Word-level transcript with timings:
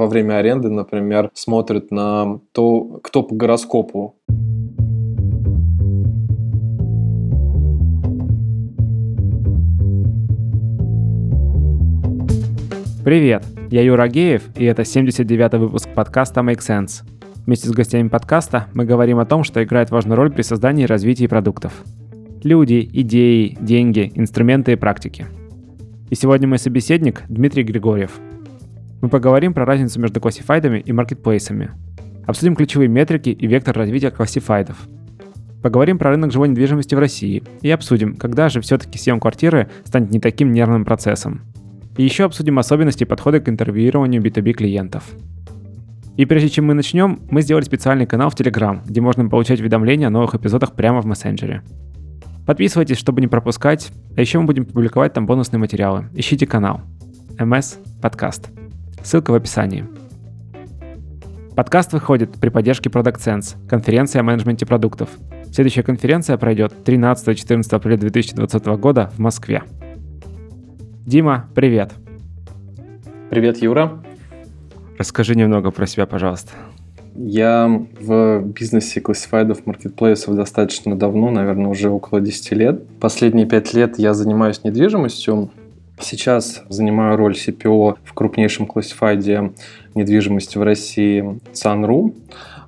во 0.00 0.06
время 0.06 0.38
аренды, 0.38 0.70
например, 0.70 1.30
смотрят 1.34 1.90
на 1.90 2.40
то, 2.52 3.00
кто 3.02 3.22
по 3.22 3.34
гороскопу 3.34 4.16
Привет, 13.04 13.44
я 13.70 13.82
Юра 13.82 14.08
Геев, 14.08 14.44
и 14.56 14.64
это 14.64 14.82
79-й 14.82 15.58
выпуск 15.58 15.88
подкаста 15.94 16.40
Make 16.40 16.60
Sense. 16.60 17.02
Вместе 17.44 17.68
с 17.68 17.70
гостями 17.70 18.08
подкаста 18.08 18.68
мы 18.72 18.86
говорим 18.86 19.18
о 19.18 19.26
том, 19.26 19.44
что 19.44 19.62
играет 19.62 19.90
важную 19.90 20.16
роль 20.16 20.32
при 20.32 20.40
создании 20.40 20.84
и 20.84 20.86
развитии 20.86 21.26
продуктов. 21.26 21.84
Люди, 22.42 22.88
идеи, 22.90 23.58
деньги, 23.60 24.10
инструменты 24.14 24.72
и 24.72 24.76
практики. 24.76 25.26
И 26.08 26.14
сегодня 26.14 26.48
мой 26.48 26.58
собеседник 26.58 27.22
Дмитрий 27.28 27.64
Григорьев. 27.64 28.18
Мы 29.00 29.08
поговорим 29.08 29.54
про 29.54 29.64
разницу 29.64 29.98
между 30.00 30.20
классифайдами 30.20 30.78
и 30.78 30.92
маркетплейсами. 30.92 31.70
Обсудим 32.26 32.54
ключевые 32.54 32.88
метрики 32.88 33.30
и 33.30 33.46
вектор 33.46 33.76
развития 33.76 34.10
классифайдов. 34.10 34.76
Поговорим 35.62 35.98
про 35.98 36.10
рынок 36.10 36.32
живой 36.32 36.48
недвижимости 36.48 36.94
в 36.94 36.98
России 36.98 37.42
и 37.62 37.70
обсудим, 37.70 38.16
когда 38.16 38.48
же 38.48 38.60
все-таки 38.60 38.98
съем 38.98 39.20
квартиры 39.20 39.68
станет 39.84 40.10
не 40.10 40.20
таким 40.20 40.52
нервным 40.52 40.84
процессом. 40.84 41.42
И 41.96 42.02
еще 42.02 42.24
обсудим 42.24 42.58
особенности 42.58 43.04
подхода 43.04 43.40
к 43.40 43.48
интервьюированию 43.48 44.22
B2B 44.22 44.52
клиентов. 44.52 45.04
И 46.16 46.26
прежде 46.26 46.50
чем 46.50 46.66
мы 46.66 46.74
начнем, 46.74 47.20
мы 47.30 47.40
сделали 47.42 47.64
специальный 47.64 48.06
канал 48.06 48.30
в 48.30 48.34
Telegram, 48.34 48.80
где 48.86 49.00
можно 49.00 49.28
получать 49.28 49.60
уведомления 49.60 50.08
о 50.08 50.10
новых 50.10 50.34
эпизодах 50.34 50.72
прямо 50.72 51.00
в 51.00 51.06
мессенджере. 51.06 51.62
Подписывайтесь, 52.46 52.98
чтобы 52.98 53.20
не 53.20 53.28
пропускать, 53.28 53.90
а 54.16 54.20
еще 54.20 54.38
мы 54.38 54.46
будем 54.46 54.66
публиковать 54.66 55.12
там 55.14 55.26
бонусные 55.26 55.60
материалы. 55.60 56.06
Ищите 56.14 56.46
канал. 56.46 56.82
MS 57.38 57.78
Подкаст. 58.02 58.50
Ссылка 59.02 59.30
в 59.30 59.34
описании. 59.34 59.86
Подкаст 61.56 61.92
выходит 61.92 62.32
при 62.40 62.48
поддержке 62.48 62.88
Product 62.88 63.18
Sense, 63.18 63.56
конференции 63.68 64.18
о 64.18 64.22
менеджменте 64.22 64.66
продуктов. 64.66 65.10
Следующая 65.52 65.82
конференция 65.82 66.36
пройдет 66.36 66.72
13-14 66.84 67.62
апреля 67.74 67.98
2020 67.98 68.66
года 68.78 69.10
в 69.14 69.18
Москве. 69.18 69.62
Дима, 71.06 71.48
привет. 71.54 71.92
Привет, 73.30 73.58
Юра. 73.58 74.02
Расскажи 74.98 75.34
немного 75.34 75.70
про 75.70 75.86
себя, 75.86 76.06
пожалуйста. 76.06 76.52
Я 77.14 77.84
в 78.00 78.40
бизнесе 78.42 79.00
классифайдов 79.00 79.66
маркетплейсов 79.66 80.36
достаточно 80.36 80.96
давно, 80.96 81.30
наверное, 81.30 81.66
уже 81.66 81.90
около 81.90 82.20
10 82.20 82.52
лет. 82.52 82.86
Последние 83.00 83.46
5 83.46 83.74
лет 83.74 83.98
я 83.98 84.14
занимаюсь 84.14 84.62
недвижимостью. 84.62 85.50
Сейчас 86.00 86.62
занимаю 86.68 87.16
роль 87.16 87.34
CPO 87.34 87.98
в 88.02 88.14
крупнейшем 88.14 88.66
классифайде 88.66 89.52
недвижимости 89.94 90.56
в 90.58 90.62
России 90.62 91.38
Sunroom. 91.52 92.14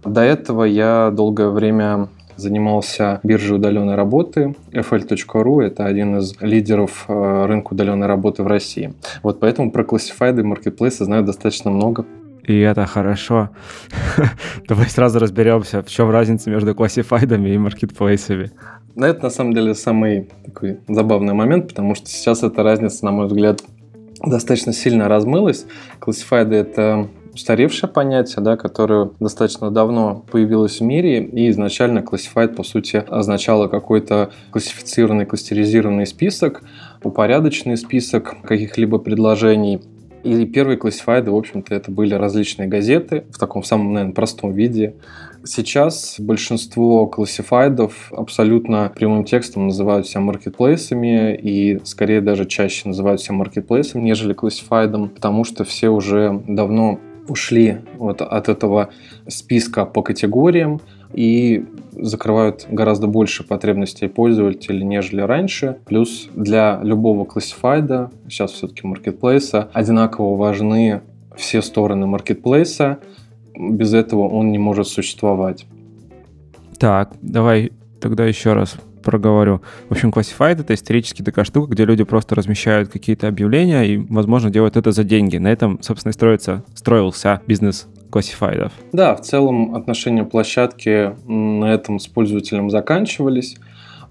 До 0.05 0.20
этого 0.20 0.64
я 0.64 1.11
долгое 1.11 1.48
время 1.48 2.08
занимался 2.36 3.20
биржей 3.22 3.56
удаленной 3.56 3.94
работы. 3.94 4.55
FL.ru– 4.72 5.62
это 5.62 5.86
один 5.86 6.19
из 6.19 6.34
лидеров 6.41 7.05
э, 7.08 7.47
рынка 7.47 7.72
удаленной 7.72 8.06
работы 8.06 8.42
в 8.42 8.47
России. 8.47 8.94
Вот 9.22 9.41
поэтому 9.41 9.70
про 9.70 9.84
классифайды 9.84 10.41
и 10.41 10.44
маркетплейсы 10.44 11.05
знаю 11.05 11.24
достаточно 11.24 11.70
много. 11.70 12.05
И 12.44 12.58
это 12.58 12.86
хорошо. 12.86 13.50
Давай 14.69 14.89
сразу 14.89 15.20
разберемся, 15.20 15.83
в 15.83 15.89
чем 15.89 16.11
разница 16.11 16.50
между 16.50 16.74
классифайдами 16.74 17.50
и 17.50 17.58
маркетплейсами. 17.58 18.50
Ну, 18.95 19.07
это 19.07 19.23
на 19.25 19.31
самом 19.31 19.55
деле 19.55 19.75
самый 19.75 20.29
такой 20.45 20.79
забавный 20.89 21.33
момент, 21.33 21.69
потому 21.69 21.95
что 21.95 22.09
сейчас 22.09 22.43
эта 22.43 22.62
разница, 22.62 23.05
на 23.05 23.11
мой 23.11 23.27
взгляд, 23.27 23.62
достаточно 24.25 24.73
сильно 24.73 25.09
размылась. 25.09 25.67
Классифайды— 25.98 26.57
это 26.57 27.09
устаревшее 27.35 27.91
понятие, 27.91 28.45
да, 28.45 28.57
которое 28.57 29.11
достаточно 29.19 29.70
давно 29.70 30.25
появилось 30.31 30.81
в 30.81 30.85
мире, 30.85 31.25
и 31.25 31.48
изначально 31.51 32.01
Classified, 32.01 32.55
по 32.55 32.63
сути, 32.63 33.03
означало 33.09 33.69
какой-то 33.69 34.31
классифицированный, 34.51 35.25
кластеризированный 35.25 36.07
список, 36.07 36.63
упорядоченный 37.02 37.79
список 37.79 38.36
каких-либо 38.42 38.98
предложений. 38.98 39.81
И 40.23 40.45
первые 40.47 40.77
классифайды, 40.77 41.31
в 41.31 41.36
общем-то, 41.36 41.75
это 41.75 41.91
были 41.91 42.14
различные 42.14 42.69
газеты 42.69 43.25
в 43.31 43.39
таком 43.39 43.64
самом, 43.64 43.95
наверное, 43.95 44.14
простом 44.14 44.52
виде. 44.52 44.95
Сейчас 45.45 46.17
большинство 46.19 47.07
классифайдов 47.07 48.13
абсолютно 48.13 48.92
прямым 48.95 49.25
текстом 49.25 49.67
называют 49.67 50.07
себя 50.07 50.20
маркетплейсами 50.20 51.35
и 51.35 51.80
скорее 51.85 52.20
даже 52.20 52.47
чаще 52.47 52.89
называют 52.89 53.20
себя 53.20 53.35
маркетплейсом, 53.35 54.05
нежели 54.05 54.35
классифайдом, 54.35 55.08
потому 55.08 55.45
что 55.45 55.64
все 55.64 55.89
уже 55.89 56.42
давно 56.47 57.01
ушли 57.29 57.79
вот 57.98 58.23
от 58.23 58.48
этого 58.48 58.91
списка 59.29 59.85
по 59.85 60.02
категориям 60.02 60.81
и 61.13 61.64
закрывают 61.92 62.67
гораздо 62.70 63.07
больше 63.07 63.45
потребностей 63.45 64.08
пользователей, 64.08 64.85
нежели 64.85 65.20
раньше. 65.20 65.79
Плюс 65.86 66.29
для 66.35 66.81
любого 66.83 67.25
классифайда, 67.25 68.11
сейчас 68.29 68.52
все-таки 68.52 68.86
маркетплейса, 68.86 69.69
одинаково 69.73 70.36
важны 70.36 71.02
все 71.36 71.63
стороны 71.63 72.07
маркетплейса. 72.07 72.98
Без 73.57 73.95
этого 73.95 74.29
он 74.29 74.52
не 74.52 74.58
может 74.58 74.89
существовать. 74.89 75.67
Так, 76.79 77.13
давай 77.23 77.73
тогда 78.01 78.24
еще 78.27 78.55
раз 78.55 78.77
проговорю. 79.02 79.61
В 79.89 79.92
общем, 79.92 80.11
Classified— 80.11 80.61
это 80.61 80.74
исторически 80.74 81.23
такая 81.23 81.45
штука, 81.45 81.73
где 81.73 81.85
люди 81.85 82.05
просто 82.05 82.35
размещают 82.35 82.89
какие-то 82.89 83.29
объявления 83.29 83.83
и, 83.83 83.96
возможно, 83.98 84.51
делают 84.51 84.77
это 84.77 84.92
за 84.92 85.05
деньги. 85.05 85.36
На 85.36 85.48
этом, 85.48 85.83
собственно, 85.83 86.11
и 86.11 86.14
строится, 86.14 86.64
строился 86.74 87.40
бизнес 87.46 87.89
классифайдов. 88.11 88.73
Да, 88.92 89.17
в 89.17 89.23
целом 89.23 89.74
отношения 89.74 90.24
площадки 90.24 91.14
на 91.27 91.73
этом 91.73 91.98
с 91.98 92.07
пользователем 92.07 92.70
заканчивались. 92.70 93.57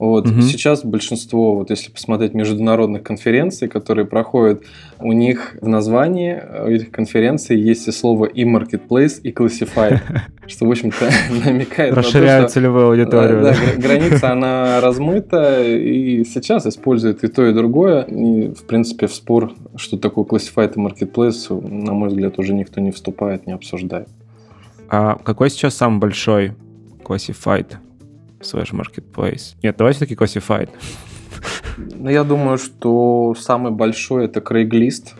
Вот. 0.02 0.28
Угу. 0.28 0.42
Сейчас 0.42 0.84
большинство, 0.84 1.54
вот 1.54 1.70
если 1.70 1.92
посмотреть 1.92 2.34
международных 2.34 3.04
конференций, 3.04 3.68
которые 3.68 4.06
проходят, 4.06 4.64
у 5.00 5.12
них 5.12 5.56
в 5.62 5.68
названии 5.68 6.42
у 6.66 6.70
этих 6.70 6.90
конференций 6.90 7.56
есть 7.62 7.88
и 7.88 7.92
слово 7.92 8.26
и 8.26 8.44
marketplace, 8.44 9.22
и 9.22 9.32
classified, 9.32 10.00
что, 10.48 10.66
в 10.66 10.72
общем-то, 10.72 11.08
намекает 11.46 11.94
Расширяют 11.94 12.42
на 12.42 12.48
то, 12.48 12.54
целевую 12.54 12.88
аудиторию. 12.88 13.44
Да, 13.44 13.52
да, 13.54 13.80
граница, 13.80 14.32
она 14.32 14.82
размыта, 14.82 15.64
и 15.64 16.24
сейчас 16.24 16.66
используют 16.66 17.24
и 17.24 17.28
то, 17.28 17.46
и 17.46 17.54
другое. 17.54 18.02
И, 18.02 18.48
в 18.56 18.64
принципе, 18.66 19.06
в 19.06 19.14
спор, 19.14 19.54
что 19.76 19.98
такое 19.98 20.26
classified 20.26 20.74
и 20.78 20.80
marketplace, 20.80 21.62
на 21.62 21.94
мой 21.94 22.10
взгляд, 22.10 22.40
уже 22.40 22.56
никто 22.56 22.82
не 22.82 22.90
вступает, 22.90 23.46
не 23.46 23.54
обсуждает. 23.54 24.08
А 24.90 25.20
какой 25.24 25.52
сейчас 25.52 25.76
самый 25.76 26.00
большой 26.00 26.54
classified 27.04 27.76
slash 28.42 28.72
marketplace. 28.72 29.56
Нет, 29.64 29.76
давай 29.78 29.94
все-таки 29.94 30.16
classified. 30.16 30.70
Ну, 31.78 32.10
я 32.10 32.24
думаю, 32.24 32.58
что 32.58 33.36
самый 33.38 33.72
большой 33.72 34.26
это 34.26 34.40
Craigslist, 34.40 35.14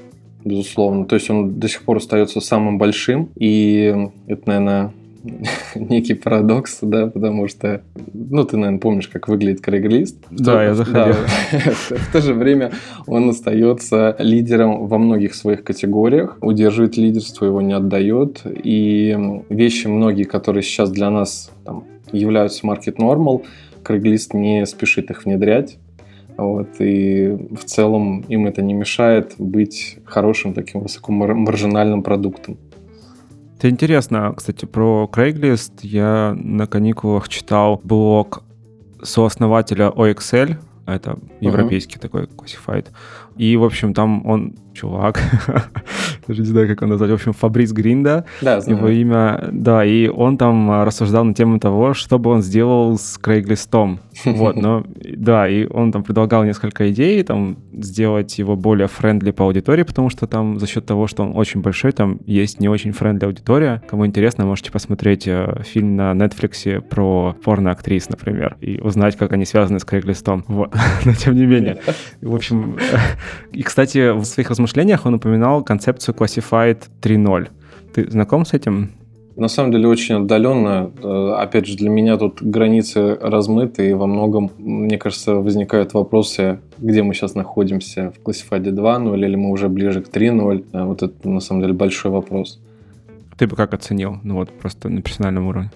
безусловно. 0.44 1.06
То 1.06 1.16
есть 1.16 1.30
он 1.30 1.60
до 1.60 1.68
сих 1.68 1.84
пор 1.84 1.98
остается 1.98 2.42
самым 2.42 2.78
большим. 2.78 3.30
И 3.36 4.10
это, 4.28 4.42
наверное, 4.46 4.94
некий 5.76 6.14
парадокс, 6.14 6.80
да, 6.82 7.08
потому 7.08 7.48
что, 7.48 7.82
ну, 8.14 8.44
ты, 8.44 8.58
наверное, 8.58 8.80
помнишь, 8.80 9.08
как 9.08 9.28
выглядит 9.28 9.66
Craigslist. 9.66 10.16
Да, 10.32 10.64
я 10.64 10.74
заходил. 10.74 11.16
Да. 11.52 11.72
В 11.90 12.12
то 12.12 12.22
же 12.22 12.34
время 12.34 12.72
он 13.08 13.30
остается 13.30 14.16
лидером 14.20 14.88
во 14.88 14.98
многих 14.98 15.36
своих 15.36 15.64
категориях, 15.64 16.38
удерживает 16.42 16.98
лидерство, 16.98 17.46
его 17.46 17.62
не 17.62 17.74
отдает, 17.74 18.42
и 18.46 19.18
вещи 19.50 19.88
многие, 19.88 20.24
которые 20.24 20.64
сейчас 20.64 20.92
для 20.92 21.10
нас 21.10 21.52
там, 21.66 21.86
являются 22.12 22.66
market 22.66 22.98
normal, 22.98 23.46
Craigslist 23.84 24.36
не 24.36 24.66
спешит 24.66 25.10
их 25.10 25.26
внедрять. 25.26 25.78
Вот, 26.38 26.70
и 26.80 27.38
в 27.52 27.64
целом 27.66 28.22
им 28.22 28.48
это 28.48 28.62
не 28.62 28.74
мешает 28.74 29.36
быть 29.38 30.00
хорошим 30.06 30.54
таким 30.54 30.82
высокомаржинальным 30.82 32.04
продуктом. 32.04 32.58
Это 33.58 33.70
интересно, 33.70 34.34
кстати, 34.36 34.66
про 34.66 35.10
Craigslist. 35.12 35.74
Я 35.84 36.34
на 36.36 36.66
каникулах 36.66 37.30
читал 37.30 37.80
блог 37.84 38.44
сооснователя 39.04 39.90
OLX, 39.90 40.58
это 40.88 41.20
европейский 41.42 41.98
uh-huh. 41.98 42.02
такой 42.02 42.24
classified. 42.24 42.88
И, 43.38 43.56
в 43.58 43.64
общем, 43.64 43.94
там 43.94 44.26
он 44.26 44.56
чувак, 44.74 45.20
даже 46.28 46.42
не 46.42 46.48
знаю, 46.48 46.68
как 46.68 46.82
его 46.82 46.92
назвать, 46.92 47.12
в 47.12 47.14
общем, 47.14 47.34
Фабрис 47.34 47.72
Гринда, 47.72 48.26
да, 48.42 48.62
знаю. 48.62 48.78
его 48.78 48.90
имя, 48.90 49.50
да, 49.52 49.86
и 49.86 50.08
он 50.08 50.38
там 50.38 50.72
а, 50.72 50.86
рассуждал 50.86 51.24
на 51.24 51.34
тему 51.34 51.60
того, 51.60 51.94
что 51.94 52.20
бы 52.20 52.30
он 52.30 52.42
сделал 52.42 52.98
с 52.98 53.18
Craigslist 53.18 53.81
ом, 53.81 54.00
вот, 54.26 54.56
но, 54.56 54.84
да, 54.96 55.48
и 55.48 55.66
он 55.68 55.92
там 55.92 56.04
предлагал 56.04 56.44
несколько 56.44 56.92
идей, 56.92 57.24
там, 57.24 57.58
сделать 57.74 58.38
его 58.40 58.56
более 58.56 58.88
friendly 58.88 59.32
по 59.32 59.46
аудитории, 59.46 59.84
потому 59.84 60.10
что 60.10 60.28
там 60.28 60.60
за 60.60 60.68
счет 60.68 60.86
того, 60.86 61.08
что 61.08 61.24
он 61.24 61.36
очень 61.36 61.62
большой, 61.62 61.92
там 61.92 62.20
есть 62.26 62.60
не 62.60 62.70
очень 62.70 62.92
френдли 62.92 63.26
аудитория, 63.26 63.82
кому 63.90 64.06
интересно, 64.06 64.46
можете 64.46 64.72
посмотреть 64.72 65.28
э, 65.28 65.62
фильм 65.64 65.96
на 65.96 66.12
Netflix 66.12 66.82
про 66.82 67.36
порно-актрис, 67.44 68.10
например, 68.10 68.58
и 68.62 68.80
узнать, 68.80 69.18
как 69.18 69.34
они 69.34 69.46
связаны 69.46 69.80
с 69.80 69.86
Крейглистом, 69.86 70.46
вот, 70.48 70.74
но 71.06 71.14
тем 71.14 71.36
не 71.36 71.46
менее, 71.46 71.80
в 72.22 72.34
общем, 72.34 72.78
и, 73.52 73.64
кстати, 73.64 74.12
в 74.12 74.24
своих 74.26 74.52
размышлениях 74.62 75.06
он 75.06 75.16
упоминал 75.16 75.64
концепцию 75.64 76.16
Classified 76.16 76.78
3.0. 77.02 77.50
Ты 77.94 78.10
знаком 78.10 78.46
с 78.46 78.54
этим? 78.54 78.92
На 79.36 79.48
самом 79.48 79.72
деле 79.72 79.88
очень 79.88 80.16
отдаленно. 80.16 80.92
Э, 81.02 81.36
опять 81.40 81.66
же, 81.66 81.76
для 81.76 81.90
меня 81.90 82.18
тут 82.18 82.42
границы 82.42 83.16
размыты, 83.16 83.90
и 83.90 83.94
во 83.94 84.06
многом, 84.06 84.52
мне 84.58 84.98
кажется, 84.98 85.36
возникают 85.36 85.94
вопросы, 85.94 86.60
где 86.78 87.02
мы 87.02 87.14
сейчас 87.14 87.36
находимся, 87.36 88.12
в 88.12 88.28
Classified 88.28 88.64
2.0 88.64 89.26
или 89.26 89.36
мы 89.36 89.50
уже 89.50 89.68
ближе 89.68 90.02
к 90.02 90.10
3.0. 90.10 90.66
Э, 90.74 90.84
вот 90.84 91.02
это, 91.02 91.30
на 91.30 91.40
самом 91.40 91.62
деле, 91.62 91.74
большой 91.74 92.12
вопрос. 92.12 92.60
Ты 93.38 93.48
бы 93.48 93.56
как 93.56 93.74
оценил? 93.74 94.20
Ну 94.24 94.36
вот 94.36 94.50
просто 94.50 94.90
на 94.90 95.02
персональном 95.02 95.48
уровне. 95.48 95.72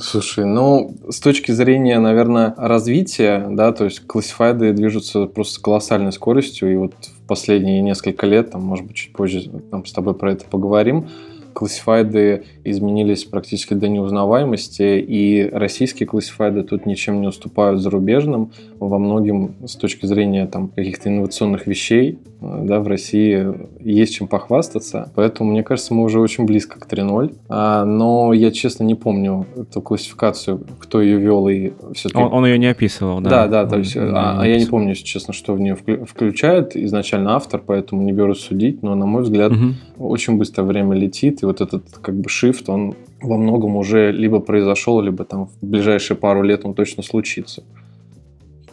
Слушай, 0.00 0.46
ну, 0.46 0.96
с 1.08 1.20
точки 1.20 1.52
зрения, 1.52 2.00
наверное, 2.00 2.54
развития, 2.56 3.46
да, 3.48 3.72
то 3.72 3.84
есть 3.84 4.00
классифайды 4.00 4.72
движутся 4.72 5.26
просто 5.26 5.60
колоссальной 5.60 6.10
скоростью, 6.12 6.72
и 6.72 6.76
вот 6.76 6.94
в 7.04 7.26
последние 7.28 7.80
несколько 7.82 8.26
лет, 8.26 8.50
там, 8.50 8.62
может 8.62 8.84
быть, 8.84 8.96
чуть 8.96 9.12
позже 9.12 9.48
там, 9.70 9.86
с 9.86 9.92
тобой 9.92 10.14
про 10.14 10.32
это 10.32 10.44
поговорим, 10.44 11.08
классифайды 11.52 12.44
изменились 12.70 13.24
практически 13.24 13.74
до 13.74 13.88
неузнаваемости, 13.88 14.98
и 15.00 15.48
российские 15.52 16.06
классифайды 16.06 16.62
тут 16.62 16.86
ничем 16.86 17.20
не 17.20 17.28
уступают 17.28 17.80
зарубежным. 17.80 18.52
Во 18.78 18.98
многим 18.98 19.54
с 19.66 19.76
точки 19.76 20.06
зрения 20.06 20.46
там, 20.46 20.68
каких-то 20.68 21.08
инновационных 21.08 21.66
вещей 21.66 22.18
да, 22.40 22.80
в 22.80 22.86
России 22.86 23.46
есть 23.80 24.14
чем 24.14 24.28
похвастаться. 24.28 25.10
Поэтому, 25.14 25.50
мне 25.50 25.62
кажется, 25.62 25.94
мы 25.94 26.04
уже 26.04 26.20
очень 26.20 26.44
близко 26.44 26.78
к 26.78 26.86
3.0. 26.86 27.34
А, 27.48 27.84
но 27.84 28.32
я, 28.32 28.50
честно, 28.50 28.84
не 28.84 28.94
помню 28.94 29.46
эту 29.56 29.80
классификацию, 29.80 30.64
кто 30.78 31.00
ее 31.00 31.18
вел 31.18 31.48
и 31.48 31.72
все-таки... 31.94 32.22
Он, 32.22 32.32
он 32.32 32.46
ее 32.46 32.58
не 32.58 32.66
описывал, 32.66 33.20
да? 33.20 33.30
Да, 33.30 33.46
да, 33.48 33.66
то 33.66 33.78
есть, 33.78 33.96
а, 33.96 34.38
а 34.40 34.46
я 34.46 34.58
не 34.58 34.66
помню, 34.66 34.90
если 34.90 35.04
честно, 35.04 35.32
что 35.32 35.54
в 35.54 35.60
нее 35.60 35.76
включает 35.76 36.76
изначально 36.76 37.36
автор, 37.36 37.62
поэтому 37.64 38.02
не 38.02 38.12
берусь 38.12 38.40
судить, 38.40 38.82
но, 38.82 38.94
на 38.94 39.06
мой 39.06 39.22
взгляд, 39.22 39.52
угу. 39.52 39.74
очень 39.98 40.36
быстро 40.36 40.62
время 40.62 40.94
летит, 40.94 41.42
и 41.42 41.46
вот 41.46 41.60
этот 41.60 41.84
как 42.02 42.16
бы 42.16 42.28
shift, 42.28 42.55
он 42.68 42.94
во 43.20 43.36
многом 43.36 43.76
уже 43.76 44.12
либо 44.12 44.40
произошел, 44.40 45.00
либо 45.00 45.24
там 45.24 45.46
в 45.46 45.58
ближайшие 45.60 46.16
пару 46.16 46.42
лет 46.42 46.64
он 46.64 46.74
точно 46.74 47.02
случится. 47.02 47.62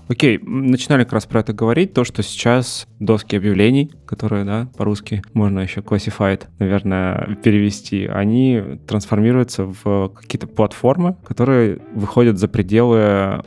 Окей, 0.10 0.38
начинали 0.42 1.04
как 1.04 1.14
раз 1.14 1.26
про 1.26 1.40
это 1.40 1.54
говорить, 1.54 1.94
то, 1.94 2.04
что 2.04 2.24
сейчас 2.24 2.88
доски 3.00 3.38
объявлений, 3.38 3.92
которые, 4.06 4.44
да, 4.44 4.68
по-русски 4.78 5.22
можно 5.34 5.62
еще 5.62 5.80
classified, 5.80 6.44
наверное, 6.60 7.38
перевести, 7.42 8.06
они 8.06 8.62
трансформируются 8.86 9.64
в 9.64 10.10
какие-то 10.10 10.48
платформы, 10.48 11.16
которые 11.26 11.80
выходят 11.96 12.38
за 12.38 12.50
пределы 12.50 13.44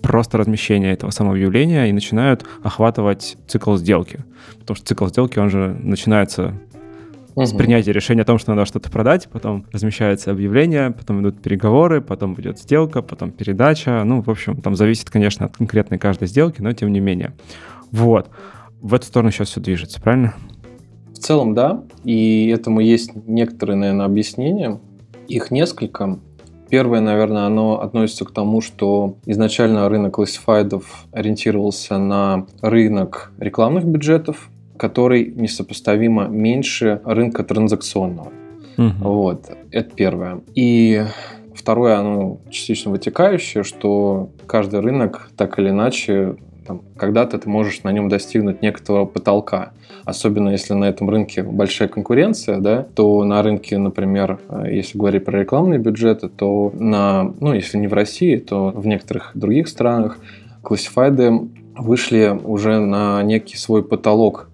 просто 0.00 0.38
размещения 0.38 0.92
этого 0.92 1.10
самого 1.10 1.34
объявления 1.34 1.88
и 1.88 1.92
начинают 1.92 2.44
охватывать 2.62 3.36
цикл 3.48 3.76
сделки. 3.76 4.20
Потому 4.60 4.76
что 4.76 4.86
цикл 4.86 5.06
сделки, 5.06 5.40
он 5.40 5.50
же 5.50 5.76
начинается 5.82 6.54
угу. 7.42 7.46
с 7.46 7.52
принятия 7.52 7.92
решения 7.92 8.22
о 8.22 8.24
том, 8.24 8.38
что 8.38 8.50
надо 8.54 8.66
что-то 8.66 8.90
продать, 8.90 9.28
потом 9.30 9.66
размещается 9.72 10.30
объявление, 10.30 10.90
потом 10.90 11.20
идут 11.22 11.40
переговоры, 11.40 12.00
потом 12.00 12.34
идет 12.40 12.58
сделка, 12.58 13.02
потом 13.02 13.30
передача. 13.30 14.02
Ну, 14.04 14.22
в 14.22 14.30
общем, 14.30 14.60
там 14.60 14.76
зависит, 14.76 15.10
конечно, 15.10 15.46
от 15.46 15.56
конкретной 15.56 15.98
каждой 15.98 16.28
сделки, 16.28 16.60
но 16.60 16.72
тем 16.72 16.92
не 16.92 17.00
менее. 17.00 17.32
Вот. 17.90 18.28
В 18.80 18.94
эту 18.94 19.06
сторону 19.06 19.30
сейчас 19.30 19.48
все 19.48 19.60
движется, 19.60 20.00
правильно? 20.00 20.34
В 21.12 21.18
целом, 21.18 21.54
да. 21.54 21.82
И 22.04 22.48
этому 22.48 22.80
есть 22.80 23.10
некоторые, 23.26 23.76
наверное, 23.76 24.06
объяснения. 24.06 24.78
Их 25.26 25.50
несколько. 25.50 26.18
Первое, 26.70 27.00
наверное, 27.00 27.46
оно 27.46 27.80
относится 27.80 28.24
к 28.24 28.30
тому, 28.30 28.60
что 28.60 29.16
изначально 29.26 29.88
рынок 29.88 30.14
классифайдов 30.14 31.06
ориентировался 31.12 31.98
на 31.98 32.46
рынок 32.60 33.32
рекламных 33.38 33.84
бюджетов, 33.84 34.50
который 34.78 35.32
несопоставимо 35.34 36.28
меньше 36.28 37.00
рынка 37.04 37.44
транзакционного. 37.44 38.32
Угу. 38.78 38.92
Вот, 39.00 39.50
это 39.70 39.90
первое. 39.94 40.40
И 40.54 41.02
второе, 41.54 41.98
оно 41.98 42.38
частично 42.50 42.92
вытекающее, 42.92 43.64
что 43.64 44.30
каждый 44.46 44.80
рынок 44.80 45.30
так 45.36 45.58
или 45.58 45.70
иначе 45.70 46.36
когда-то 46.96 47.38
ты 47.38 47.48
можешь 47.48 47.82
на 47.82 47.90
нем 47.90 48.08
достигнуть 48.08 48.62
некоторого 48.62 49.06
потолка. 49.06 49.72
Особенно 50.04 50.50
если 50.50 50.74
на 50.74 50.84
этом 50.84 51.08
рынке 51.10 51.42
большая 51.42 51.88
конкуренция, 51.88 52.58
да, 52.58 52.86
то 52.94 53.24
на 53.24 53.42
рынке, 53.42 53.78
например, 53.78 54.38
если 54.70 54.98
говорить 54.98 55.24
про 55.24 55.40
рекламные 55.40 55.78
бюджеты, 55.78 56.28
то 56.28 56.72
на, 56.74 57.32
ну, 57.40 57.52
если 57.52 57.78
не 57.78 57.88
в 57.88 57.94
России, 57.94 58.36
то 58.36 58.70
в 58.70 58.86
некоторых 58.86 59.32
других 59.34 59.68
странах 59.68 60.18
классифайды 60.62 61.32
вышли 61.76 62.38
уже 62.44 62.80
на 62.80 63.22
некий 63.22 63.56
свой 63.56 63.82
потолок 63.84 64.47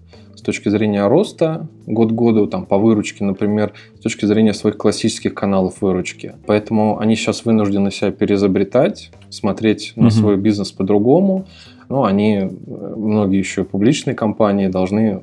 точки 0.45 0.69
зрения 0.69 1.07
роста 1.07 1.67
год 1.85 2.11
к 2.11 2.15
году, 2.15 2.47
там, 2.47 2.65
по 2.65 2.77
выручке, 2.77 3.23
например, 3.23 3.73
с 3.97 4.01
точки 4.01 4.25
зрения 4.25 4.53
своих 4.53 4.77
классических 4.77 5.33
каналов 5.33 5.81
выручки. 5.81 6.35
Поэтому 6.45 6.99
они 6.99 7.15
сейчас 7.15 7.45
вынуждены 7.45 7.91
себя 7.91 8.11
переизобретать, 8.11 9.11
смотреть 9.29 9.93
mm-hmm. 9.95 10.03
на 10.03 10.09
свой 10.11 10.37
бизнес 10.37 10.71
по-другому. 10.71 11.45
Ну, 11.89 12.03
они, 12.03 12.49
многие 12.65 13.37
еще 13.37 13.63
публичные 13.63 14.15
компании 14.15 14.67
должны 14.67 15.21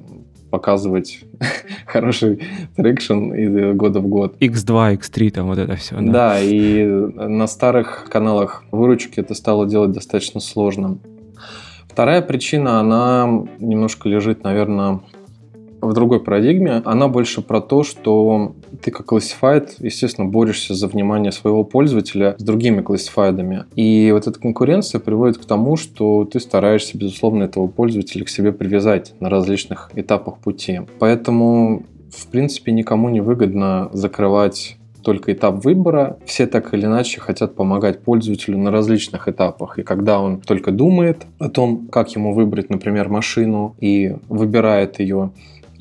показывать 0.53 1.25
хороший 1.87 2.41
traction 2.77 3.33
из 3.33 3.75
года 3.75 4.01
в 4.01 4.07
год. 4.07 4.37
X2, 4.39 4.99
X3, 4.99 5.31
там 5.31 5.47
вот 5.47 5.59
это 5.59 5.77
все. 5.77 5.97
Да. 5.97 6.13
да, 6.13 6.41
и 6.41 6.85
на 6.85 7.47
старых 7.47 8.07
каналах 8.11 8.65
выручки 8.71 9.19
это 9.19 9.35
стало 9.35 9.67
делать 9.67 9.93
достаточно 9.93 10.41
сложным. 10.41 11.01
Вторая 11.93 12.23
причина, 12.23 12.81
она 12.81 13.45
немножко 13.59 14.09
лежит, 14.09 14.45
наверное, 14.45 15.01
в 15.83 15.93
другой 15.93 16.21
парадигме. 16.21 16.81
Она 16.87 17.09
больше 17.09 17.43
про 17.43 17.61
то, 17.61 17.83
что 17.83 18.55
ты 18.83 18.91
как 18.91 19.13
classified, 19.13 19.73
естественно, 19.79 20.27
борешься 20.27 20.75
за 20.75 20.87
внимание 20.87 21.33
своего 21.33 21.65
пользователя 21.65 22.35
с 22.39 22.43
другими 22.43 22.81
классифайдами. 22.81 23.67
И 23.75 24.11
вот 24.13 24.27
эта 24.27 24.41
конкуренция 24.41 25.01
приводит 25.01 25.37
к 25.37 25.45
тому, 25.45 25.77
что 25.77 26.25
ты 26.25 26.41
стараешься, 26.41 26.97
безусловно, 26.97 27.45
этого 27.45 27.67
пользователя 27.67 28.25
к 28.25 28.31
себе 28.31 28.53
привязать 28.53 29.13
на 29.21 29.29
различных 29.29 29.91
этапах 29.95 30.39
пути. 30.39 30.81
Поэтому 30.99 31.83
в 32.13 32.27
принципе, 32.27 32.73
никому 32.73 33.09
не 33.09 33.21
выгодно 33.21 33.89
закрывать 33.93 34.77
только 35.03 35.33
этап 35.33 35.65
выбора. 35.65 36.19
Все 36.25 36.47
так 36.47 36.73
или 36.75 36.87
иначе 36.87 37.21
хотят 37.21 37.55
помогать 37.55 38.03
пользователю 38.03 38.59
на 38.59 38.71
различных 38.71 39.29
этапах. 39.29 39.79
И 39.79 39.83
когда 39.83 40.21
он 40.21 40.41
только 40.41 40.71
думает 40.71 41.27
о 41.39 41.49
том, 41.49 41.89
как 41.89 42.15
ему 42.15 42.35
выбрать, 42.35 42.71
например, 42.71 43.09
машину 43.09 43.77
и 43.81 44.17
выбирает 44.29 45.01
ее, 45.01 45.33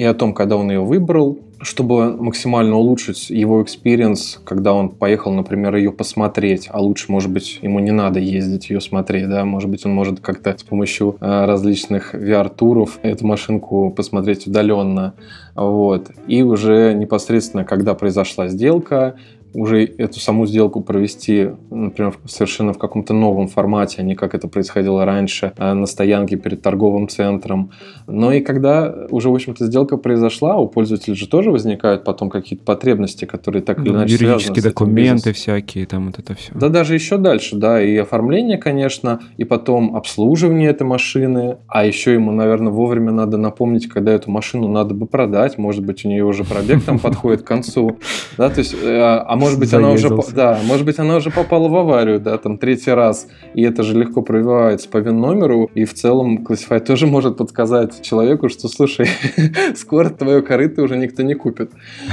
и 0.01 0.03
о 0.03 0.15
том, 0.15 0.33
когда 0.33 0.57
он 0.57 0.71
ее 0.71 0.80
выбрал, 0.80 1.38
чтобы 1.62 2.18
максимально 2.18 2.75
улучшить 2.75 3.30
его 3.30 3.62
experience, 3.62 4.42
когда 4.44 4.74
он 4.74 4.90
поехал, 4.90 5.31
например, 5.31 5.76
ее 5.76 5.92
посмотреть, 5.92 6.68
а 6.71 6.81
лучше, 6.81 7.11
может 7.11 7.30
быть, 7.30 7.59
ему 7.61 7.78
не 7.78 7.92
надо 7.92 8.19
ездить 8.19 8.71
ее 8.71 8.81
смотреть, 8.81 9.30
да, 9.30 9.45
может 9.45 9.69
быть, 9.69 9.85
он 9.85 9.94
может 9.94 10.19
как-то 10.19 10.57
с 10.57 10.64
помощью 10.64 11.18
э, 11.21 11.45
различных 11.45 12.16
VR-туров 12.16 12.97
эту 13.04 13.28
машинку 13.28 13.92
посмотреть 13.92 14.47
удаленно, 14.47 15.14
вот, 15.54 16.09
и 16.26 16.42
уже 16.42 16.95
непосредственно, 16.95 17.64
когда 17.64 17.94
произошла 17.94 18.47
сделка, 18.47 19.18
уже 19.54 19.84
эту 19.84 20.20
саму 20.20 20.46
сделку 20.46 20.81
провести, 20.81 21.50
например, 21.70 22.18
совершенно 22.26 22.74
в 22.74 22.78
каком-то 22.78 23.14
новом 23.14 23.48
формате, 23.48 23.98
а 24.00 24.04
не 24.04 24.16
как 24.16 24.34
это 24.36 24.48
происходило 24.48 25.06
раньше 25.06 25.54
а 25.58 25.74
на 25.74 25.86
стоянке 25.86 26.38
перед 26.38 26.62
торговым 26.62 27.08
центром. 27.08 27.72
Но 28.08 28.31
и 28.31 28.42
когда 28.42 28.94
уже, 29.10 29.30
в 29.30 29.36
общем-то, 29.36 29.66
сделка 29.66 29.98
произошла, 29.98 30.58
у 30.58 30.68
пользователя 30.68 31.16
же 31.16 31.28
тоже 31.28 31.52
возникают 31.52 32.04
потом 32.04 32.30
какие-то 32.30 32.64
потребности, 32.64 33.26
которые 33.26 33.62
так 33.62 33.80
или 33.80 33.90
ну, 33.90 33.96
иначе 33.96 34.14
Юридические 34.14 34.64
документы 34.64 35.34
всякие, 35.34 35.86
там 35.86 36.08
вот 36.08 36.20
это 36.20 36.36
все. 36.36 36.52
Да 36.54 36.70
даже 36.70 36.94
еще 36.94 37.18
дальше, 37.18 37.56
да, 37.56 37.81
и 37.81 37.98
оформление, 37.98 38.58
конечно, 38.58 39.22
и 39.38 39.44
потом 39.44 39.96
обслуживание 39.96 40.70
этой 40.70 40.84
машины, 40.84 41.58
а 41.68 41.86
еще 41.86 42.14
ему, 42.14 42.31
наверное, 42.31 42.72
вовремя 42.72 43.12
надо 43.12 43.38
напомнить, 43.38 43.88
когда 43.88 44.14
эту 44.14 44.31
машину 44.31 44.68
надо 44.68 44.94
бы 44.94 45.06
продать, 45.06 45.58
может 45.58 45.84
быть, 45.84 46.06
у 46.06 46.10
нее 46.10 46.24
уже 46.24 46.44
пробег 46.44 46.84
там 46.84 47.00
подходит 47.00 47.42
к 47.42 47.48
концу, 47.48 47.98
да, 48.38 48.50
то 48.50 48.60
есть, 48.60 48.76
э, 48.81 49.00
а 49.02 49.36
может 49.42 49.60
быть, 49.60 49.74
она 49.74 49.92
уже, 49.92 50.10
да, 50.33 50.60
может 50.66 50.86
быть, 50.86 51.00
она 51.00 51.18
уже 51.18 51.31
попала 51.31 51.68
в 51.68 51.76
аварию, 51.76 52.19
да, 52.19 52.38
там 52.38 52.57
третий 52.57 52.92
раз, 52.92 53.28
и 53.54 53.64
это 53.64 53.83
же 53.83 53.98
легко 53.98 54.21
пробивается 54.21 54.88
по 54.88 54.98
ВИН-номеру, 54.98 55.69
и 55.74 55.86
в 55.86 55.94
целом 55.94 56.45
Classify 56.48 56.80
тоже 56.80 57.07
может 57.07 57.38
подсказать 57.38 58.02
человеку, 58.02 58.50
что, 58.50 58.68
слушай, 58.68 59.07
скоро 59.76 60.10
твое 60.10 60.42
корыто 60.42 60.83
уже 60.83 60.98
никто 60.98 61.24
не 61.24 61.33
купит. 61.33 61.71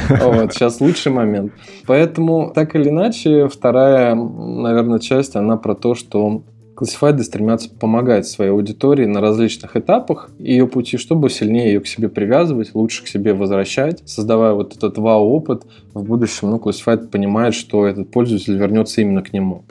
Вот, 0.09 0.55
сейчас 0.55 0.81
лучший 0.81 1.13
момент. 1.13 1.53
Поэтому, 1.87 2.51
так 2.55 2.75
или 2.75 2.89
иначе, 2.89 3.49
вторая, 3.49 4.15
наверное, 4.15 4.99
часть, 4.99 5.37
она 5.37 5.57
про 5.57 5.75
то, 5.75 5.95
что 5.95 6.43
Классифайды 6.79 7.25
стремятся 7.25 7.71
помогать 7.71 8.29
своей 8.29 8.53
аудитории 8.53 9.05
на 9.05 9.21
различных 9.21 9.77
этапах 9.77 10.31
ее 10.39 10.69
пути, 10.69 10.97
чтобы 10.97 11.29
сильнее 11.29 11.73
ее 11.73 11.81
к 11.81 11.89
себе 11.89 12.09
привязывать, 12.09 12.73
лучше 12.73 13.03
к 13.03 13.09
себе 13.09 13.35
возвращать, 13.35 14.09
создавая 14.09 14.53
вот 14.53 14.77
этот 14.77 14.97
вау-опыт. 14.97 15.65
В 15.93 16.05
будущем 16.05 16.51
ну, 16.51 16.59
Classified 16.59 17.09
понимает, 17.09 17.55
что 17.55 17.85
этот 17.85 18.13
пользователь 18.13 18.57
вернется 18.57 19.01
именно 19.01 19.23
к 19.23 19.33
нему. 19.33 19.65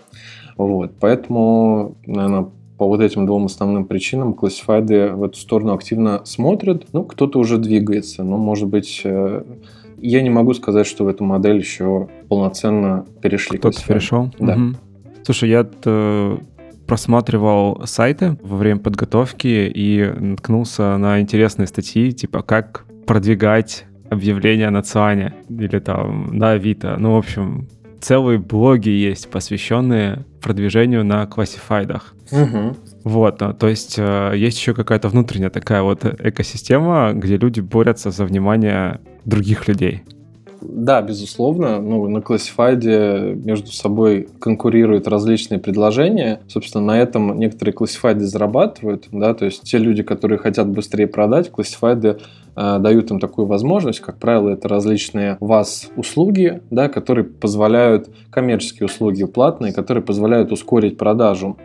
Вот. 0.58 0.92
Поэтому, 1.00 1.96
наверное, 2.06 2.50
по 2.78 2.86
вот 2.86 3.00
этим 3.00 3.26
двум 3.26 3.46
основным 3.46 3.86
причинам 3.86 4.34
классифайды 4.34 5.12
в 5.14 5.24
эту 5.24 5.38
сторону 5.38 5.76
активно 5.76 6.26
смотрят. 6.26 6.88
Ну, 6.92 7.06
кто-то 7.06 7.40
уже 7.40 7.58
двигается. 7.58 8.26
Ну, 8.26 8.36
может 8.36 8.68
быть, 8.68 9.00
э, 9.06 9.44
я 10.02 10.22
не 10.22 10.30
могу 10.30 10.54
сказать, 10.54 10.86
что 10.86 11.06
в 11.06 11.08
эту 11.08 11.24
модель 11.24 11.60
еще 11.60 12.10
полноценно 12.28 13.06
перешли. 13.22 13.60
Кто-то 13.60 13.82
перешел? 13.88 14.30
Да. 14.40 14.56
Угу. 14.56 14.76
Слушай, 15.24 15.52
я 15.52 15.64
просматривал 16.88 17.86
сайты 17.86 18.38
во 18.42 18.58
время 18.58 18.80
подготовки 18.80 19.72
и 19.74 20.04
наткнулся 20.06 20.98
на 20.98 21.20
интересные 21.22 21.68
статьи, 21.68 22.12
типа 22.12 22.42
как 22.42 22.86
продвигать 23.06 23.86
объявления 24.10 24.70
на 24.70 24.82
Циане 24.82 25.34
или 25.50 25.80
там 25.80 26.38
на 26.38 26.52
Авито. 26.52 26.96
Ну, 26.98 27.16
в 27.16 27.18
общем, 27.18 27.68
целые 28.00 28.40
блоги 28.40 28.90
есть, 28.90 29.30
посвященные 29.30 30.26
продвижению 30.42 31.04
на 31.04 31.26
классифайдах. 31.26 32.14
Угу. 32.32 32.78
Вот, 33.04 33.42
ну, 33.42 33.54
то 33.54 33.68
есть 33.68 33.96
э, 33.98 34.34
есть 34.36 34.58
еще 34.58 34.74
какая-то 34.74 35.10
внутренняя 35.10 35.50
такая 35.50 35.82
вот 35.82 36.06
экосистема, 36.06 37.12
где 37.14 37.38
люди 37.38 37.60
борются 37.62 38.12
за 38.12 38.26
внимание 38.26 39.00
других 39.26 39.68
людей. 39.68 40.04
Да, 40.62 41.02
безусловно. 41.02 41.80
Ну, 41.80 42.08
на 42.08 42.22
классифайде 42.22 43.36
между 43.36 43.72
собой 43.72 44.28
конкурируют 44.40 45.08
различные 45.08 45.60
предложения. 45.60 46.42
Собственно, 46.48 46.86
на 46.86 47.00
этом 47.00 47.38
некоторые 47.38 47.74
классифайды 47.74 48.26
зарабатывают. 48.26 49.08
Да? 49.12 49.34
То 49.34 49.46
есть 49.46 49.64
те 49.64 49.78
люди, 49.78 50.04
которые 50.04 50.40
хотят 50.40 50.68
быстрее 50.68 51.08
продать, 51.08 51.52
классифайды 51.52 52.18
э, 52.56 52.78
дают 52.80 53.12
им 53.12 53.20
такую 53.20 53.48
возможность. 53.48 54.00
Как 54.00 54.18
правило, 54.18 54.50
это 54.50 54.68
различные 54.68 55.38
вас-услуги, 55.40 56.62
да, 56.72 56.90
которые 56.90 57.26
позволяют, 57.26 58.10
коммерческие 58.30 58.86
услуги 58.86 59.26
платные, 59.26 59.74
которые 59.74 60.04
позволяют 60.04 60.52
ускорить 60.52 60.98
продажу. 60.98 61.58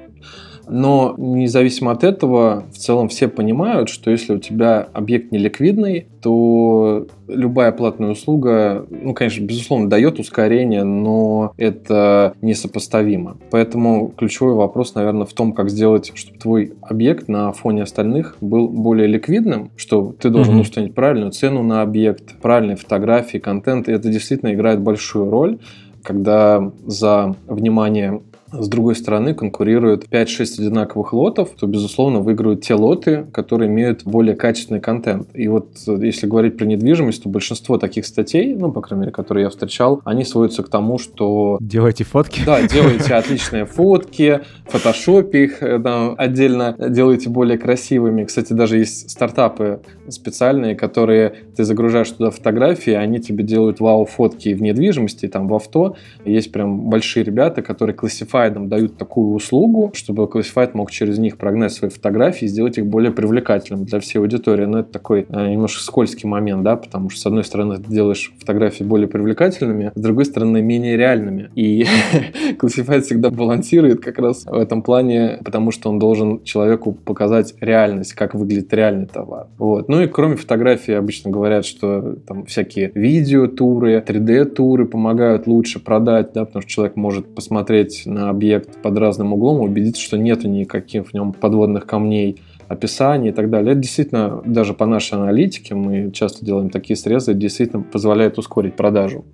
Но 0.68 1.14
независимо 1.16 1.92
от 1.92 2.04
этого, 2.04 2.64
в 2.72 2.78
целом 2.78 3.08
все 3.08 3.28
понимают, 3.28 3.88
что 3.88 4.10
если 4.10 4.34
у 4.34 4.38
тебя 4.38 4.88
объект 4.92 5.32
неликвидный, 5.32 6.06
то 6.22 7.06
любая 7.28 7.72
платная 7.72 8.10
услуга, 8.10 8.86
ну, 8.90 9.14
конечно, 9.14 9.42
безусловно, 9.42 9.88
дает 9.88 10.18
ускорение, 10.18 10.84
но 10.84 11.52
это 11.56 12.34
несопоставимо. 12.42 13.36
Поэтому 13.50 14.12
ключевой 14.16 14.54
вопрос, 14.54 14.94
наверное, 14.94 15.26
в 15.26 15.32
том, 15.32 15.52
как 15.52 15.70
сделать, 15.70 16.12
чтобы 16.14 16.38
твой 16.38 16.72
объект 16.82 17.28
на 17.28 17.52
фоне 17.52 17.82
остальных 17.82 18.36
был 18.40 18.68
более 18.68 19.08
ликвидным, 19.08 19.70
что 19.76 20.14
ты 20.18 20.30
должен 20.30 20.56
mm-hmm. 20.56 20.60
установить 20.60 20.94
правильную 20.94 21.32
цену 21.32 21.62
на 21.62 21.82
объект, 21.82 22.40
правильные 22.40 22.76
фотографии, 22.76 23.38
контент, 23.38 23.88
и 23.88 23.92
это 23.92 24.08
действительно 24.08 24.54
играет 24.54 24.80
большую 24.80 25.30
роль 25.30 25.58
когда 26.02 26.72
за 26.84 27.36
внимание 27.46 28.22
с 28.52 28.68
другой 28.68 28.94
стороны 28.96 29.34
конкурируют 29.34 30.06
5-6 30.08 30.60
одинаковых 30.60 31.12
лотов, 31.12 31.50
то, 31.58 31.66
безусловно, 31.66 32.20
выиграют 32.20 32.62
те 32.62 32.74
лоты, 32.74 33.26
которые 33.32 33.68
имеют 33.70 34.04
более 34.04 34.34
качественный 34.34 34.80
контент. 34.80 35.28
И 35.34 35.48
вот 35.48 35.68
э, 35.86 35.98
если 36.02 36.26
говорить 36.26 36.56
про 36.56 36.64
недвижимость, 36.64 37.22
то 37.22 37.28
большинство 37.28 37.78
таких 37.78 38.06
статей, 38.06 38.54
ну, 38.54 38.72
по 38.72 38.80
крайней 38.80 39.02
мере, 39.02 39.12
которые 39.12 39.44
я 39.44 39.50
встречал, 39.50 40.00
они 40.04 40.24
сводятся 40.24 40.62
к 40.62 40.68
тому, 40.68 40.98
что... 40.98 41.58
Делайте 41.60 42.04
фотки. 42.04 42.42
Да, 42.44 42.62
делайте 42.66 43.14
отличные 43.14 43.66
фотки, 43.66 44.40
фотошопе 44.66 45.44
их 45.44 45.62
э, 45.62 46.14
отдельно 46.16 46.74
делайте 46.78 47.28
более 47.28 47.58
красивыми. 47.58 48.24
Кстати, 48.24 48.52
даже 48.52 48.78
есть 48.78 49.10
стартапы 49.10 49.80
специальные, 50.08 50.74
которые 50.74 51.34
ты 51.56 51.64
загружаешь 51.64 52.10
туда 52.10 52.30
фотографии, 52.30 52.92
они 52.92 53.20
тебе 53.20 53.44
делают 53.44 53.80
вау-фотки 53.80 54.54
в 54.54 54.62
недвижимости, 54.62 55.28
там 55.28 55.48
в 55.48 55.54
авто. 55.54 55.96
Есть 56.24 56.52
прям 56.52 56.88
большие 56.88 57.24
ребята, 57.24 57.62
которые 57.62 57.94
классифицируют 57.94 58.22
Classified 58.42 58.68
дают 58.68 58.96
такую 58.96 59.34
услугу, 59.34 59.92
чтобы 59.94 60.24
Classified 60.24 60.70
мог 60.74 60.90
через 60.90 61.18
них 61.18 61.36
прогнать 61.36 61.72
свои 61.72 61.90
фотографии 61.90 62.44
и 62.44 62.48
сделать 62.48 62.78
их 62.78 62.86
более 62.86 63.12
привлекательным 63.12 63.84
для 63.84 64.00
всей 64.00 64.18
аудитории. 64.18 64.64
Но 64.64 64.80
это 64.80 64.92
такой 64.92 65.26
э, 65.28 65.50
немножко 65.50 65.82
скользкий 65.82 66.28
момент, 66.28 66.62
да, 66.62 66.76
потому 66.76 67.10
что, 67.10 67.20
с 67.20 67.26
одной 67.26 67.44
стороны, 67.44 67.76
ты 67.76 67.90
делаешь 67.90 68.32
фотографии 68.38 68.84
более 68.84 69.08
привлекательными, 69.08 69.92
с 69.94 70.00
другой 70.00 70.24
стороны, 70.24 70.62
менее 70.62 70.96
реальными. 70.96 71.50
И 71.54 71.84
Classified 72.60 73.02
всегда 73.02 73.30
балансирует 73.30 74.00
как 74.00 74.18
раз 74.18 74.44
в 74.44 74.54
этом 74.54 74.82
плане, 74.82 75.38
потому 75.44 75.70
что 75.70 75.90
он 75.90 75.98
должен 75.98 76.42
человеку 76.44 76.92
показать 76.92 77.54
реальность, 77.60 78.14
как 78.14 78.34
выглядит 78.34 78.72
реальный 78.72 79.06
товар. 79.06 79.46
Вот. 79.58 79.88
Ну 79.88 80.02
и 80.02 80.06
кроме 80.06 80.36
фотографий 80.36 80.92
обычно 80.92 81.30
говорят, 81.30 81.64
что 81.64 82.16
там 82.26 82.46
всякие 82.46 82.92
видео-туры, 82.94 84.02
3D-туры 84.06 84.86
помогают 84.86 85.46
лучше 85.46 85.82
продать, 85.82 86.32
да, 86.32 86.44
потому 86.44 86.62
что 86.62 86.70
человек 86.70 86.96
может 86.96 87.34
посмотреть 87.34 88.02
на 88.06 88.31
объект 88.32 88.82
под 88.82 88.98
разным 88.98 89.32
углом, 89.32 89.60
убедиться, 89.60 90.02
что 90.02 90.18
нету 90.18 90.48
никаких 90.48 91.08
в 91.08 91.14
нем 91.14 91.32
подводных 91.32 91.86
камней, 91.86 92.40
описаний 92.68 93.30
и 93.30 93.32
так 93.32 93.50
далее. 93.50 93.72
Это 93.72 93.80
действительно, 93.80 94.42
даже 94.44 94.74
по 94.74 94.86
нашей 94.86 95.14
аналитике, 95.14 95.74
мы 95.74 96.10
часто 96.10 96.44
делаем 96.44 96.70
такие 96.70 96.96
срезы, 96.96 97.34
действительно 97.34 97.82
позволяет 97.82 98.38
ускорить 98.38 98.74
продажу. 98.74 99.24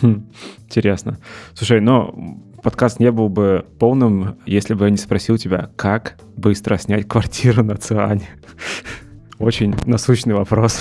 Хм, 0.00 0.24
интересно. 0.64 1.18
Слушай, 1.54 1.80
но 1.80 2.14
подкаст 2.62 3.00
не 3.00 3.10
был 3.10 3.28
бы 3.28 3.64
полным, 3.78 4.36
если 4.46 4.74
бы 4.74 4.86
я 4.86 4.90
не 4.90 4.96
спросил 4.96 5.38
тебя, 5.38 5.70
как 5.76 6.18
быстро 6.36 6.76
снять 6.76 7.06
квартиру 7.08 7.62
на 7.64 7.76
Циане. 7.76 8.28
Очень 9.38 9.74
насущный 9.86 10.34
вопрос 10.34 10.80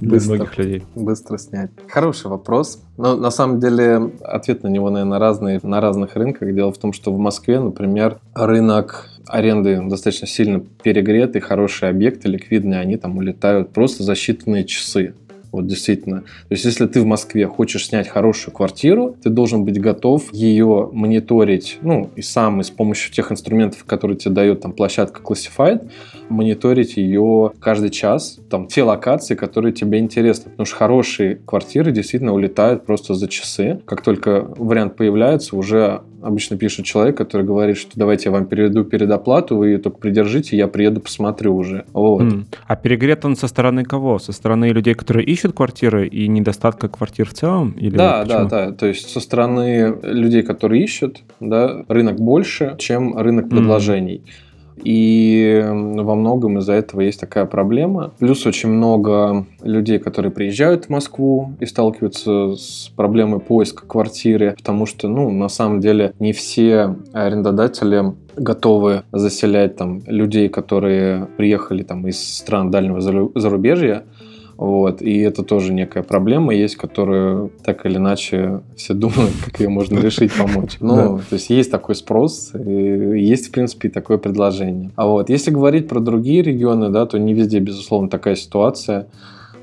для 0.00 0.10
быстро, 0.10 0.34
многих 0.34 0.58
людей. 0.58 0.82
Быстро 0.94 1.38
снять. 1.38 1.70
Хороший 1.88 2.28
вопрос. 2.28 2.82
Но 2.96 3.16
на 3.16 3.30
самом 3.30 3.60
деле 3.60 4.12
ответ 4.22 4.62
на 4.62 4.68
него, 4.68 4.90
наверное, 4.90 5.18
разный 5.18 5.60
на 5.62 5.80
разных 5.80 6.16
рынках. 6.16 6.54
Дело 6.54 6.72
в 6.72 6.78
том, 6.78 6.92
что 6.92 7.12
в 7.12 7.18
Москве, 7.18 7.60
например, 7.60 8.18
рынок 8.34 9.10
аренды 9.26 9.80
достаточно 9.88 10.26
сильно 10.26 10.60
перегретый, 10.60 11.40
хорошие 11.40 11.90
объекты 11.90 12.28
ликвидные, 12.28 12.80
они 12.80 12.96
там 12.96 13.18
улетают 13.18 13.72
просто 13.72 14.02
за 14.02 14.12
считанные 14.12 14.64
часы. 14.64 15.14
Вот 15.52 15.66
действительно. 15.66 16.20
То 16.20 16.50
есть, 16.50 16.64
если 16.64 16.86
ты 16.86 17.00
в 17.00 17.06
Москве 17.06 17.46
хочешь 17.46 17.86
снять 17.86 18.08
хорошую 18.08 18.54
квартиру, 18.54 19.16
ты 19.22 19.30
должен 19.30 19.64
быть 19.64 19.80
готов 19.80 20.32
ее 20.32 20.90
мониторить, 20.92 21.78
ну, 21.82 22.10
и 22.16 22.22
сам, 22.22 22.60
и 22.60 22.64
с 22.64 22.70
помощью 22.70 23.12
тех 23.12 23.32
инструментов, 23.32 23.84
которые 23.84 24.16
тебе 24.16 24.34
дает 24.34 24.60
там 24.60 24.72
площадка 24.72 25.22
Classified, 25.22 25.90
мониторить 26.28 26.96
ее 26.96 27.52
каждый 27.60 27.90
час, 27.90 28.38
там, 28.50 28.66
те 28.66 28.82
локации, 28.82 29.34
которые 29.34 29.72
тебе 29.72 29.98
интересны. 29.98 30.50
Потому 30.50 30.66
что 30.66 30.76
хорошие 30.76 31.36
квартиры 31.36 31.92
действительно 31.92 32.34
улетают 32.34 32.84
просто 32.84 33.14
за 33.14 33.28
часы. 33.28 33.80
Как 33.86 34.02
только 34.02 34.46
вариант 34.56 34.96
появляется, 34.96 35.56
уже 35.56 36.02
обычно 36.22 36.56
пишет 36.56 36.84
человек, 36.84 37.16
который 37.16 37.46
говорит, 37.46 37.76
что 37.76 37.92
давайте 37.96 38.28
я 38.28 38.32
вам 38.32 38.46
переведу 38.46 38.84
передоплату, 38.84 39.56
вы 39.56 39.68
ее 39.68 39.78
только 39.78 39.98
придержите, 39.98 40.56
я 40.56 40.68
приеду, 40.68 41.00
посмотрю 41.00 41.56
уже. 41.56 41.84
Вот. 41.92 42.22
Mm. 42.22 42.44
А 42.66 42.76
перегрет 42.76 43.24
он 43.24 43.36
со 43.36 43.48
стороны 43.48 43.84
кого? 43.84 44.18
Со 44.18 44.32
стороны 44.32 44.66
людей, 44.66 44.94
которые 44.94 45.26
ищут 45.26 45.54
квартиры 45.54 46.06
и 46.06 46.28
недостатка 46.28 46.88
квартир 46.88 47.28
в 47.28 47.34
целом? 47.34 47.72
Или 47.72 47.96
да, 47.96 48.22
почему? 48.22 48.48
да, 48.48 48.66
да. 48.66 48.72
То 48.72 48.86
есть 48.86 49.08
со 49.10 49.20
стороны 49.20 49.96
людей, 50.02 50.42
которые 50.42 50.82
ищут, 50.84 51.22
да, 51.40 51.84
рынок 51.88 52.16
больше, 52.20 52.74
чем 52.78 53.16
рынок 53.16 53.48
предложений. 53.48 54.22
Mm. 54.24 54.47
И 54.84 55.64
во 55.64 56.14
многом 56.14 56.58
из-за 56.58 56.74
этого 56.74 57.00
есть 57.00 57.20
такая 57.20 57.44
проблема. 57.44 58.12
Плюс 58.18 58.46
очень 58.46 58.70
много 58.70 59.46
людей, 59.62 59.98
которые 59.98 60.30
приезжают 60.30 60.86
в 60.86 60.88
Москву 60.88 61.52
и 61.60 61.66
сталкиваются 61.66 62.54
с 62.54 62.90
проблемой 62.96 63.40
поиска 63.40 63.86
квартиры, 63.86 64.54
потому 64.56 64.86
что, 64.86 65.08
ну, 65.08 65.30
на 65.30 65.48
самом 65.48 65.80
деле 65.80 66.12
не 66.18 66.32
все 66.32 66.96
арендодатели 67.12 68.14
готовы 68.36 69.02
заселять 69.12 69.76
там 69.76 70.00
людей, 70.06 70.48
которые 70.48 71.26
приехали 71.36 71.82
там 71.82 72.06
из 72.06 72.36
стран 72.36 72.70
дальнего 72.70 73.00
зарубежья, 73.00 74.04
вот. 74.58 75.02
И 75.02 75.18
это 75.20 75.44
тоже 75.44 75.72
некая 75.72 76.02
проблема 76.02 76.52
есть, 76.52 76.74
которую 76.74 77.52
так 77.62 77.86
или 77.86 77.96
иначе 77.96 78.60
все 78.76 78.92
думают, 78.92 79.32
как 79.44 79.60
ее 79.60 79.68
можно 79.68 80.00
решить, 80.00 80.32
помочь. 80.32 80.78
Ну, 80.88 81.20
то 81.30 81.34
есть 81.34 81.48
есть 81.50 81.70
такой 81.70 81.94
спрос, 81.94 82.52
есть, 82.54 83.48
в 83.48 83.50
принципе, 83.52 83.88
такое 83.88 84.18
предложение. 84.18 84.90
А 84.96 85.06
вот 85.06 85.30
если 85.30 85.52
говорить 85.52 85.86
про 85.86 86.00
другие 86.00 86.42
регионы, 86.42 86.88
да, 86.90 87.06
то 87.06 87.18
не 87.18 87.34
везде, 87.34 87.60
безусловно, 87.60 88.08
такая 88.08 88.34
ситуация. 88.34 89.06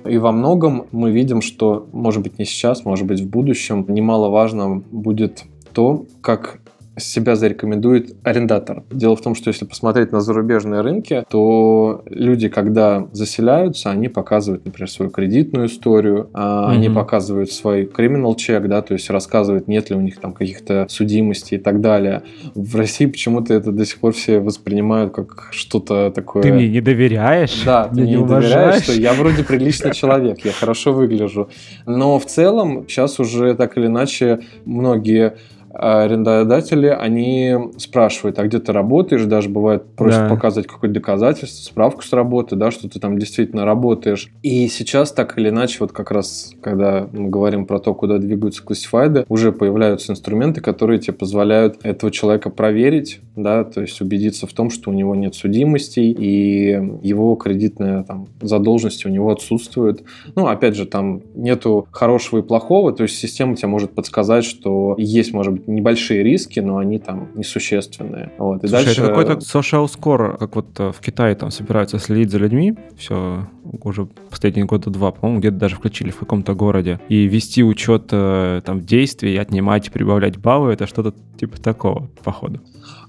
И 0.06 0.18
во 0.18 0.32
многом 0.32 0.86
мы 0.92 1.12
видим, 1.12 1.42
что, 1.42 1.88
может 1.92 2.24
быть, 2.24 2.40
не 2.40 2.46
сейчас, 2.46 2.86
может 2.86 3.06
быть, 3.06 3.20
в 3.20 3.30
будущем 3.30 3.86
немаловажно 3.90 4.82
будет 4.92 5.44
то, 5.74 6.06
как 6.22 6.60
себя 6.98 7.36
зарекомендует 7.36 8.16
арендатор. 8.24 8.84
Дело 8.90 9.16
в 9.16 9.22
том, 9.22 9.36
что 9.36 9.50
если 9.50 9.66
посмотреть 9.66 10.12
на 10.12 10.22
зарубежные 10.22 10.82
рынки, 10.82 11.24
то 11.30 12.04
люди, 12.08 12.48
когда 12.48 13.08
заселяются, 13.12 13.92
они 13.92 14.08
показывают, 14.08 14.66
например, 14.66 14.90
свою 14.90 15.12
кредитную 15.12 15.68
историю, 15.68 16.30
mm-hmm. 16.34 16.68
они 16.68 16.90
показывают 16.90 17.52
свой 17.52 17.86
криминал 17.86 18.36
чек, 18.36 18.68
да, 18.68 18.82
то 18.82 18.94
есть 18.94 19.10
рассказывают, 19.10 19.68
нет 19.68 19.90
ли 19.90 19.96
у 19.96 20.02
них 20.02 20.20
там 20.20 20.34
каких-то 20.34 20.88
судимостей 20.90 21.58
и 21.58 21.62
так 21.62 21.82
далее. 21.82 22.24
В 22.54 22.76
России 22.76 23.06
почему-то 23.06 23.54
это 23.54 23.72
до 23.72 23.86
сих 23.86 24.00
пор 24.00 24.14
все 24.14 24.40
воспринимают 24.40 25.14
как 25.14 25.50
что-то 25.52 26.12
такое... 26.12 26.44
Ты 26.44 26.54
мне 26.54 26.70
не 26.70 26.82
доверяешь? 26.82 27.64
Да, 27.66 27.88
ты 27.88 28.02
мне 28.02 28.16
не, 28.16 28.22
не 28.22 28.26
доверяешь, 28.26 28.84
что 28.84 28.94
я 28.94 29.14
вроде 29.14 29.44
приличный 29.44 29.92
человек, 29.94 30.40
я 30.46 30.52
хорошо 30.52 30.94
выгляжу. 30.94 31.50
Но 31.86 32.20
в 32.20 32.26
целом 32.26 32.86
сейчас 32.88 33.20
уже 33.20 33.54
так 33.56 33.78
или 33.78 33.88
иначе 33.88 34.40
многие 34.66 35.36
арендодатели, 35.76 36.88
они 36.88 37.56
спрашивают, 37.78 38.40
а 38.40 38.44
где 38.44 38.60
ты 38.60 38.72
работаешь, 38.72 39.24
даже 39.26 39.50
бывает 39.50 39.84
просят 39.96 40.22
да. 40.22 40.30
показать 40.30 40.68
какое-то 40.68 40.96
доказательство, 40.96 41.64
справку 41.64 42.04
с 42.04 42.14
работы, 42.14 42.56
да, 42.56 42.72
что 42.72 42.90
ты 42.90 43.00
там 43.00 43.20
действительно 43.20 43.66
работаешь. 43.66 44.30
И 44.42 44.68
сейчас 44.68 45.12
так 45.12 45.38
или 45.38 45.50
иначе, 45.50 45.78
вот 45.82 45.92
как 45.92 46.12
раз, 46.12 46.54
когда 46.62 47.08
мы 47.12 47.30
говорим 47.30 47.66
про 47.66 47.80
то, 47.80 47.94
куда 47.94 48.18
двигаются 48.18 48.64
классифайды, 48.64 49.26
уже 49.30 49.52
появляются 49.52 50.12
инструменты, 50.12 50.62
которые 50.62 51.00
тебе 51.00 51.14
позволяют 51.14 51.80
этого 51.84 52.12
человека 52.12 52.50
проверить, 52.50 53.20
да, 53.36 53.64
то 53.64 53.82
есть 53.82 54.00
убедиться 54.02 54.48
в 54.48 54.54
том, 54.54 54.70
что 54.70 54.90
у 54.90 54.94
него 54.94 55.16
нет 55.16 55.36
судимостей 55.36 56.12
и 56.12 56.70
его 57.02 57.36
кредитная 57.36 58.04
там 58.04 58.28
задолженность 58.42 59.06
у 59.06 59.10
него 59.10 59.32
отсутствует. 59.32 60.04
Ну, 60.36 60.48
опять 60.48 60.76
же, 60.76 60.86
там 60.86 61.22
нету 61.36 61.88
хорошего 61.92 62.40
и 62.40 62.42
плохого, 62.42 62.94
то 62.94 63.04
есть 63.04 63.18
система 63.18 63.56
тебе 63.56 63.68
может 63.68 63.92
подсказать, 63.92 64.46
что 64.46 64.96
есть, 64.98 65.34
может 65.34 65.54
быть, 65.54 65.65
небольшие 65.68 66.24
риски, 66.24 66.60
но 66.60 66.78
они 66.78 67.00
там 67.00 67.30
несущественные. 67.36 68.32
Вот. 68.38 68.64
И 68.64 68.68
Слушай, 68.68 68.86
дальше... 68.86 69.02
это 69.02 69.10
какой-то 69.10 69.34
social 69.34 69.86
score, 69.86 70.38
как 70.38 70.56
вот 70.56 70.80
э, 70.80 70.92
в 70.92 71.00
Китае 71.00 71.36
там 71.36 71.52
собираются 71.52 72.00
следить 72.00 72.32
за 72.32 72.38
людьми, 72.38 72.76
все 72.98 73.48
уже 73.84 74.06
последние 74.06 74.66
года 74.66 74.90
два, 74.90 75.12
по-моему, 75.12 75.40
где-то 75.40 75.58
даже 75.58 75.76
включили 75.76 76.12
в 76.12 76.18
каком-то 76.18 76.54
городе, 76.54 77.00
и 77.10 77.26
вести 77.26 77.64
учет 77.64 78.10
э, 78.12 78.62
там 78.66 78.82
действий, 78.82 79.38
отнимать, 79.38 79.92
прибавлять 79.92 80.38
баллы, 80.38 80.74
это 80.74 80.88
что-то 80.88 81.14
типа 81.38 81.60
такого, 81.60 82.10
походу. 82.24 82.62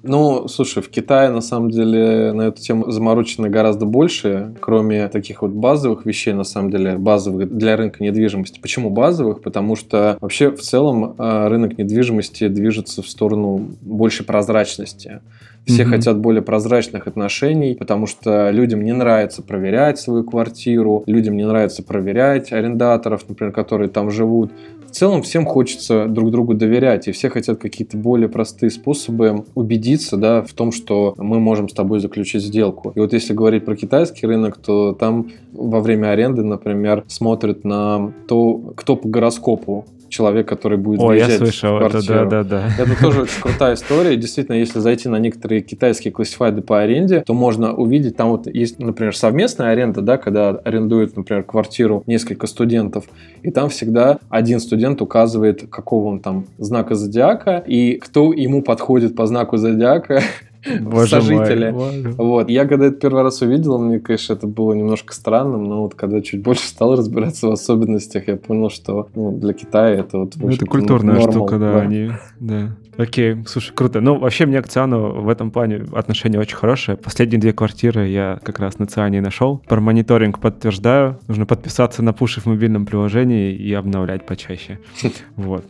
Ну, 0.06 0.48
слушай, 0.48 0.82
в 0.82 0.88
Китае 0.88 1.30
на 1.30 1.40
самом 1.40 1.70
деле 1.70 2.32
на 2.32 2.42
эту 2.42 2.62
тему 2.62 2.90
заморочено 2.90 3.48
гораздо 3.48 3.86
больше, 3.86 4.54
кроме 4.60 5.08
таких 5.08 5.42
вот 5.42 5.50
базовых 5.50 6.06
вещей, 6.06 6.32
на 6.32 6.44
самом 6.44 6.70
деле, 6.70 6.96
базовых 6.96 7.56
для 7.56 7.76
рынка 7.76 8.02
недвижимости. 8.02 8.60
Почему 8.60 8.90
базовых? 8.90 9.42
Потому 9.42 9.76
что 9.76 10.16
вообще 10.20 10.50
в 10.50 10.60
целом 10.60 11.14
э, 11.18 11.48
рынок 11.48 11.78
недвижимости 11.78 12.48
движется 12.48 13.02
в 13.02 13.08
сторону 13.08 13.68
больше 13.82 14.24
прозрачности. 14.24 15.20
Все 15.66 15.82
mm-hmm. 15.82 15.86
хотят 15.86 16.18
более 16.18 16.42
прозрачных 16.42 17.08
отношений, 17.08 17.74
потому 17.74 18.06
что 18.06 18.50
людям 18.50 18.84
не 18.84 18.92
нравится 18.92 19.42
проверять 19.42 19.98
свою 19.98 20.22
квартиру, 20.22 21.02
людям 21.06 21.36
не 21.36 21.44
нравится 21.44 21.82
проверять 21.82 22.52
арендаторов, 22.52 23.28
например, 23.28 23.52
которые 23.52 23.88
там 23.88 24.10
живут. 24.10 24.52
Целом 24.96 25.20
всем 25.20 25.44
хочется 25.44 26.06
друг 26.06 26.30
другу 26.30 26.54
доверять, 26.54 27.06
и 27.06 27.12
все 27.12 27.28
хотят 27.28 27.58
какие-то 27.58 27.98
более 27.98 28.30
простые 28.30 28.70
способы 28.70 29.44
убедиться 29.54 30.16
да, 30.16 30.40
в 30.40 30.54
том, 30.54 30.72
что 30.72 31.14
мы 31.18 31.38
можем 31.38 31.68
с 31.68 31.74
тобой 31.74 32.00
заключить 32.00 32.42
сделку. 32.42 32.92
И 32.94 33.00
вот 33.00 33.12
если 33.12 33.34
говорить 33.34 33.66
про 33.66 33.76
китайский 33.76 34.26
рынок, 34.26 34.56
то 34.56 34.94
там 34.94 35.26
во 35.52 35.80
время 35.80 36.12
аренды, 36.12 36.42
например, 36.44 37.04
смотрят 37.08 37.62
на 37.62 38.10
то, 38.26 38.72
кто 38.74 38.96
по 38.96 39.06
гороскопу 39.06 39.84
человек, 40.16 40.48
который 40.48 40.78
будет 40.78 41.00
О, 41.00 41.12
я 41.12 41.28
слышал, 41.28 41.78
в 41.78 41.82
это, 41.82 42.06
да, 42.06 42.24
да, 42.24 42.44
да. 42.44 42.70
Это 42.78 42.98
тоже 43.00 43.22
очень 43.22 43.40
крутая 43.40 43.74
история. 43.74 44.16
Действительно, 44.16 44.56
если 44.56 44.78
зайти 44.78 45.08
на 45.08 45.18
некоторые 45.18 45.60
китайские 45.60 46.12
классифайды 46.12 46.62
по 46.62 46.80
аренде, 46.80 47.20
то 47.20 47.34
можно 47.34 47.74
увидеть, 47.74 48.16
там 48.16 48.30
вот 48.30 48.46
есть, 48.46 48.78
например, 48.78 49.14
совместная 49.14 49.72
аренда, 49.72 50.00
да, 50.00 50.16
когда 50.16 50.50
арендуют, 50.50 51.16
например, 51.16 51.42
квартиру 51.42 52.02
несколько 52.06 52.46
студентов, 52.46 53.04
и 53.42 53.50
там 53.50 53.68
всегда 53.68 54.18
один 54.30 54.60
студент 54.60 55.02
указывает, 55.02 55.68
какого 55.70 56.08
он 56.08 56.20
там 56.20 56.46
знака 56.58 56.94
зодиака, 56.94 57.62
и 57.66 57.96
кто 57.98 58.32
ему 58.32 58.62
подходит 58.62 59.14
по 59.14 59.26
знаку 59.26 59.58
зодиака, 59.58 60.22
Боже 60.80 61.08
сожители. 61.08 61.70
Мой, 61.70 62.02
Вот. 62.12 62.48
Я 62.48 62.66
когда 62.66 62.86
это 62.86 62.96
первый 62.96 63.22
раз 63.22 63.42
увидел, 63.42 63.78
мне, 63.78 64.00
конечно, 64.00 64.32
это 64.32 64.46
было 64.46 64.72
немножко 64.72 65.14
странным, 65.14 65.64
но 65.64 65.82
вот 65.82 65.94
когда 65.94 66.20
чуть 66.20 66.42
больше 66.42 66.66
стал 66.66 66.96
разбираться 66.96 67.48
в 67.48 67.52
особенностях, 67.52 68.28
я 68.28 68.36
понял, 68.36 68.70
что 68.70 69.08
ну, 69.14 69.36
для 69.36 69.52
Китая 69.52 70.00
это 70.00 70.18
вот... 70.18 70.34
Ну, 70.36 70.50
это 70.50 70.66
культурная 70.66 71.14
нормал, 71.14 71.32
штука, 71.32 71.58
да, 71.58 71.72
да. 71.72 71.80
они... 71.80 72.10
Да. 72.40 72.76
Окей, 72.98 73.44
слушай, 73.46 73.72
круто. 73.74 74.00
Ну, 74.00 74.18
вообще, 74.18 74.46
мне 74.46 74.62
к 74.62 74.68
Циану 74.68 75.20
в 75.20 75.28
этом 75.28 75.50
плане 75.50 75.84
отношение 75.92 76.40
очень 76.40 76.56
хорошее. 76.56 76.96
Последние 76.96 77.40
две 77.40 77.52
квартиры 77.52 78.06
я 78.08 78.38
как 78.42 78.58
раз 78.58 78.78
на 78.78 78.86
Циане 78.86 79.20
нашел. 79.20 79.58
Про 79.66 79.80
мониторинг 79.80 80.38
подтверждаю. 80.38 81.18
Нужно 81.28 81.46
подписаться 81.46 82.02
на 82.02 82.12
пуши 82.12 82.40
в 82.40 82.46
мобильном 82.46 82.86
приложении 82.86 83.54
и 83.54 83.72
обновлять 83.72 84.24
почаще. 84.26 84.78
Вот. 85.36 85.64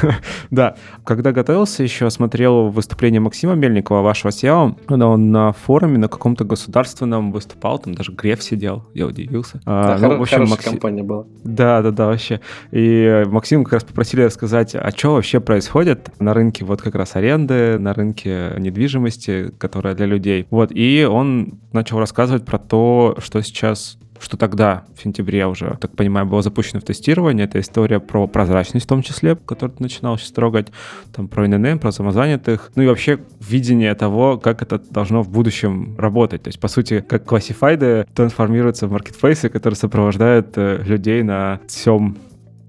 Да. 0.50 0.76
Когда 1.04 1.32
готовился, 1.32 1.82
еще 1.82 2.10
смотрел 2.10 2.68
выступление 2.68 3.20
Максима 3.20 3.54
Мельникова, 3.54 4.02
вашего 4.02 4.30
SEO. 4.30 4.76
Он 4.88 5.30
на 5.30 5.52
форуме 5.52 5.98
на 5.98 6.08
каком-то 6.08 6.44
государственном 6.44 7.32
выступал, 7.32 7.78
там 7.78 7.94
даже 7.94 8.12
Греф 8.12 8.42
сидел, 8.42 8.84
я 8.94 9.06
удивился. 9.06 9.60
А, 9.66 9.98
да, 9.98 10.08
ну, 10.08 10.18
в 10.18 10.22
общем, 10.22 10.38
хорошая 10.38 10.70
компания 10.70 11.02
была. 11.02 11.26
Да, 11.44 11.82
да, 11.82 11.90
да, 11.90 12.06
вообще. 12.06 12.40
И 12.72 13.24
Максим 13.26 13.64
как 13.64 13.74
раз 13.74 13.84
попросили 13.84 14.22
рассказать, 14.22 14.74
а 14.74 14.90
что 14.90 15.14
вообще 15.14 15.40
происходит 15.40 16.10
на 16.18 16.34
рынке 16.34 16.64
вот 16.70 16.82
как 16.82 16.94
раз 16.94 17.16
аренды, 17.16 17.78
на 17.78 17.92
рынке 17.92 18.54
недвижимости, 18.58 19.52
которая 19.58 19.94
для 19.94 20.06
людей. 20.06 20.46
Вот, 20.50 20.70
и 20.72 21.06
он 21.08 21.60
начал 21.72 21.98
рассказывать 21.98 22.44
про 22.44 22.58
то, 22.58 23.16
что 23.20 23.42
сейчас 23.42 23.98
что 24.20 24.36
тогда, 24.36 24.84
в 24.94 25.02
сентябре 25.02 25.46
уже, 25.46 25.76
так 25.80 25.96
понимаю, 25.96 26.26
было 26.26 26.42
запущено 26.42 26.80
в 26.80 26.84
тестирование. 26.84 27.46
Это 27.46 27.58
история 27.58 28.00
про 28.00 28.26
прозрачность 28.26 28.84
в 28.84 28.88
том 28.88 29.02
числе, 29.02 29.34
которую 29.34 29.76
ты 29.76 29.82
начинал 29.82 30.18
сейчас 30.18 30.32
трогать, 30.32 30.68
там 31.14 31.26
про 31.26 31.48
ННМ, 31.48 31.78
про 31.78 31.90
самозанятых, 31.90 32.70
ну 32.74 32.82
и 32.82 32.86
вообще 32.86 33.18
видение 33.40 33.94
того, 33.94 34.38
как 34.38 34.62
это 34.62 34.78
должно 34.78 35.22
в 35.22 35.30
будущем 35.30 35.96
работать. 35.98 36.42
То 36.42 36.48
есть, 36.48 36.60
по 36.60 36.68
сути, 36.68 37.00
как 37.00 37.24
классифайды 37.24 38.06
трансформируются 38.14 38.86
в 38.86 38.92
маркетплейсы, 38.92 39.48
которые 39.48 39.76
сопровождают 39.76 40.52
э, 40.56 40.82
людей 40.84 41.22
на 41.22 41.60
всем 41.66 42.18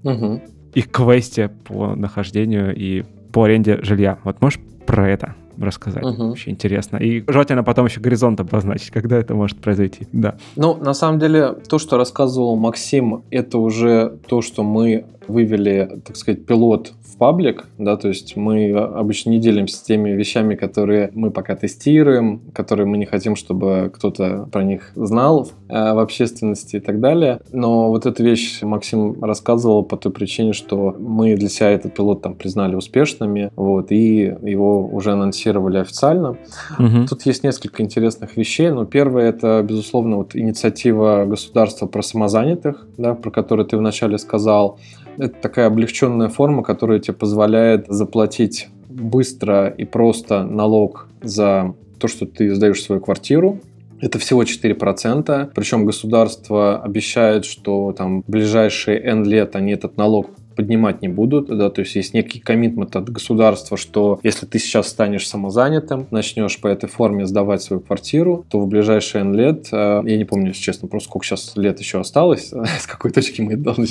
угу. 0.02 0.42
их 0.74 0.90
квесте 0.90 1.50
по 1.64 1.94
нахождению 1.94 2.74
и 2.74 3.04
по 3.32 3.44
аренде 3.44 3.78
жилья. 3.82 4.18
Вот 4.24 4.40
можешь 4.40 4.60
про 4.86 5.08
это 5.08 5.34
рассказать? 5.58 6.04
Угу. 6.04 6.28
Вообще 6.28 6.50
интересно. 6.50 6.96
И 6.96 7.24
желательно 7.28 7.62
потом 7.62 7.86
еще 7.86 8.00
горизонт 8.00 8.40
обозначить, 8.40 8.90
когда 8.90 9.16
это 9.16 9.34
может 9.34 9.58
произойти. 9.58 10.06
Да. 10.12 10.36
Ну, 10.56 10.74
на 10.76 10.94
самом 10.94 11.18
деле, 11.18 11.54
то, 11.68 11.78
что 11.78 11.96
рассказывал 11.96 12.56
Максим, 12.56 13.24
это 13.30 13.58
уже 13.58 14.18
то, 14.26 14.42
что 14.42 14.62
мы 14.62 15.06
вывели, 15.28 16.00
так 16.04 16.16
сказать, 16.16 16.46
пилот 16.46 16.92
в 17.04 17.16
паблик, 17.18 17.66
да, 17.78 17.96
то 17.96 18.08
есть 18.08 18.36
мы 18.36 18.70
обычно 18.72 19.30
не 19.30 19.38
делимся 19.38 19.84
теми 19.84 20.10
вещами, 20.10 20.54
которые 20.54 21.10
мы 21.14 21.30
пока 21.30 21.54
тестируем, 21.56 22.40
которые 22.54 22.86
мы 22.86 22.98
не 22.98 23.06
хотим, 23.06 23.36
чтобы 23.36 23.90
кто-то 23.94 24.48
про 24.50 24.64
них 24.64 24.92
знал 24.94 25.48
э, 25.68 25.92
в 25.92 25.98
общественности 25.98 26.76
и 26.76 26.80
так 26.80 27.00
далее. 27.00 27.40
Но 27.52 27.88
вот 27.88 28.06
эту 28.06 28.22
вещь 28.24 28.62
Максим 28.62 29.22
рассказывал 29.22 29.82
по 29.82 29.96
той 29.96 30.12
причине, 30.12 30.52
что 30.52 30.96
мы 30.98 31.36
для 31.36 31.48
себя 31.48 31.70
этот 31.70 31.94
пилот 31.94 32.22
там 32.22 32.34
признали 32.34 32.74
успешными, 32.74 33.50
вот, 33.56 33.92
и 33.92 34.34
его 34.42 34.86
уже 34.86 35.12
анонсировали 35.12 35.78
официально. 35.78 36.36
Угу. 36.78 37.06
Тут 37.08 37.26
есть 37.26 37.44
несколько 37.44 37.82
интересных 37.82 38.36
вещей, 38.36 38.70
но 38.70 38.84
первое 38.84 39.28
это, 39.28 39.62
безусловно, 39.62 40.16
вот 40.16 40.34
инициатива 40.34 41.24
государства 41.26 41.86
про 41.86 42.02
самозанятых, 42.02 42.86
да, 42.96 43.14
про 43.14 43.30
которую 43.30 43.66
ты 43.66 43.76
вначале 43.76 44.18
сказал. 44.18 44.78
Это 45.18 45.34
такая 45.40 45.66
облегченная 45.66 46.28
форма, 46.28 46.62
которая 46.62 46.98
тебе 46.98 47.14
позволяет 47.14 47.86
заплатить 47.88 48.68
быстро 48.88 49.68
и 49.68 49.84
просто 49.84 50.44
налог 50.44 51.08
за 51.22 51.74
то, 51.98 52.08
что 52.08 52.26
ты 52.26 52.54
сдаешь 52.54 52.82
свою 52.82 53.00
квартиру. 53.00 53.60
Это 54.00 54.18
всего 54.18 54.42
4%, 54.42 55.52
причем 55.54 55.86
государство 55.86 56.82
обещает, 56.82 57.44
что 57.44 57.92
там 57.92 58.22
в 58.22 58.30
ближайшие 58.30 59.00
N 59.00 59.24
лет 59.24 59.54
они 59.54 59.72
этот 59.72 59.96
налог 59.96 60.30
поднимать 60.54 61.02
не 61.02 61.08
будут, 61.08 61.46
да, 61.46 61.70
то 61.70 61.80
есть 61.80 61.94
есть 61.94 62.14
некий 62.14 62.40
коммитмент 62.40 62.96
от 62.96 63.08
государства, 63.08 63.76
что 63.76 64.20
если 64.22 64.46
ты 64.46 64.58
сейчас 64.58 64.88
станешь 64.88 65.28
самозанятым, 65.28 66.06
начнешь 66.10 66.60
по 66.60 66.68
этой 66.68 66.88
форме 66.88 67.26
сдавать 67.26 67.62
свою 67.62 67.80
квартиру, 67.80 68.44
то 68.48 68.60
в 68.60 68.66
ближайшие 68.66 69.22
N 69.22 69.34
лет, 69.34 69.68
э, 69.72 70.02
я 70.04 70.16
не 70.16 70.24
помню, 70.24 70.48
если 70.48 70.62
честно, 70.62 70.88
просто 70.88 71.08
сколько 71.08 71.26
сейчас 71.26 71.56
лет 71.56 71.80
еще 71.80 72.00
осталось, 72.00 72.52
с 72.80 72.86
какой 72.86 73.10
точки 73.10 73.40
мы 73.40 73.54
это 73.54 73.62
должны 73.62 73.86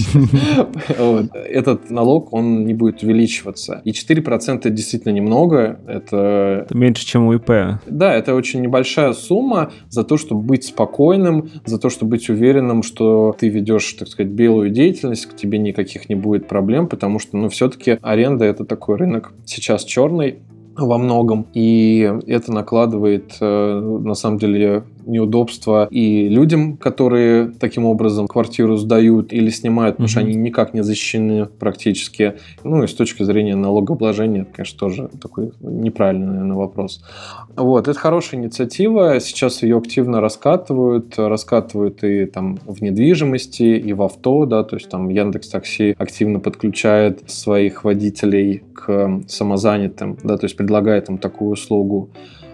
Этот 1.34 1.90
налог, 1.90 2.34
он 2.34 2.66
не 2.66 2.74
будет 2.74 3.04
увеличиваться. 3.04 3.82
И 3.84 3.92
4% 3.92 4.62
это 4.62 4.70
действительно 4.70 5.12
немного, 5.12 5.80
это... 5.88 6.66
Это 6.66 6.78
меньше, 6.78 7.06
чем 7.06 7.28
у 7.28 7.34
ИП. 7.34 7.80
Да, 7.88 8.14
это 8.14 8.36
очень 8.36 8.62
небольшая 8.62 9.14
сумма 9.14 9.72
за 9.90 10.04
то, 10.04 10.18
чтобы 10.18 10.42
быть 10.42 10.66
спокойным, 10.66 11.50
за 11.66 11.80
то, 11.80 11.90
чтобы 11.90 12.12
быть 12.12 12.30
уверенным, 12.30 12.84
что 12.84 13.36
ты 13.38 13.50
ведешь, 13.50 13.94
так 13.94 14.08
сказать, 14.08 14.32
белую 14.32 14.70
деятельность, 14.70 15.26
к 15.26 15.36
тебе 15.36 15.58
никаких 15.58 16.10
не 16.10 16.16
будет 16.16 16.48
проблем, 16.52 16.90
потому 16.90 17.18
что, 17.18 17.38
ну, 17.38 17.48
все-таки 17.48 17.98
аренда 18.02 18.44
это 18.44 18.66
такой 18.66 18.98
рынок 18.98 19.32
сейчас 19.46 19.86
черный, 19.86 20.40
во 20.76 20.98
многом. 20.98 21.48
И 21.54 22.12
это 22.28 22.52
накладывает, 22.52 23.38
э, 23.40 23.80
на 23.80 24.14
самом 24.16 24.38
деле, 24.38 24.84
неудобства 25.06 25.88
и 25.92 26.28
людям, 26.28 26.78
которые 26.78 27.52
таким 27.60 27.86
образом 27.86 28.28
квартиру 28.28 28.78
сдают 28.78 29.34
или 29.34 29.50
снимают, 29.50 29.98
потому 29.98 30.08
mm-hmm. 30.08 30.12
что 30.12 30.20
они 30.20 30.36
никак 30.36 30.74
не 30.74 30.84
защищены 30.84 31.46
практически. 31.46 32.36
Ну 32.64 32.84
и 32.84 32.88
с 32.88 32.94
точки 32.94 33.24
зрения 33.24 33.56
налогообложения, 33.56 34.42
это, 34.44 34.52
конечно, 34.54 34.80
тоже 34.80 35.10
такой 35.22 35.52
неправильный, 35.60 36.28
наверное, 36.28 36.58
вопрос. 36.58 37.04
Вот, 37.56 37.88
это 37.88 38.00
хорошая 38.00 38.42
инициатива. 38.42 39.20
Сейчас 39.20 39.64
ее 39.64 39.78
активно 39.78 40.22
раскатывают. 40.22 41.18
Раскатывают 41.18 42.04
и 42.04 42.26
там 42.26 42.60
в 42.66 42.82
недвижимости, 42.82 43.64
и 43.64 43.94
в 43.94 44.02
авто, 44.02 44.46
да, 44.46 44.64
то 44.64 44.76
есть 44.76 44.90
там 44.90 45.10
Яндекс 45.10 45.50
Такси 45.50 45.96
активно 45.98 46.40
подключает 46.40 47.30
своих 47.30 47.84
водителей 47.84 48.64
к 48.74 49.22
самозанятым, 49.28 50.18
да, 50.24 50.38
то 50.38 50.46
есть 50.46 50.58
предлагает 50.58 51.10
им 51.10 51.18
такую 51.18 51.52
услугу. 51.52 52.10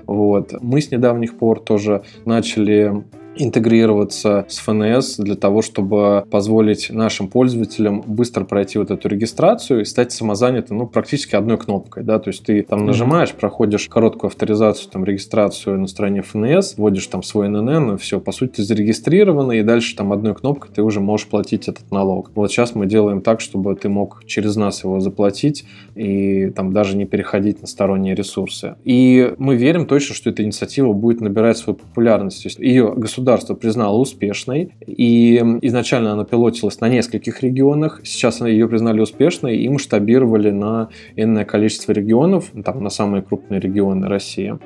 Вот. 0.07 0.53
Мы 0.61 0.81
с 0.81 0.89
недавних 0.89 1.37
пор 1.37 1.59
тоже 1.59 2.03
начали 2.25 3.03
интегрироваться 3.39 4.45
с 4.49 4.57
ФНС 4.59 5.17
для 5.17 5.35
того, 5.35 5.61
чтобы 5.61 6.25
позволить 6.29 6.89
нашим 6.89 7.27
пользователям 7.27 8.01
быстро 8.05 8.43
пройти 8.43 8.79
вот 8.79 8.91
эту 8.91 9.07
регистрацию 9.07 9.81
и 9.81 9.85
стать 9.85 10.11
самозанятым, 10.11 10.77
ну, 10.77 10.87
практически 10.87 11.35
одной 11.35 11.57
кнопкой, 11.57 12.03
да, 12.03 12.19
то 12.19 12.29
есть 12.29 12.43
ты 12.43 12.63
там 12.63 12.85
нажимаешь, 12.85 13.31
проходишь 13.31 13.87
короткую 13.87 14.29
авторизацию, 14.29 14.89
там, 14.91 15.05
регистрацию 15.05 15.79
на 15.79 15.87
стороне 15.87 16.21
ФНС, 16.21 16.75
вводишь 16.77 17.07
там 17.07 17.23
свой 17.23 17.49
ННН, 17.49 17.95
и 17.95 17.97
все, 17.97 18.19
по 18.19 18.31
сути, 18.31 18.57
ты 18.57 18.63
зарегистрирован, 18.63 19.51
и 19.51 19.61
дальше 19.61 19.95
там 19.95 20.11
одной 20.13 20.35
кнопкой 20.35 20.71
ты 20.73 20.81
уже 20.81 20.99
можешь 20.99 21.27
платить 21.27 21.67
этот 21.67 21.91
налог. 21.91 22.31
Вот 22.35 22.51
сейчас 22.51 22.75
мы 22.75 22.85
делаем 22.85 23.21
так, 23.21 23.41
чтобы 23.41 23.75
ты 23.75 23.89
мог 23.89 24.23
через 24.25 24.55
нас 24.55 24.83
его 24.83 24.99
заплатить 24.99 25.65
и 25.95 26.49
там 26.49 26.73
даже 26.73 26.95
не 26.97 27.05
переходить 27.05 27.61
на 27.61 27.67
сторонние 27.67 28.15
ресурсы. 28.15 28.75
И 28.83 29.33
мы 29.37 29.55
верим 29.55 29.85
точно, 29.85 30.15
что 30.15 30.29
эта 30.29 30.43
инициатива 30.43 30.93
будет 30.93 31.21
набирать 31.21 31.57
свою 31.57 31.77
популярность. 31.77 32.43
То 32.43 32.49
есть 32.49 32.59
ее 32.59 32.93
государство 32.95 33.26
государство 33.27 33.55
признало 33.55 33.97
успешной, 33.97 34.73
и 34.85 35.35
изначально 35.61 36.13
она 36.13 36.23
пилотилась 36.23 36.79
на 36.79 36.87
нескольких 36.87 37.43
регионах, 37.43 37.99
сейчас 38.05 38.39
ее 38.39 38.69
признали 38.69 39.01
успешной 39.01 39.57
и 39.57 39.67
масштабировали 39.67 40.51
на 40.51 40.87
энное 41.17 41.43
количество 41.43 41.91
регионов, 41.91 42.51
там, 42.63 42.81
на 42.81 42.89
самые 42.89 43.21
крупные 43.21 43.59
регионы 43.59 44.07
России. 44.07 44.57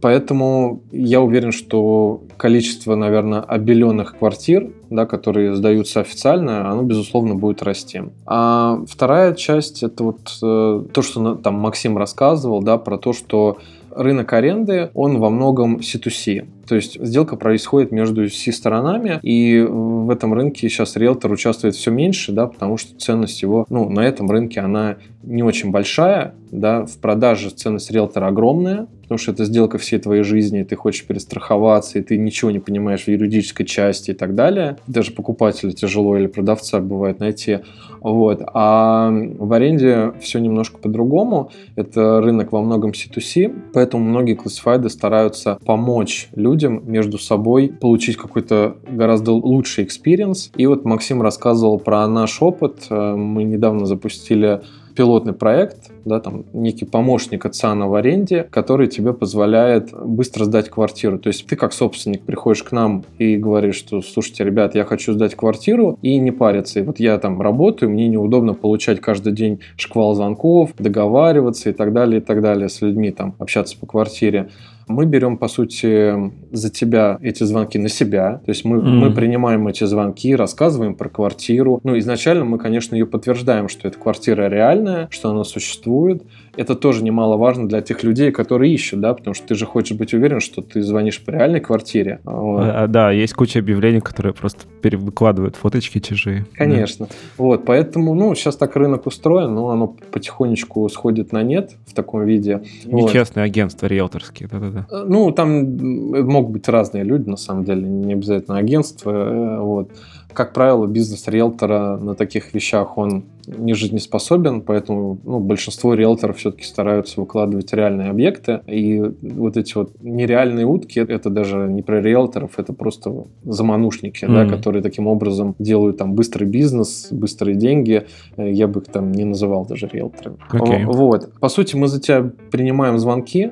Поэтому 0.00 0.82
я 0.90 1.20
уверен, 1.20 1.52
что 1.52 2.22
количество, 2.36 2.96
наверное, 2.96 3.40
обеленных 3.40 4.18
квартир, 4.18 4.72
да, 4.90 5.06
которые 5.06 5.54
сдаются 5.54 6.00
официально, 6.00 6.68
оно, 6.68 6.82
безусловно, 6.82 7.36
будет 7.36 7.62
расти. 7.62 8.02
А 8.26 8.80
вторая 8.88 9.32
часть– 9.34 9.82
это 9.84 10.02
вот 10.02 10.38
э, 10.42 10.84
то, 10.92 11.02
что 11.02 11.36
там 11.36 11.54
Максим 11.54 11.96
рассказывал, 11.96 12.62
да, 12.62 12.78
про 12.78 12.98
то, 12.98 13.12
что 13.12 13.58
рынок 13.94 14.32
аренды, 14.32 14.90
он 14.94 15.18
во 15.18 15.30
многом 15.30 15.76
C2C. 15.76 16.46
То 16.66 16.74
есть 16.74 17.02
сделка 17.04 17.36
происходит 17.36 17.92
между 17.92 18.28
C-сторонами, 18.28 19.18
и 19.22 19.60
в 19.68 20.10
этом 20.10 20.34
рынке 20.34 20.68
сейчас 20.68 20.96
риэлтор 20.96 21.32
участвует 21.32 21.74
все 21.74 21.90
меньше, 21.90 22.32
да, 22.32 22.46
потому 22.46 22.76
что 22.76 22.96
ценность 22.98 23.42
его, 23.42 23.66
ну, 23.68 23.88
на 23.88 24.00
этом 24.00 24.30
рынке 24.30 24.60
она 24.60 24.96
не 25.22 25.42
очень 25.42 25.70
большая, 25.70 26.34
да, 26.50 26.84
в 26.84 26.98
продаже 26.98 27.50
ценность 27.50 27.90
риэлтора 27.90 28.26
огромная, 28.26 28.86
потому 29.02 29.18
что 29.18 29.32
это 29.32 29.44
сделка 29.44 29.78
всей 29.78 29.98
твоей 29.98 30.22
жизни, 30.22 30.60
и 30.60 30.64
ты 30.64 30.74
хочешь 30.74 31.06
перестраховаться, 31.06 31.98
и 31.98 32.02
ты 32.02 32.16
ничего 32.16 32.50
не 32.50 32.60
понимаешь 32.60 33.04
в 33.04 33.08
юридической 33.08 33.64
части 33.64 34.12
и 34.12 34.14
так 34.14 34.34
далее. 34.34 34.78
Даже 34.86 35.12
покупателя 35.12 35.72
тяжело 35.72 36.16
или 36.16 36.26
продавца 36.26 36.80
бывает 36.80 37.20
найти. 37.20 37.58
Вот. 38.00 38.42
А 38.52 39.10
в 39.10 39.52
аренде 39.52 40.12
все 40.20 40.40
немножко 40.40 40.78
по-другому. 40.78 41.50
Это 41.76 42.20
рынок 42.20 42.52
во 42.52 42.62
многом 42.62 42.92
C2C, 42.92 43.54
поэтому 43.72 44.04
многие 44.04 44.34
классифайды 44.34 44.88
стараются 44.88 45.58
помочь 45.64 46.28
людям 46.34 46.51
между 46.60 47.18
собой 47.18 47.68
получить 47.68 48.16
какой-то 48.16 48.76
гораздо 48.88 49.32
лучший 49.32 49.84
experience. 49.84 50.50
И 50.56 50.66
вот 50.66 50.84
Максим 50.84 51.22
рассказывал 51.22 51.78
про 51.78 52.06
наш 52.06 52.40
опыт. 52.42 52.86
Э, 52.90 53.14
мы 53.14 53.44
недавно 53.44 53.86
запустили 53.86 54.60
пилотный 54.94 55.32
проект, 55.32 55.90
да, 56.04 56.20
там 56.20 56.44
некий 56.52 56.84
помощник 56.84 57.44
от 57.46 57.54
САНа 57.54 57.88
в 57.88 57.94
аренде, 57.94 58.46
который 58.50 58.88
тебе 58.88 59.12
позволяет 59.12 59.90
быстро 59.92 60.44
сдать 60.44 60.68
квартиру. 60.68 61.18
То 61.18 61.28
есть 61.28 61.46
ты 61.46 61.56
как 61.56 61.72
собственник 61.72 62.22
приходишь 62.22 62.62
к 62.62 62.72
нам 62.72 63.04
и 63.18 63.36
говоришь, 63.36 63.76
что, 63.76 64.02
слушайте, 64.02 64.44
ребят, 64.44 64.74
я 64.74 64.84
хочу 64.84 65.12
сдать 65.12 65.34
квартиру 65.34 65.98
и 66.02 66.18
не 66.18 66.30
париться. 66.30 66.80
И 66.80 66.82
вот 66.82 67.00
я 67.00 67.18
там 67.18 67.40
работаю, 67.40 67.90
мне 67.90 68.08
неудобно 68.08 68.54
получать 68.54 69.00
каждый 69.00 69.32
день 69.32 69.60
шквал 69.76 70.14
звонков, 70.14 70.70
договариваться 70.78 71.70
и 71.70 71.72
так 71.72 71.92
далее, 71.92 72.20
и 72.20 72.24
так 72.24 72.42
далее 72.42 72.68
с 72.68 72.80
людьми, 72.80 73.10
там, 73.10 73.34
общаться 73.38 73.78
по 73.78 73.86
квартире 73.86 74.50
мы 74.88 75.06
берем, 75.06 75.36
по 75.38 75.48
сути, 75.48 76.32
за 76.52 76.70
тебя 76.70 77.18
эти 77.22 77.44
звонки 77.44 77.78
на 77.78 77.88
себя. 77.88 78.40
То 78.44 78.50
есть 78.50 78.64
мы, 78.64 78.78
mm. 78.78 78.82
мы 78.82 79.12
принимаем 79.12 79.68
эти 79.68 79.84
звонки, 79.84 80.34
рассказываем 80.34 80.94
про 80.94 81.08
квартиру. 81.08 81.80
Ну, 81.84 81.98
изначально 81.98 82.44
мы, 82.44 82.58
конечно, 82.58 82.94
ее 82.94 83.06
подтверждаем, 83.06 83.68
что 83.68 83.88
эта 83.88 83.98
квартира 83.98 84.48
реальная, 84.48 85.08
что 85.10 85.30
она 85.30 85.44
существует 85.44 86.22
это 86.56 86.74
тоже 86.74 87.02
немаловажно 87.02 87.68
для 87.68 87.80
тех 87.80 88.02
людей, 88.02 88.30
которые 88.30 88.72
ищут, 88.74 89.00
да, 89.00 89.14
потому 89.14 89.34
что 89.34 89.46
ты 89.48 89.54
же 89.54 89.66
хочешь 89.66 89.96
быть 89.96 90.12
уверен, 90.12 90.40
что 90.40 90.60
ты 90.60 90.82
звонишь 90.82 91.22
по 91.22 91.30
реальной 91.30 91.60
квартире. 91.60 92.20
Вот. 92.24 92.62
А, 92.62 92.86
да, 92.86 93.10
есть 93.10 93.32
куча 93.34 93.60
объявлений, 93.60 94.00
которые 94.00 94.34
просто 94.34 94.66
перевыкладывают 94.82 95.56
фоточки 95.56 95.98
чужие. 96.00 96.46
Конечно. 96.54 97.06
Да. 97.06 97.14
Вот, 97.38 97.64
поэтому, 97.64 98.14
ну, 98.14 98.34
сейчас 98.34 98.56
так 98.56 98.76
рынок 98.76 99.06
устроен, 99.06 99.54
но 99.54 99.70
оно 99.70 99.88
потихонечку 99.88 100.88
сходит 100.88 101.32
на 101.32 101.42
нет 101.42 101.72
в 101.86 101.94
таком 101.94 102.24
виде. 102.24 102.62
Нечестные 102.84 103.44
вот. 103.44 103.50
агентства 103.50 103.86
риэлторские, 103.86 104.48
да-да-да. 104.50 104.86
Э, 104.90 105.04
ну, 105.06 105.30
там 105.32 106.26
могут 106.26 106.52
быть 106.52 106.68
разные 106.68 107.04
люди, 107.04 107.28
на 107.28 107.36
самом 107.36 107.64
деле, 107.64 107.82
не 107.82 108.12
обязательно 108.12 108.58
агентства, 108.58 109.10
э, 109.10 109.60
вот. 109.60 109.90
Как 110.32 110.54
правило, 110.54 110.86
бизнес 110.86 111.28
риэлтора 111.28 111.98
на 111.98 112.14
таких 112.14 112.54
вещах, 112.54 112.96
он 112.96 113.24
не 113.46 113.74
жизнеспособен, 113.74 114.62
поэтому 114.62 115.18
ну, 115.24 115.40
большинство 115.40 115.94
риэлторов 115.94 116.38
все-таки 116.38 116.64
стараются 116.64 117.20
выкладывать 117.20 117.72
реальные 117.72 118.10
объекты. 118.10 118.60
И 118.66 119.00
вот 119.22 119.56
эти 119.56 119.74
вот 119.74 119.92
нереальные 120.00 120.66
утки, 120.66 120.98
это 120.98 121.30
даже 121.30 121.68
не 121.68 121.82
про 121.82 122.00
риэлторов, 122.00 122.58
это 122.58 122.72
просто 122.72 123.24
заманушники, 123.44 124.24
mm-hmm. 124.24 124.48
да, 124.48 124.56
которые 124.56 124.82
таким 124.82 125.06
образом 125.06 125.54
делают 125.58 125.96
там 125.98 126.14
быстрый 126.14 126.44
бизнес, 126.44 127.08
быстрые 127.10 127.56
деньги. 127.56 128.06
Я 128.36 128.68
бы 128.68 128.80
их 128.80 128.86
там 128.86 129.12
не 129.12 129.24
называл 129.24 129.66
даже 129.66 129.86
риэлторами. 129.86 130.36
Okay. 130.52 130.84
Вот. 130.84 131.32
По 131.40 131.48
сути, 131.48 131.76
мы 131.76 131.88
за 131.88 132.00
тебя 132.00 132.30
принимаем 132.50 132.98
звонки, 132.98 133.50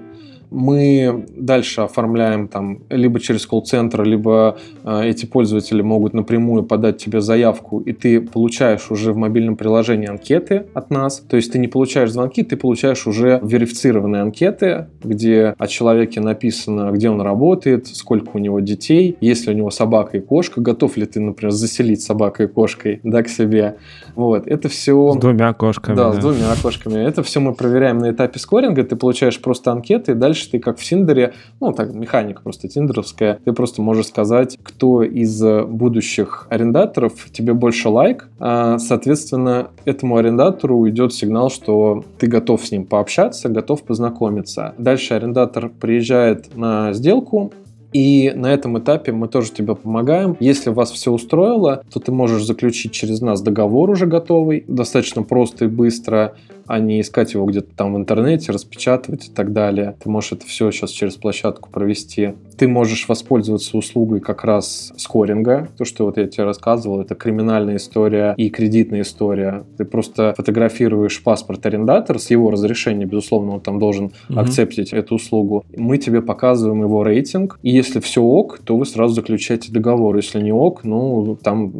мы 0.50 1.26
дальше 1.36 1.82
оформляем 1.82 2.48
там 2.48 2.80
либо 2.90 3.20
через 3.20 3.46
колл-центр, 3.46 4.02
либо 4.02 4.58
э, 4.84 5.08
эти 5.08 5.26
пользователи 5.26 5.82
могут 5.82 6.12
напрямую 6.12 6.64
подать 6.64 6.98
тебе 6.98 7.20
заявку, 7.20 7.80
и 7.80 7.92
ты 7.92 8.20
получаешь 8.20 8.90
уже 8.90 9.12
в 9.12 9.16
мобильном 9.16 9.56
приложении 9.56 10.08
анкеты 10.08 10.66
от 10.74 10.90
нас. 10.90 11.20
То 11.20 11.36
есть 11.36 11.52
ты 11.52 11.58
не 11.58 11.68
получаешь 11.68 12.10
звонки, 12.10 12.42
ты 12.42 12.56
получаешь 12.56 13.06
уже 13.06 13.40
верифицированные 13.42 14.22
анкеты, 14.22 14.88
где 15.02 15.54
о 15.56 15.66
человеке 15.66 16.20
написано, 16.20 16.90
где 16.90 17.10
он 17.10 17.20
работает, 17.20 17.86
сколько 17.86 18.30
у 18.34 18.38
него 18.38 18.60
детей, 18.60 19.16
есть 19.20 19.46
ли 19.46 19.54
у 19.54 19.56
него 19.56 19.70
собака 19.70 20.18
и 20.18 20.20
кошка, 20.20 20.60
готов 20.60 20.96
ли 20.96 21.06
ты, 21.06 21.20
например, 21.20 21.52
заселить 21.52 22.02
собакой 22.02 22.46
и 22.46 22.48
кошкой 22.48 23.00
да, 23.04 23.22
к 23.22 23.28
себе. 23.28 23.76
Вот, 24.16 24.46
это 24.46 24.68
все... 24.68 25.12
С 25.12 25.16
двумя 25.16 25.52
кошками. 25.52 25.96
Да, 25.96 26.10
да, 26.10 26.16
с 26.16 26.18
двумя 26.18 26.54
кошками. 26.60 26.98
Это 27.00 27.22
все 27.22 27.40
мы 27.40 27.54
проверяем 27.54 27.98
на 27.98 28.10
этапе 28.10 28.38
скоринга, 28.38 28.82
ты 28.84 28.96
получаешь 28.96 29.40
просто 29.40 29.70
анкеты, 29.72 30.12
и 30.12 30.14
дальше 30.14 30.39
дальше 30.40 30.50
ты 30.50 30.58
как 30.58 30.78
в 30.78 30.82
Тиндере, 30.84 31.34
ну, 31.60 31.72
так, 31.72 31.92
механика 31.94 32.42
просто 32.42 32.68
тиндеровская, 32.68 33.38
ты 33.44 33.52
просто 33.52 33.82
можешь 33.82 34.06
сказать, 34.06 34.58
кто 34.62 35.02
из 35.02 35.42
будущих 35.42 36.46
арендаторов 36.50 37.30
тебе 37.32 37.52
больше 37.52 37.88
лайк, 37.88 38.28
а, 38.38 38.78
соответственно, 38.78 39.68
этому 39.84 40.16
арендатору 40.16 40.78
уйдет 40.78 41.12
сигнал, 41.12 41.50
что 41.50 42.04
ты 42.18 42.26
готов 42.26 42.64
с 42.64 42.70
ним 42.70 42.84
пообщаться, 42.84 43.48
готов 43.48 43.82
познакомиться. 43.82 44.74
Дальше 44.78 45.14
арендатор 45.14 45.68
приезжает 45.68 46.56
на 46.56 46.92
сделку, 46.92 47.52
и 47.92 48.32
на 48.34 48.52
этом 48.52 48.78
этапе 48.78 49.12
мы 49.12 49.28
тоже 49.28 49.52
тебе 49.52 49.74
помогаем. 49.74 50.36
Если 50.40 50.70
вас 50.70 50.90
все 50.90 51.10
устроило, 51.10 51.82
то 51.92 52.00
ты 52.00 52.12
можешь 52.12 52.44
заключить 52.44 52.92
через 52.92 53.20
нас 53.20 53.42
договор 53.42 53.90
уже 53.90 54.06
готовый, 54.06 54.64
достаточно 54.66 55.22
просто 55.22 55.66
и 55.66 55.68
быстро 55.68 56.34
а 56.70 56.78
не 56.78 57.00
искать 57.00 57.34
его 57.34 57.46
где-то 57.46 57.74
там 57.74 57.94
в 57.94 57.96
интернете, 57.96 58.52
распечатывать 58.52 59.26
и 59.26 59.32
так 59.32 59.52
далее. 59.52 59.96
Ты 60.00 60.08
можешь 60.08 60.30
это 60.30 60.46
все 60.46 60.70
сейчас 60.70 60.92
через 60.92 61.16
площадку 61.16 61.68
провести. 61.68 62.34
Ты 62.60 62.68
можешь 62.68 63.08
воспользоваться 63.08 63.74
услугой 63.78 64.20
как 64.20 64.44
раз 64.44 64.92
скоринга. 64.98 65.70
То, 65.78 65.86
что 65.86 66.04
вот 66.04 66.18
я 66.18 66.26
тебе 66.26 66.44
рассказывал, 66.44 67.00
это 67.00 67.14
криминальная 67.14 67.76
история 67.76 68.34
и 68.36 68.50
кредитная 68.50 69.00
история. 69.00 69.64
Ты 69.78 69.86
просто 69.86 70.34
фотографируешь 70.36 71.22
паспорт 71.22 71.64
арендатора 71.64 72.18
с 72.18 72.28
его 72.28 72.50
разрешения, 72.50 73.06
безусловно, 73.06 73.52
он 73.52 73.60
там 73.62 73.78
должен 73.78 74.12
угу. 74.28 74.38
акцептить 74.38 74.92
эту 74.92 75.14
услугу. 75.14 75.64
Мы 75.74 75.96
тебе 75.96 76.20
показываем 76.20 76.82
его 76.82 77.02
рейтинг, 77.02 77.58
и 77.62 77.70
если 77.70 77.98
все 77.98 78.20
ок, 78.20 78.58
то 78.62 78.76
вы 78.76 78.84
сразу 78.84 79.14
заключаете 79.14 79.72
договор. 79.72 80.16
Если 80.16 80.38
не 80.38 80.52
ок, 80.52 80.84
ну, 80.84 81.38
там 81.42 81.72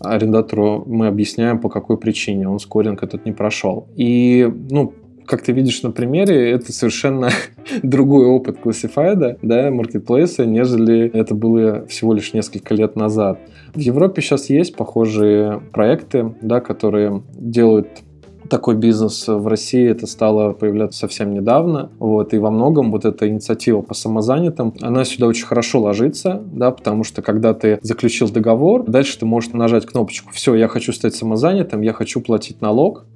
арендатору 0.00 0.82
мы 0.86 1.08
объясняем, 1.08 1.58
по 1.58 1.68
какой 1.68 1.98
причине 1.98 2.48
он 2.48 2.58
скоринг 2.58 3.02
этот 3.02 3.26
не 3.26 3.32
прошел. 3.32 3.86
И 3.96 4.50
ну, 4.70 4.94
как 5.26 5.42
ты 5.42 5.52
видишь 5.52 5.82
на 5.82 5.90
примере, 5.90 6.50
это 6.50 6.72
совершенно 6.72 7.30
другой 7.82 8.26
опыт 8.26 8.58
классифайда, 8.58 9.38
да, 9.42 9.70
маркетплейса, 9.70 10.46
нежели 10.46 11.08
это 11.10 11.34
было 11.34 11.86
всего 11.86 12.14
лишь 12.14 12.32
несколько 12.32 12.74
лет 12.74 12.96
назад. 12.96 13.38
В 13.74 13.78
Европе 13.78 14.22
сейчас 14.22 14.50
есть 14.50 14.76
похожие 14.76 15.60
проекты, 15.72 16.34
да, 16.42 16.60
которые 16.60 17.22
делают 17.34 17.88
такой 18.52 18.76
бизнес 18.76 19.28
в 19.28 19.46
России 19.46 19.88
это 19.88 20.06
стало 20.06 20.52
появляться 20.52 20.98
совсем 20.98 21.32
недавно. 21.32 21.90
Вот, 21.98 22.34
и 22.34 22.38
во 22.38 22.50
многом 22.50 22.90
вот 22.90 23.06
эта 23.06 23.26
инициатива 23.26 23.80
по 23.80 23.94
самозанятым, 23.94 24.74
она 24.82 25.06
сюда 25.06 25.26
очень 25.26 25.46
хорошо 25.46 25.80
ложится, 25.80 26.42
да, 26.52 26.70
потому 26.70 27.02
что 27.02 27.22
когда 27.22 27.54
ты 27.54 27.78
заключил 27.80 28.28
договор, 28.28 28.84
дальше 28.84 29.18
ты 29.18 29.24
можешь 29.24 29.54
нажать 29.54 29.86
кнопочку 29.86 30.34
«Все, 30.34 30.54
я 30.54 30.68
хочу 30.68 30.92
стать 30.92 31.14
самозанятым, 31.14 31.80
я 31.80 31.94
хочу 31.94 32.20
платить 32.20 32.60
налог», 32.60 33.06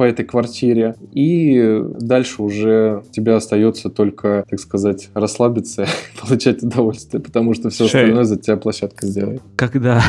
по 0.00 0.04
этой 0.04 0.24
квартире, 0.24 0.94
и 1.12 1.78
дальше 2.00 2.40
уже 2.40 3.02
тебе 3.10 3.34
остается 3.34 3.90
только, 3.90 4.46
так 4.48 4.58
сказать, 4.58 5.10
расслабиться 5.12 5.82
и 6.14 6.26
получать 6.26 6.62
удовольствие, 6.62 7.22
потому 7.22 7.52
что 7.52 7.68
все 7.68 7.86
Шей. 7.86 8.00
остальное 8.00 8.24
за 8.24 8.38
тебя 8.38 8.56
площадка 8.56 9.06
сделает. 9.06 9.42
Когда, 9.56 10.02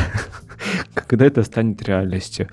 когда 0.93 1.25
это 1.25 1.43
станет 1.43 1.83
реальностью? 1.83 2.47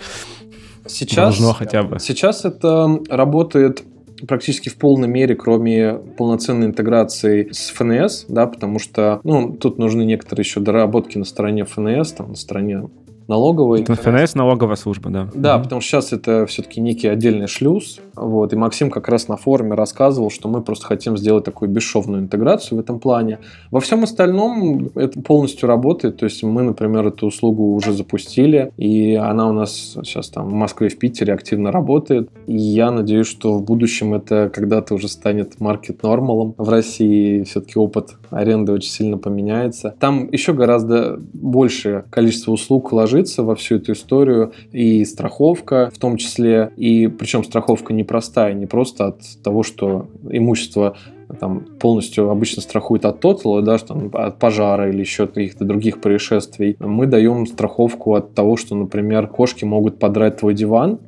Сейчас, 0.85 1.38
Должно 1.38 1.53
хотя 1.53 1.85
бы. 1.85 2.01
Сейчас 2.01 2.44
это 2.44 2.98
работает 3.09 3.85
практически 4.27 4.68
в 4.68 4.74
полной 4.74 5.07
мере, 5.07 5.37
кроме 5.37 5.94
полноценной 6.16 6.66
интеграции 6.66 7.51
с 7.53 7.70
ФНС, 7.70 8.24
да, 8.29 8.48
потому 8.48 8.81
что, 8.81 9.20
ну, 9.22 9.53
тут 9.53 9.79
нужны 9.79 10.03
некоторые 10.03 10.42
еще 10.42 10.59
доработки 10.59 11.18
на 11.18 11.24
стороне 11.24 11.64
ФНС, 11.64 12.11
там, 12.14 12.31
на 12.31 12.37
стороне 12.37 12.88
налоговой. 13.28 13.82
Это 13.82 13.94
ФНС 13.94 14.34
налоговая 14.34 14.76
служба, 14.76 15.10
да. 15.10 15.28
Да, 15.34 15.56
угу. 15.56 15.64
потому 15.64 15.80
что 15.80 15.90
сейчас 15.90 16.12
это 16.12 16.46
все-таки 16.46 16.80
некий 16.80 17.08
отдельный 17.08 17.46
шлюз. 17.46 18.00
Вот, 18.16 18.52
и 18.52 18.56
Максим 18.56 18.90
как 18.90 19.08
раз 19.08 19.28
на 19.28 19.36
форуме 19.36 19.74
рассказывал, 19.74 20.30
что 20.30 20.48
мы 20.48 20.62
просто 20.62 20.86
хотим 20.86 21.16
сделать 21.16 21.44
такую 21.44 21.70
бесшовную 21.70 22.22
интеграцию 22.22 22.78
в 22.78 22.80
этом 22.80 22.98
плане. 22.98 23.38
Во 23.70 23.80
всем 23.80 24.02
остальном 24.02 24.90
это 24.94 25.20
полностью 25.20 25.68
работает. 25.68 26.16
То 26.16 26.24
есть 26.24 26.42
мы, 26.42 26.62
например, 26.62 27.06
эту 27.06 27.26
услугу 27.26 27.74
уже 27.74 27.92
запустили, 27.92 28.72
и 28.76 29.14
она 29.14 29.48
у 29.48 29.52
нас 29.52 29.96
сейчас 30.02 30.30
там 30.30 30.48
в 30.48 30.52
Москве 30.54 30.88
и 30.88 30.90
в 30.90 30.98
Питере 30.98 31.34
активно 31.34 31.70
работает. 31.70 32.30
И 32.46 32.56
я 32.56 32.90
надеюсь, 32.90 33.26
что 33.26 33.54
в 33.58 33.62
будущем 33.62 34.14
это 34.14 34.50
когда-то 34.52 34.94
уже 34.94 35.08
станет 35.08 35.60
маркет 35.60 36.02
нормалом 36.02 36.54
в 36.56 36.68
России. 36.68 37.42
Все-таки 37.42 37.78
опыт 37.78 38.14
аренды 38.30 38.72
очень 38.72 38.90
сильно 38.90 39.18
поменяется. 39.18 39.94
Там 40.00 40.28
еще 40.32 40.54
гораздо 40.54 41.18
большее 41.32 42.04
количество 42.10 42.52
услуг 42.52 42.92
ложится 42.92 43.17
вложиться 43.18 43.42
во 43.42 43.54
всю 43.54 43.76
эту 43.76 43.92
историю, 43.92 44.52
и 44.72 45.04
страховка 45.04 45.90
в 45.92 45.98
том 45.98 46.16
числе, 46.16 46.70
и 46.76 47.09
причем 47.09 47.44
страховка 47.44 47.92
непростая, 47.92 48.54
не 48.54 48.66
просто 48.66 49.07
от 49.07 49.20
того, 49.42 49.62
что 49.62 50.07
имущество 50.31 50.96
там 51.40 51.66
полностью 51.78 52.31
обычно 52.31 52.62
страхует 52.62 53.04
от 53.04 53.20
тотала, 53.20 53.61
да, 53.61 53.76
что 53.78 53.94
от 54.12 54.38
пожара 54.38 54.88
или 54.88 55.00
еще 55.00 55.26
каких-то 55.26 55.64
других 55.64 56.00
происшествий. 56.00 56.76
Мы 56.78 57.07
даем 57.07 57.46
страховку 57.46 58.14
от 58.14 58.35
того, 58.35 58.57
что, 58.57 58.74
например, 58.74 59.26
кошки 59.26 59.66
могут 59.66 59.98
подрать 59.98 60.38
твой 60.38 60.54
диван, 60.54 60.98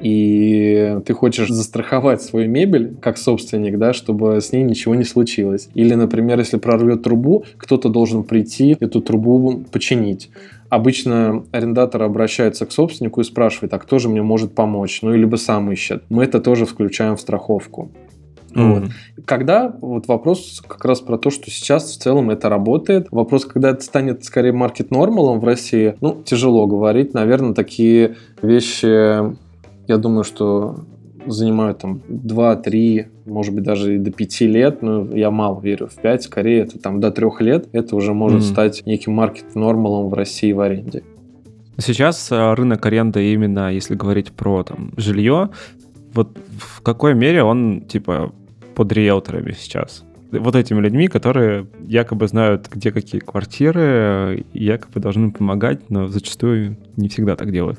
и 0.00 0.98
ты 1.06 1.14
хочешь 1.14 1.48
застраховать 1.48 2.22
свою 2.22 2.50
мебель 2.50 2.96
как 3.00 3.16
собственник, 3.16 3.78
да, 3.78 3.92
чтобы 3.92 4.40
с 4.40 4.52
ней 4.52 4.62
ничего 4.62 4.94
не 4.94 5.04
случилось. 5.04 5.68
Или, 5.74 5.94
например, 5.94 6.38
если 6.38 6.58
прорвет 6.58 7.02
трубу, 7.02 7.44
кто-то 7.56 7.88
должен 7.88 8.22
прийти 8.22 8.76
эту 8.78 9.00
трубу 9.00 9.64
починить. 9.72 10.30
Обычно 10.68 11.44
арендатор 11.52 12.02
обращается 12.02 12.66
к 12.66 12.72
собственнику 12.72 13.20
и 13.20 13.24
спрашивает, 13.24 13.72
а 13.74 13.78
кто 13.78 13.98
же 13.98 14.08
мне 14.08 14.22
может 14.22 14.54
помочь? 14.54 15.00
Ну, 15.02 15.12
либо 15.12 15.36
сам 15.36 15.70
ищет. 15.70 16.04
Мы 16.08 16.24
это 16.24 16.40
тоже 16.40 16.66
включаем 16.66 17.16
в 17.16 17.20
страховку. 17.20 17.92
Mm-hmm. 18.56 18.80
Вот. 18.80 18.90
Когда, 19.26 19.76
вот 19.80 20.08
вопрос 20.08 20.62
как 20.66 20.84
раз 20.84 21.00
про 21.00 21.18
то, 21.18 21.30
что 21.30 21.50
сейчас 21.50 21.90
в 21.90 21.98
целом 21.98 22.30
это 22.30 22.48
работает. 22.48 23.08
Вопрос, 23.10 23.44
когда 23.44 23.70
это 23.70 23.82
станет 23.82 24.24
скорее 24.24 24.52
маркет-нормалом 24.52 25.40
в 25.40 25.44
России, 25.44 25.94
ну, 26.00 26.22
тяжело 26.24 26.66
говорить. 26.66 27.12
Наверное, 27.12 27.52
такие 27.52 28.16
вещи, 28.40 28.86
я 29.86 29.98
думаю, 29.98 30.24
что 30.24 30.84
занимают 31.26 31.78
там 31.78 32.00
2-3, 32.08 33.06
может 33.26 33.54
быть, 33.54 33.64
даже 33.64 33.96
и 33.96 33.98
до 33.98 34.10
5 34.10 34.40
лет, 34.42 34.82
но 34.82 35.14
я 35.14 35.30
мало 35.30 35.60
верю 35.60 35.88
в 35.88 35.94
5, 35.94 36.22
скорее 36.22 36.62
это 36.62 36.78
там 36.78 37.00
до 37.00 37.10
3 37.10 37.28
лет, 37.40 37.68
это 37.72 37.96
уже 37.96 38.14
может 38.14 38.42
mm-hmm. 38.42 38.52
стать 38.52 38.82
неким 38.86 39.12
маркет-нормалом 39.12 40.08
в 40.08 40.14
России 40.14 40.52
в 40.52 40.60
аренде. 40.60 41.02
Сейчас 41.78 42.32
э, 42.32 42.54
рынок 42.54 42.84
аренды 42.86 43.32
именно, 43.32 43.72
если 43.72 43.94
говорить 43.94 44.32
про 44.32 44.62
там 44.62 44.92
жилье, 44.96 45.50
вот 46.14 46.38
в 46.58 46.80
какой 46.80 47.14
мере 47.14 47.42
он 47.42 47.82
типа 47.82 48.32
под 48.74 48.92
риэлторами 48.92 49.52
сейчас? 49.52 50.02
Вот 50.32 50.56
этими 50.56 50.80
людьми, 50.80 51.08
которые 51.08 51.66
якобы 51.86 52.26
знают, 52.26 52.68
где 52.70 52.90
какие 52.90 53.20
квартиры, 53.20 54.44
якобы 54.52 55.00
должны 55.00 55.30
помогать, 55.30 55.88
но 55.90 56.08
зачастую 56.08 56.76
не 56.96 57.08
всегда 57.08 57.36
так 57.36 57.52
делают. 57.52 57.78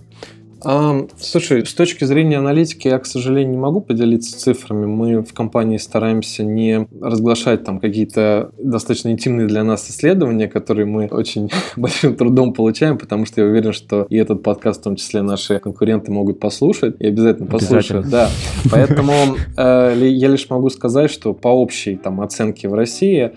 А, 0.63 1.05
слушай, 1.19 1.65
с 1.65 1.73
точки 1.73 2.03
зрения 2.03 2.37
аналитики 2.37 2.87
я, 2.87 2.99
к 2.99 3.05
сожалению, 3.05 3.51
не 3.51 3.57
могу 3.57 3.81
поделиться 3.81 4.37
цифрами. 4.37 4.85
Мы 4.85 5.23
в 5.23 5.33
компании 5.33 5.77
стараемся 5.77 6.43
не 6.43 6.87
разглашать 6.99 7.63
там 7.63 7.79
какие-то 7.79 8.51
достаточно 8.57 9.09
интимные 9.09 9.47
для 9.47 9.63
нас 9.63 9.89
исследования, 9.89 10.47
которые 10.47 10.85
мы 10.85 11.07
очень 11.07 11.51
большим 11.75 12.15
трудом 12.15 12.53
получаем, 12.53 12.97
потому 12.97 13.25
что 13.25 13.41
я 13.41 13.47
уверен, 13.47 13.73
что 13.73 14.07
и 14.09 14.17
этот 14.17 14.43
подкаст, 14.43 14.81
в 14.81 14.83
том 14.83 14.95
числе 14.95 15.21
наши 15.21 15.59
конкуренты, 15.59 16.11
могут 16.11 16.39
послушать 16.39 16.95
и 16.99 17.07
обязательно 17.07 17.47
послушают. 17.47 18.09
Да. 18.09 18.29
Поэтому 18.71 19.13
э, 19.57 20.07
я 20.07 20.27
лишь 20.27 20.49
могу 20.49 20.69
сказать, 20.69 21.11
что 21.11 21.33
по 21.33 21.49
общей 21.49 21.95
там 21.95 22.21
оценке 22.21 22.67
в 22.67 22.73
России 22.73 23.31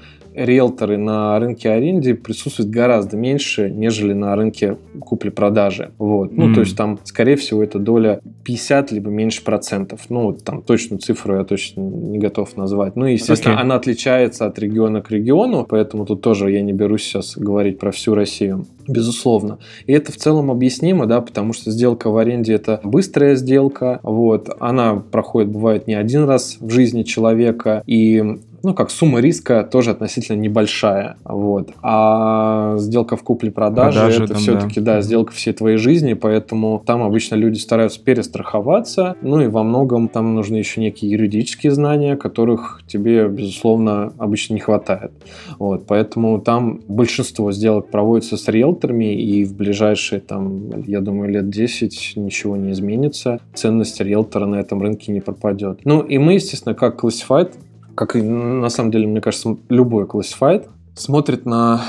риэлторы 0.44 0.96
на 0.96 1.38
рынке 1.38 1.70
аренды 1.70 2.14
присутствуют 2.14 2.70
гораздо 2.70 3.16
меньше, 3.16 3.70
нежели 3.70 4.12
на 4.12 4.34
рынке 4.34 4.76
купли-продажи. 5.00 5.90
Вот. 5.98 6.32
Ну, 6.32 6.50
mm. 6.50 6.54
то 6.54 6.60
есть 6.60 6.76
там, 6.76 6.98
скорее 7.04 7.36
всего, 7.36 7.62
это 7.62 7.78
доля 7.78 8.20
50 8.44 8.92
либо 8.92 9.10
меньше 9.10 9.44
процентов. 9.44 10.02
Ну, 10.08 10.32
там 10.32 10.62
точную 10.62 11.00
цифру 11.00 11.36
я 11.36 11.44
точно 11.44 11.82
не 11.82 12.18
готов 12.18 12.56
назвать. 12.56 12.96
Ну, 12.96 13.04
естественно, 13.04 13.54
okay. 13.54 13.60
она 13.60 13.74
отличается 13.74 14.46
от 14.46 14.58
региона 14.58 15.02
к 15.02 15.10
региону, 15.10 15.66
поэтому 15.68 16.06
тут 16.06 16.22
тоже 16.22 16.50
я 16.50 16.62
не 16.62 16.72
берусь 16.72 17.02
сейчас 17.02 17.36
говорить 17.36 17.78
про 17.78 17.90
всю 17.90 18.14
Россию. 18.14 18.66
Безусловно. 18.88 19.58
И 19.86 19.92
это 19.92 20.10
в 20.10 20.16
целом 20.16 20.50
объяснимо, 20.50 21.06
да, 21.06 21.20
потому 21.20 21.52
что 21.52 21.70
сделка 21.70 22.10
в 22.10 22.16
аренде 22.16 22.54
это 22.54 22.80
быстрая 22.82 23.36
сделка, 23.36 24.00
вот, 24.02 24.48
она 24.58 24.96
проходит, 24.96 25.50
бывает, 25.50 25.86
не 25.86 25.94
один 25.94 26.24
раз 26.24 26.56
в 26.60 26.70
жизни 26.70 27.02
человека, 27.02 27.82
и 27.86 28.38
ну, 28.62 28.74
как 28.74 28.90
сумма 28.90 29.20
риска 29.20 29.64
тоже 29.64 29.90
относительно 29.90 30.36
небольшая. 30.36 31.16
Вот. 31.24 31.70
А 31.82 32.76
сделка 32.78 33.16
в 33.16 33.22
купле-продаже 33.22 34.24
это 34.24 34.34
все-таки, 34.34 34.80
да. 34.80 34.96
да, 34.96 35.02
сделка 35.02 35.32
всей 35.32 35.52
твоей 35.52 35.76
жизни, 35.76 36.14
поэтому 36.14 36.82
там 36.84 37.02
обычно 37.02 37.36
люди 37.36 37.58
стараются 37.58 38.00
перестраховаться, 38.02 39.16
ну 39.22 39.40
и 39.40 39.46
во 39.46 39.62
многом 39.62 40.08
там 40.08 40.34
нужны 40.34 40.56
еще 40.56 40.80
некие 40.80 41.10
юридические 41.10 41.72
знания, 41.72 42.16
которых 42.16 42.82
тебе, 42.86 43.28
безусловно, 43.28 44.12
обычно 44.18 44.54
не 44.54 44.60
хватает. 44.60 45.12
Вот. 45.58 45.86
Поэтому 45.86 46.40
там 46.40 46.80
большинство 46.88 47.52
сделок 47.52 47.90
проводится 47.90 48.36
с 48.36 48.48
риэлторами, 48.48 49.14
и 49.14 49.44
в 49.44 49.54
ближайшие, 49.54 50.20
там, 50.20 50.82
я 50.86 51.00
думаю, 51.00 51.30
лет 51.30 51.48
10 51.50 52.12
ничего 52.16 52.56
не 52.56 52.72
изменится. 52.72 53.40
Ценность 53.54 54.00
риэлтора 54.00 54.46
на 54.46 54.56
этом 54.56 54.82
рынке 54.82 55.12
не 55.12 55.20
пропадет. 55.20 55.80
Ну 55.84 56.00
и 56.00 56.18
мы, 56.18 56.34
естественно, 56.34 56.74
как 56.74 57.02
Classified, 57.02 57.52
как 58.00 58.16
и 58.16 58.22
на 58.22 58.70
самом 58.70 58.90
деле, 58.90 59.06
мне 59.06 59.20
кажется, 59.20 59.58
любой 59.68 60.06
классифайт, 60.06 60.70
смотрит 60.94 61.44
на 61.44 61.82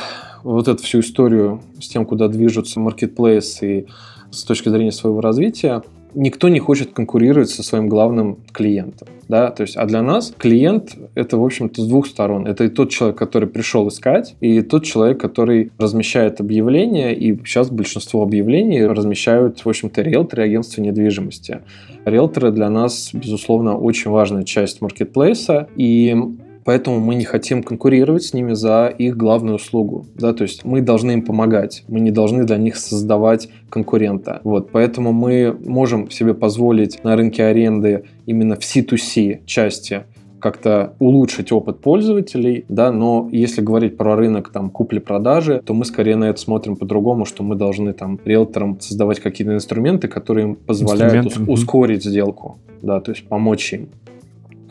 вот 0.43 0.67
эту 0.67 0.83
всю 0.83 0.99
историю 0.99 1.61
с 1.79 1.87
тем, 1.87 2.05
куда 2.05 2.27
движутся 2.27 2.81
маркетплейсы 2.81 3.79
и 3.79 3.87
с 4.29 4.43
точки 4.43 4.67
зрения 4.67 4.91
своего 4.91 5.21
развития, 5.21 5.83
никто 6.13 6.49
не 6.49 6.59
хочет 6.59 6.91
конкурировать 6.93 7.49
со 7.49 7.63
своим 7.63 7.87
главным 7.89 8.37
клиентом. 8.51 9.07
Да? 9.27 9.49
То 9.51 9.63
есть, 9.63 9.77
а 9.77 9.85
для 9.85 10.01
нас 10.01 10.33
клиент– 10.37 10.95
это, 11.15 11.37
в 11.37 11.43
общем-то, 11.43 11.81
с 11.81 11.87
двух 11.87 12.07
сторон. 12.07 12.47
Это 12.47 12.65
и 12.65 12.69
тот 12.69 12.89
человек, 12.89 13.17
который 13.17 13.47
пришел 13.47 13.87
искать, 13.87 14.35
и 14.41 14.61
тот 14.61 14.83
человек, 14.83 15.19
который 15.19 15.71
размещает 15.77 16.41
объявления, 16.41 17.13
и 17.13 17.37
сейчас 17.45 17.69
большинство 17.69 18.23
объявлений 18.23 18.85
размещают, 18.85 19.63
в 19.63 19.69
общем-то, 19.69 20.01
риэлторы 20.01 20.43
агентства 20.43 20.81
недвижимости. 20.81 21.61
Риэлторы 22.05 22.51
для 22.51 22.69
нас, 22.69 23.11
безусловно, 23.13 23.77
очень 23.77 24.11
важная 24.11 24.43
часть 24.43 24.81
маркетплейса, 24.81 25.67
и 25.75 26.15
Поэтому 26.63 26.99
мы 26.99 27.15
не 27.15 27.23
хотим 27.23 27.63
конкурировать 27.63 28.23
с 28.23 28.33
ними 28.33 28.53
за 28.53 28.87
их 28.87 29.17
главную 29.17 29.55
услугу. 29.55 30.05
Да? 30.15 30.33
То 30.33 30.43
есть 30.43 30.63
мы 30.63 30.81
должны 30.81 31.11
им 31.11 31.21
помогать, 31.23 31.83
мы 31.87 31.99
не 31.99 32.11
должны 32.11 32.43
для 32.43 32.57
них 32.57 32.77
создавать 32.77 33.49
конкурента. 33.69 34.41
Вот, 34.43 34.71
поэтому 34.71 35.13
мы 35.13 35.55
можем 35.65 36.11
себе 36.11 36.33
позволить 36.33 37.03
на 37.03 37.15
рынке 37.15 37.43
аренды 37.43 38.05
именно 38.25 38.55
в 38.55 38.59
C2C 38.59 39.45
части 39.45 40.03
как-то 40.41 40.93
улучшить 40.99 41.51
опыт 41.51 41.79
пользователей, 41.79 42.65
да, 42.67 42.91
но 42.91 43.29
если 43.31 43.61
говорить 43.61 43.95
про 43.95 44.15
рынок 44.15 44.49
там 44.51 44.69
купли-продажи, 44.69 45.61
то 45.63 45.73
мы 45.73 45.85
скорее 45.85 46.17
на 46.17 46.25
это 46.25 46.41
смотрим 46.41 46.75
по-другому, 46.75 47.23
что 47.25 47.43
мы 47.43 47.55
должны 47.55 47.93
там 47.93 48.19
риэлторам 48.25 48.79
создавать 48.81 49.19
какие-то 49.19 49.53
инструменты, 49.53 50.07
которые 50.07 50.47
им 50.47 50.55
позволяют 50.55 51.27
ус- 51.27 51.37
ускорить 51.47 52.03
сделку, 52.03 52.57
да, 52.81 52.99
то 52.99 53.11
есть 53.11 53.27
помочь 53.27 53.71
им. 53.73 53.89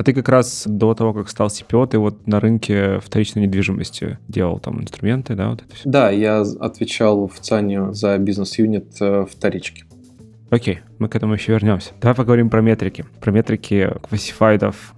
А 0.00 0.02
ты 0.02 0.14
как 0.14 0.30
раз 0.30 0.64
до 0.66 0.94
того, 0.94 1.12
как 1.12 1.28
стал 1.28 1.48
CPO, 1.48 1.88
ты 1.88 1.98
вот 1.98 2.26
на 2.26 2.40
рынке 2.40 3.00
вторичной 3.00 3.42
недвижимости 3.42 4.18
делал 4.28 4.58
там 4.58 4.80
инструменты, 4.80 5.34
да? 5.34 5.50
Вот 5.50 5.60
это 5.60 5.74
все? 5.74 5.86
Да, 5.86 6.08
я 6.08 6.40
отвечал 6.40 7.28
в 7.28 7.38
ЦИАНе 7.38 7.92
за 7.92 8.16
бизнес-юнит 8.16 8.96
э, 8.98 9.26
вторички. 9.30 9.84
Окей, 10.48 10.78
мы 10.98 11.10
к 11.10 11.16
этому 11.16 11.34
еще 11.34 11.52
вернемся. 11.52 11.90
Давай 12.00 12.14
поговорим 12.14 12.48
про 12.48 12.62
метрики. 12.62 13.04
Про 13.20 13.30
метрики 13.32 13.92
классифайдов. 14.08 14.94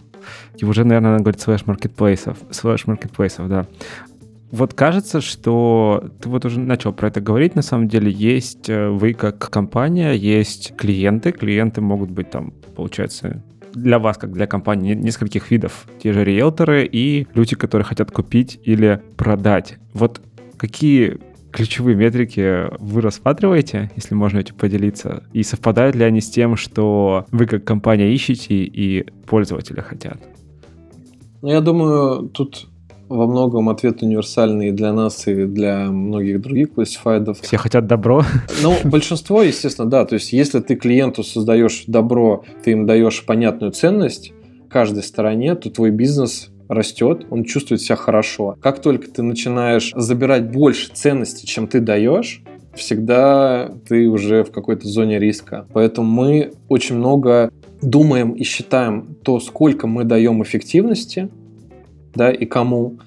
И 0.58 0.64
уже, 0.64 0.84
наверное, 0.84 1.10
надо 1.10 1.24
говорить 1.24 1.40
слэш 1.40 1.66
маркетплейсов. 1.66 2.38
Слэш 2.52 2.86
маркетплейсов, 2.86 3.48
да. 3.48 3.66
Вот 4.52 4.72
кажется, 4.72 5.20
что 5.20 6.12
ты 6.20 6.28
вот 6.28 6.44
уже 6.44 6.60
начал 6.60 6.92
про 6.92 7.08
это 7.08 7.20
говорить, 7.20 7.56
на 7.56 7.62
самом 7.62 7.88
деле 7.88 8.08
есть 8.08 8.68
э, 8.68 8.88
вы 8.88 9.14
как 9.14 9.50
компания, 9.50 10.12
есть 10.12 10.76
клиенты, 10.76 11.32
клиенты 11.32 11.80
могут 11.80 12.10
быть 12.10 12.30
там, 12.30 12.52
получается, 12.76 13.42
для 13.74 13.98
вас, 13.98 14.18
как 14.18 14.32
для 14.32 14.46
компании, 14.46 14.94
нескольких 14.94 15.50
видов. 15.50 15.86
Те 16.02 16.12
же 16.12 16.24
риэлторы 16.24 16.88
и 16.90 17.26
люди, 17.34 17.56
которые 17.56 17.84
хотят 17.84 18.10
купить 18.10 18.60
или 18.64 19.02
продать. 19.16 19.78
Вот 19.94 20.20
какие 20.56 21.18
ключевые 21.52 21.96
метрики 21.96 22.68
вы 22.80 23.00
рассматриваете, 23.00 23.90
если 23.94 24.14
можно 24.14 24.38
этим 24.38 24.54
поделиться? 24.54 25.24
И 25.32 25.42
совпадают 25.42 25.94
ли 25.94 26.04
они 26.04 26.20
с 26.20 26.30
тем, 26.30 26.56
что 26.56 27.26
вы 27.30 27.46
как 27.46 27.64
компания 27.64 28.12
ищете 28.12 28.54
и 28.54 29.06
пользователи 29.26 29.80
хотят? 29.80 30.18
Ну, 31.42 31.48
я 31.48 31.60
думаю, 31.60 32.28
тут 32.28 32.68
во 33.16 33.26
многом 33.26 33.68
ответ 33.68 34.02
универсальный 34.02 34.72
для 34.72 34.92
нас, 34.92 35.26
и 35.26 35.44
для 35.44 35.90
многих 35.90 36.40
других 36.40 36.72
классифайдов. 36.74 37.40
Все 37.40 37.56
хотят 37.56 37.86
добро? 37.86 38.24
Ну, 38.62 38.76
большинство, 38.84 39.42
естественно, 39.42 39.88
да. 39.88 40.04
То 40.04 40.14
есть, 40.14 40.32
если 40.32 40.60
ты 40.60 40.76
клиенту 40.76 41.22
создаешь 41.22 41.84
добро, 41.86 42.44
ты 42.64 42.72
им 42.72 42.86
даешь 42.86 43.24
понятную 43.24 43.72
ценность 43.72 44.32
каждой 44.68 45.02
стороне, 45.02 45.54
то 45.54 45.70
твой 45.70 45.90
бизнес 45.90 46.48
растет, 46.68 47.26
он 47.30 47.44
чувствует 47.44 47.82
себя 47.82 47.96
хорошо. 47.96 48.56
Как 48.60 48.80
только 48.80 49.10
ты 49.10 49.22
начинаешь 49.22 49.92
забирать 49.94 50.50
больше 50.50 50.90
ценности, 50.92 51.44
чем 51.44 51.68
ты 51.68 51.80
даешь, 51.80 52.42
всегда 52.74 53.70
ты 53.86 54.08
уже 54.08 54.44
в 54.44 54.50
какой-то 54.50 54.88
зоне 54.88 55.18
риска. 55.18 55.66
Поэтому 55.72 56.10
мы 56.10 56.52
очень 56.68 56.96
много 56.96 57.50
думаем 57.82 58.32
и 58.32 58.44
считаем 58.44 59.16
то, 59.22 59.40
сколько 59.40 59.86
мы 59.86 60.04
даем 60.04 60.42
эффективности, 60.42 61.28
да, 62.14 62.30
и 62.30 62.46
кому, 62.46 62.98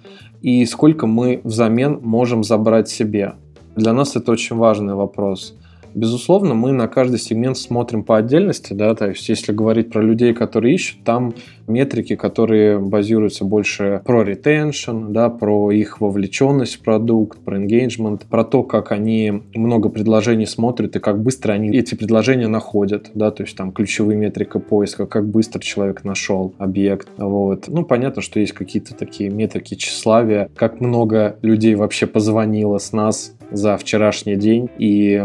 и 0.41 0.65
сколько 0.65 1.07
мы 1.07 1.41
взамен 1.43 1.99
можем 2.01 2.43
забрать 2.43 2.89
себе. 2.89 3.33
Для 3.75 3.93
нас 3.93 4.15
это 4.15 4.31
очень 4.31 4.55
важный 4.55 4.93
вопрос. 4.93 5.55
Безусловно, 5.95 6.55
мы 6.55 6.73
на 6.73 6.89
каждый 6.89 7.19
сегмент 7.19 7.57
смотрим 7.57 8.03
по 8.03 8.17
отдельности, 8.17 8.73
да, 8.73 8.93
то 8.95 9.07
есть 9.07 9.29
если 9.29 9.53
говорить 9.53 9.91
про 9.91 10.01
людей, 10.01 10.33
которые 10.33 10.75
ищут, 10.75 11.05
там 11.05 11.33
метрики, 11.67 12.17
которые 12.17 12.79
базируются 12.79 13.45
больше 13.45 14.01
про 14.03 14.23
ретеншн, 14.23 15.13
да, 15.13 15.29
про 15.29 15.71
их 15.71 16.01
вовлеченность 16.01 16.75
в 16.75 16.79
продукт, 16.81 17.39
про 17.39 17.57
engagement, 17.57 18.23
про 18.29 18.43
то, 18.43 18.63
как 18.63 18.91
они 18.91 19.43
много 19.55 19.87
предложений 19.87 20.47
смотрят 20.47 20.97
и 20.97 20.99
как 20.99 21.23
быстро 21.23 21.53
они 21.53 21.69
эти 21.69 21.95
предложения 21.95 22.49
находят, 22.49 23.11
да, 23.13 23.31
то 23.31 23.43
есть 23.43 23.55
там 23.55 23.71
ключевые 23.71 24.17
метрики 24.17 24.59
поиска, 24.59 25.05
как 25.05 25.25
быстро 25.25 25.61
человек 25.61 26.03
нашел 26.03 26.53
объект, 26.57 27.07
вот. 27.15 27.69
Ну, 27.69 27.85
понятно, 27.85 28.21
что 28.21 28.41
есть 28.41 28.51
какие-то 28.51 28.95
такие 28.95 29.29
метрики 29.29 29.75
тщеславия, 29.75 30.49
как 30.57 30.81
много 30.81 31.37
людей 31.41 31.75
вообще 31.75 32.05
позвонило 32.05 32.79
с 32.79 32.91
нас 32.91 33.33
за 33.49 33.77
вчерашний 33.77 34.35
день, 34.35 34.69
и 34.77 35.23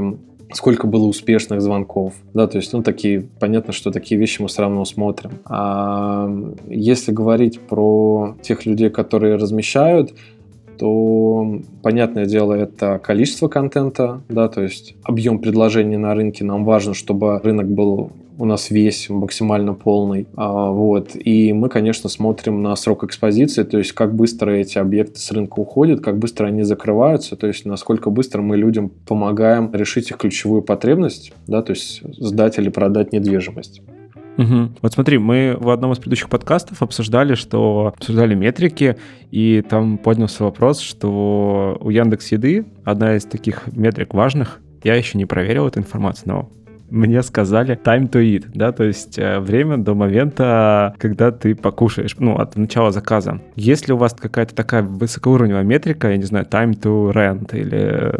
сколько 0.52 0.86
было 0.86 1.06
успешных 1.06 1.60
звонков, 1.60 2.14
да, 2.34 2.46
то 2.46 2.58
есть, 2.58 2.72
ну, 2.72 2.82
такие, 2.82 3.22
понятно, 3.38 3.72
что 3.72 3.90
такие 3.90 4.20
вещи 4.20 4.42
мы 4.42 4.48
все 4.48 4.62
равно 4.62 4.84
смотрим. 4.84 5.30
А 5.44 6.30
если 6.66 7.12
говорить 7.12 7.60
про 7.60 8.36
тех 8.42 8.66
людей, 8.66 8.90
которые 8.90 9.36
размещают, 9.36 10.14
то, 10.78 11.60
понятное 11.82 12.24
дело, 12.24 12.54
это 12.54 12.98
количество 12.98 13.48
контента, 13.48 14.22
да, 14.28 14.48
то 14.48 14.62
есть 14.62 14.94
объем 15.02 15.38
предложений 15.38 15.98
на 15.98 16.14
рынке. 16.14 16.42
Нам 16.42 16.64
важно, 16.64 16.94
чтобы 16.94 17.38
рынок 17.38 17.68
был 17.68 18.12
у 18.40 18.46
нас 18.46 18.70
весь 18.70 19.10
максимально 19.10 19.74
полный. 19.74 20.26
А, 20.34 20.70
вот. 20.70 21.10
И 21.14 21.52
мы, 21.52 21.68
конечно, 21.68 22.08
смотрим 22.08 22.62
на 22.62 22.74
срок 22.74 23.04
экспозиции, 23.04 23.64
то 23.64 23.76
есть 23.76 23.92
как 23.92 24.14
быстро 24.14 24.52
эти 24.52 24.78
объекты 24.78 25.20
с 25.20 25.30
рынка 25.30 25.60
уходят, 25.60 26.00
как 26.00 26.18
быстро 26.18 26.46
они 26.46 26.62
закрываются, 26.62 27.36
то 27.36 27.46
есть 27.46 27.66
насколько 27.66 28.08
быстро 28.08 28.40
мы 28.40 28.56
людям 28.56 28.90
помогаем 29.06 29.70
решить 29.74 30.10
их 30.10 30.16
ключевую 30.16 30.62
потребность, 30.62 31.32
да, 31.46 31.60
то 31.62 31.72
есть 31.72 32.02
сдать 32.16 32.58
или 32.58 32.70
продать 32.70 33.12
недвижимость. 33.12 33.82
Угу. 34.38 34.70
Вот 34.80 34.92
смотри, 34.94 35.18
мы 35.18 35.56
в 35.60 35.68
одном 35.68 35.92
из 35.92 35.98
предыдущих 35.98 36.30
подкастов 36.30 36.82
обсуждали, 36.82 37.34
что 37.34 37.92
обсуждали 37.94 38.34
метрики, 38.34 38.96
и 39.30 39.62
там 39.68 39.98
поднялся 39.98 40.44
вопрос, 40.44 40.80
что 40.80 41.76
у 41.78 41.90
Яндекс 41.90 42.32
Еды 42.32 42.64
одна 42.84 43.16
из 43.16 43.26
таких 43.26 43.68
метрик 43.72 44.14
важных, 44.14 44.60
я 44.82 44.94
еще 44.94 45.18
не 45.18 45.26
проверил 45.26 45.66
эту 45.66 45.80
информацию, 45.80 46.28
но 46.28 46.50
мне 46.90 47.22
сказали 47.22 47.78
time 47.82 48.10
to 48.10 48.20
eat, 48.22 48.46
да, 48.54 48.72
то 48.72 48.84
есть 48.84 49.18
э, 49.18 49.40
время 49.40 49.76
до 49.78 49.94
момента, 49.94 50.94
когда 50.98 51.30
ты 51.30 51.54
покушаешь, 51.54 52.16
ну, 52.18 52.36
от 52.36 52.56
начала 52.56 52.90
заказа. 52.90 53.40
Если 53.56 53.92
у 53.92 53.96
вас 53.96 54.12
какая-то 54.12 54.54
такая 54.54 54.82
высокоуровневая 54.82 55.64
метрика, 55.64 56.10
я 56.10 56.16
не 56.16 56.24
знаю, 56.24 56.46
time 56.46 56.72
to 56.78 57.12
rent 57.12 57.56
или 57.56 58.12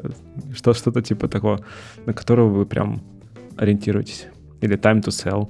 что, 0.54 0.72
что-то 0.72 1.02
типа 1.02 1.28
такого, 1.28 1.61
на 2.06 2.12
которого 2.12 2.48
вы 2.48 2.66
прям 2.66 3.02
ориентируетесь, 3.56 4.28
или 4.61 4.78
time 4.78 5.02
to 5.02 5.09
sell, 5.09 5.48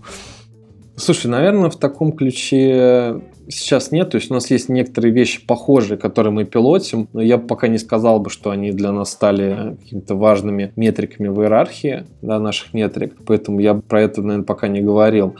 Слушай, 0.97 1.29
наверное, 1.29 1.71
в 1.71 1.79
таком 1.79 2.13
ключе 2.13 3.23
сейчас 3.51 3.91
нет. 3.91 4.11
То 4.11 4.17
есть 4.17 4.31
у 4.31 4.35
нас 4.35 4.51
есть 4.51 4.69
некоторые 4.69 5.13
вещи 5.13 5.45
похожие, 5.45 5.99
которые 5.99 6.33
мы 6.33 6.45
пилотим, 6.45 7.09
но 7.13 7.21
я 7.21 7.39
пока 7.39 7.69
не 7.69 7.79
сказал 7.79 8.21
бы, 8.21 8.31
что 8.31 8.51
они 8.51 8.73
для 8.73 8.93
нас 8.93 9.11
стали 9.11 9.77
какими-то 9.81 10.15
важными 10.15 10.73
метриками 10.77 11.29
в 11.29 11.41
иерархии 11.43 12.05
да, 12.23 12.39
наших 12.39 12.75
метрик. 12.75 13.15
Поэтому 13.27 13.61
я 13.61 13.75
про 13.75 14.03
это, 14.03 14.23
наверное, 14.23 14.45
пока 14.45 14.69
не 14.69 14.81
говорил. 14.81 15.37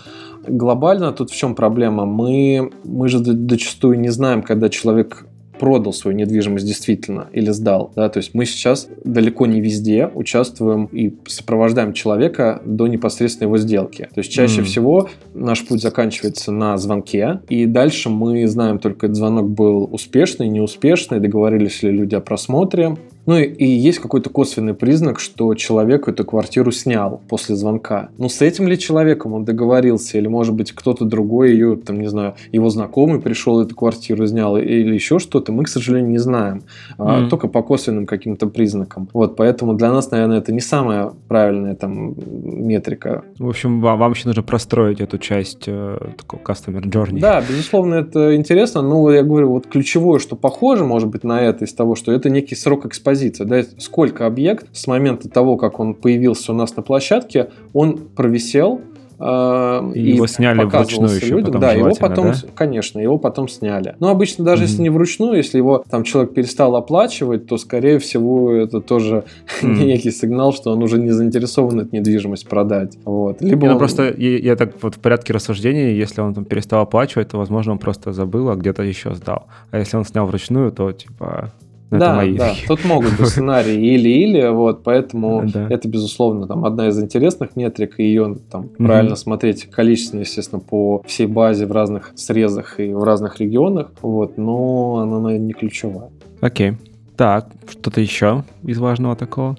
Глобально 0.47 1.13
тут 1.13 1.31
в 1.31 1.37
чем 1.37 1.55
проблема? 1.55 2.07
Мы, 2.07 2.71
мы 2.85 3.09
же 3.09 3.19
зачастую 3.19 4.01
не 4.01 4.09
знаем, 4.09 4.43
когда 4.43 4.69
человек 4.69 5.27
продал 5.61 5.93
свою 5.93 6.17
недвижимость 6.17 6.67
действительно 6.67 7.29
или 7.33 7.51
сдал. 7.51 7.93
Да? 7.95 8.09
То 8.09 8.17
есть 8.17 8.33
мы 8.33 8.47
сейчас 8.47 8.89
далеко 9.05 9.45
не 9.47 9.61
везде 9.61 10.11
участвуем 10.13 10.87
и 10.87 11.15
сопровождаем 11.27 11.93
человека 11.93 12.63
до 12.65 12.87
непосредственной 12.87 13.49
его 13.49 13.59
сделки. 13.59 14.09
То 14.15 14.21
есть 14.21 14.33
чаще 14.33 14.63
mm. 14.63 14.65
всего 14.65 15.11
наш 15.35 15.67
путь 15.67 15.83
заканчивается 15.83 16.51
на 16.51 16.79
звонке, 16.79 17.43
и 17.51 17.67
дальше 17.67 18.09
мы 18.09 18.49
знаем 18.49 18.79
только, 18.79 19.07
этот 19.07 19.17
звонок 19.17 19.51
был 19.51 19.89
успешный, 19.93 20.49
неуспешный, 20.49 21.21
договорились 21.21 21.83
ли 21.83 21.91
люди 21.91 22.15
о 22.15 22.21
просмотре, 22.21 22.97
ну 23.31 23.39
и, 23.39 23.45
и 23.45 23.65
есть 23.65 24.01
какой-то 24.01 24.29
косвенный 24.29 24.75
признак, 24.75 25.21
что 25.21 25.55
человек 25.55 26.09
эту 26.09 26.25
квартиру 26.25 26.73
снял 26.73 27.21
после 27.29 27.55
звонка. 27.55 28.09
Но 28.19 28.29
с 28.29 28.43
этим 28.43 28.67
ли 28.67 28.77
человеком 28.77 29.35
он 29.35 29.45
договорился? 29.45 30.19
Или, 30.19 30.27
может 30.27 30.53
быть, 30.53 30.73
кто-то 30.73 31.05
другой 31.05 31.53
ее, 31.53 31.77
там, 31.77 32.01
не 32.01 32.09
знаю, 32.09 32.35
его 32.51 32.69
знакомый 32.71 33.21
пришел 33.21 33.61
эту 33.61 33.77
квартиру 33.77 34.27
снял 34.27 34.57
или 34.57 34.93
еще 34.93 35.21
что-то, 35.21 35.53
мы, 35.53 35.63
к 35.63 35.69
сожалению, 35.69 36.11
не 36.11 36.19
знаем. 36.19 36.65
Mm. 36.99 37.29
только 37.29 37.47
по 37.47 37.63
косвенным 37.63 38.05
каким-то 38.05 38.49
признакам. 38.49 39.09
Вот, 39.13 39.37
поэтому 39.37 39.75
для 39.75 39.93
нас, 39.93 40.11
наверное, 40.11 40.39
это 40.39 40.53
не 40.53 40.61
самая 40.61 41.13
правильная 41.29 41.77
там 41.77 42.17
метрика. 42.43 43.23
В 43.39 43.49
общем, 43.49 43.81
вам, 43.81 44.01
вам 44.01 44.11
еще 44.11 44.27
нужно 44.27 44.43
простроить 44.43 45.01
эту 45.01 45.19
часть 45.19 45.69
э, 45.69 45.99
такого 46.19 46.41
customer 46.41 46.83
journey. 46.83 47.21
Да, 47.21 47.41
безусловно, 47.41 47.95
это 47.95 48.35
интересно. 48.35 48.83
Но 48.83 49.09
я 49.13 49.23
говорю, 49.23 49.51
вот 49.51 49.69
ключевое, 49.69 50.19
что 50.19 50.35
похоже, 50.35 50.85
может 50.85 51.09
быть, 51.09 51.23
на 51.23 51.41
это 51.41 51.65
из 51.65 51.73
того, 51.73 51.95
что 51.95 52.11
это 52.11 52.29
некий 52.29 52.57
срок 52.57 52.87
экспозиции 52.87 53.20
экспозиция, 53.21 53.47
да, 53.47 53.63
сколько 53.79 54.27
объект 54.27 54.67
с 54.73 54.87
момента 54.87 55.29
того, 55.29 55.57
как 55.57 55.81
он 55.81 55.95
появился 55.95 56.53
у 56.53 56.55
нас 56.55 56.77
на 56.77 56.83
площадке, 56.83 57.51
он 57.73 57.99
провисел, 57.99 58.81
э, 59.19 59.93
и, 59.95 60.13
его 60.13 60.27
сняли 60.27 60.65
вручную 60.65 61.17
еще 61.17 61.27
людям. 61.27 61.47
потом 61.47 61.61
Да, 61.61 61.73
его 61.73 61.95
потом, 61.95 62.27
да? 62.29 62.35
конечно, 62.55 63.01
его 63.01 63.19
потом 63.19 63.49
сняли. 63.49 63.97
Но 64.01 64.09
обычно 64.09 64.45
даже 64.45 64.63
mm-hmm. 64.63 64.67
если 64.67 64.83
не 64.83 64.91
вручную, 64.91 65.37
если 65.37 65.59
его 65.59 65.85
там 65.91 66.05
человек 66.05 66.35
перестал 66.35 66.75
оплачивать, 66.77 67.47
то, 67.47 67.59
скорее 67.59 67.99
всего, 67.99 68.53
это 68.53 68.81
тоже 68.81 69.25
mm-hmm. 69.63 69.85
некий 69.85 70.11
сигнал, 70.11 70.53
что 70.53 70.73
он 70.73 70.83
уже 70.83 70.99
не 70.99 71.11
заинтересован 71.11 71.81
эту 71.81 71.95
недвижимость 71.95 72.49
продать. 72.49 72.97
Вот. 73.05 73.43
Либо 73.43 73.67
он... 73.67 73.79
просто, 73.79 74.15
я, 74.17 74.39
я 74.39 74.57
так 74.57 74.75
вот 74.83 74.95
в 74.95 74.99
порядке 74.99 75.33
рассуждений, 75.33 75.95
если 75.95 76.21
он 76.21 76.35
там 76.35 76.45
перестал 76.45 76.83
оплачивать, 76.83 77.29
то, 77.29 77.39
возможно, 77.39 77.73
он 77.73 77.79
просто 77.79 78.13
забыл, 78.13 78.49
а 78.49 78.57
где-то 78.57 78.83
еще 78.83 79.15
сдал. 79.15 79.47
А 79.71 79.79
если 79.79 79.97
он 79.97 80.05
снял 80.05 80.27
вручную, 80.27 80.73
то, 80.73 80.93
типа, 80.93 81.53
ну, 81.91 81.99
да, 81.99 82.15
мои. 82.15 82.37
да, 82.37 82.55
тут 82.69 82.85
могут 82.85 83.19
быть 83.19 83.29
сценарии 83.29 83.75
или-или, 83.75 84.49
вот, 84.49 84.83
поэтому 84.83 85.45
да. 85.53 85.67
это, 85.69 85.89
безусловно, 85.89 86.47
там 86.47 86.65
одна 86.65 86.89
из 86.89 86.99
интересных 87.01 87.57
метрик, 87.57 87.99
и 87.99 88.05
ее 88.05 88.37
там 88.51 88.65
mm 88.65 88.87
правильно 88.87 89.17
смотреть 89.17 89.71
количественно, 89.71 90.21
естественно, 90.21 90.61
по 90.61 91.03
всей 91.07 91.27
базе 91.27 91.67
в 91.67 91.73
разных 91.73 92.13
срезах 92.15 92.81
и 92.81 92.93
в 92.93 93.03
разных 93.03 93.41
регионах, 93.41 93.93
вот, 94.03 94.39
но 94.39 94.97
она, 94.97 95.21
наверное, 95.21 95.47
не 95.47 95.53
ключевая. 95.53 96.11
Окей. 96.41 96.75
Так, 97.17 97.49
что-то 97.69 98.01
еще 98.01 98.45
из 98.63 98.79
важного 98.79 99.15
такого? 99.15 99.57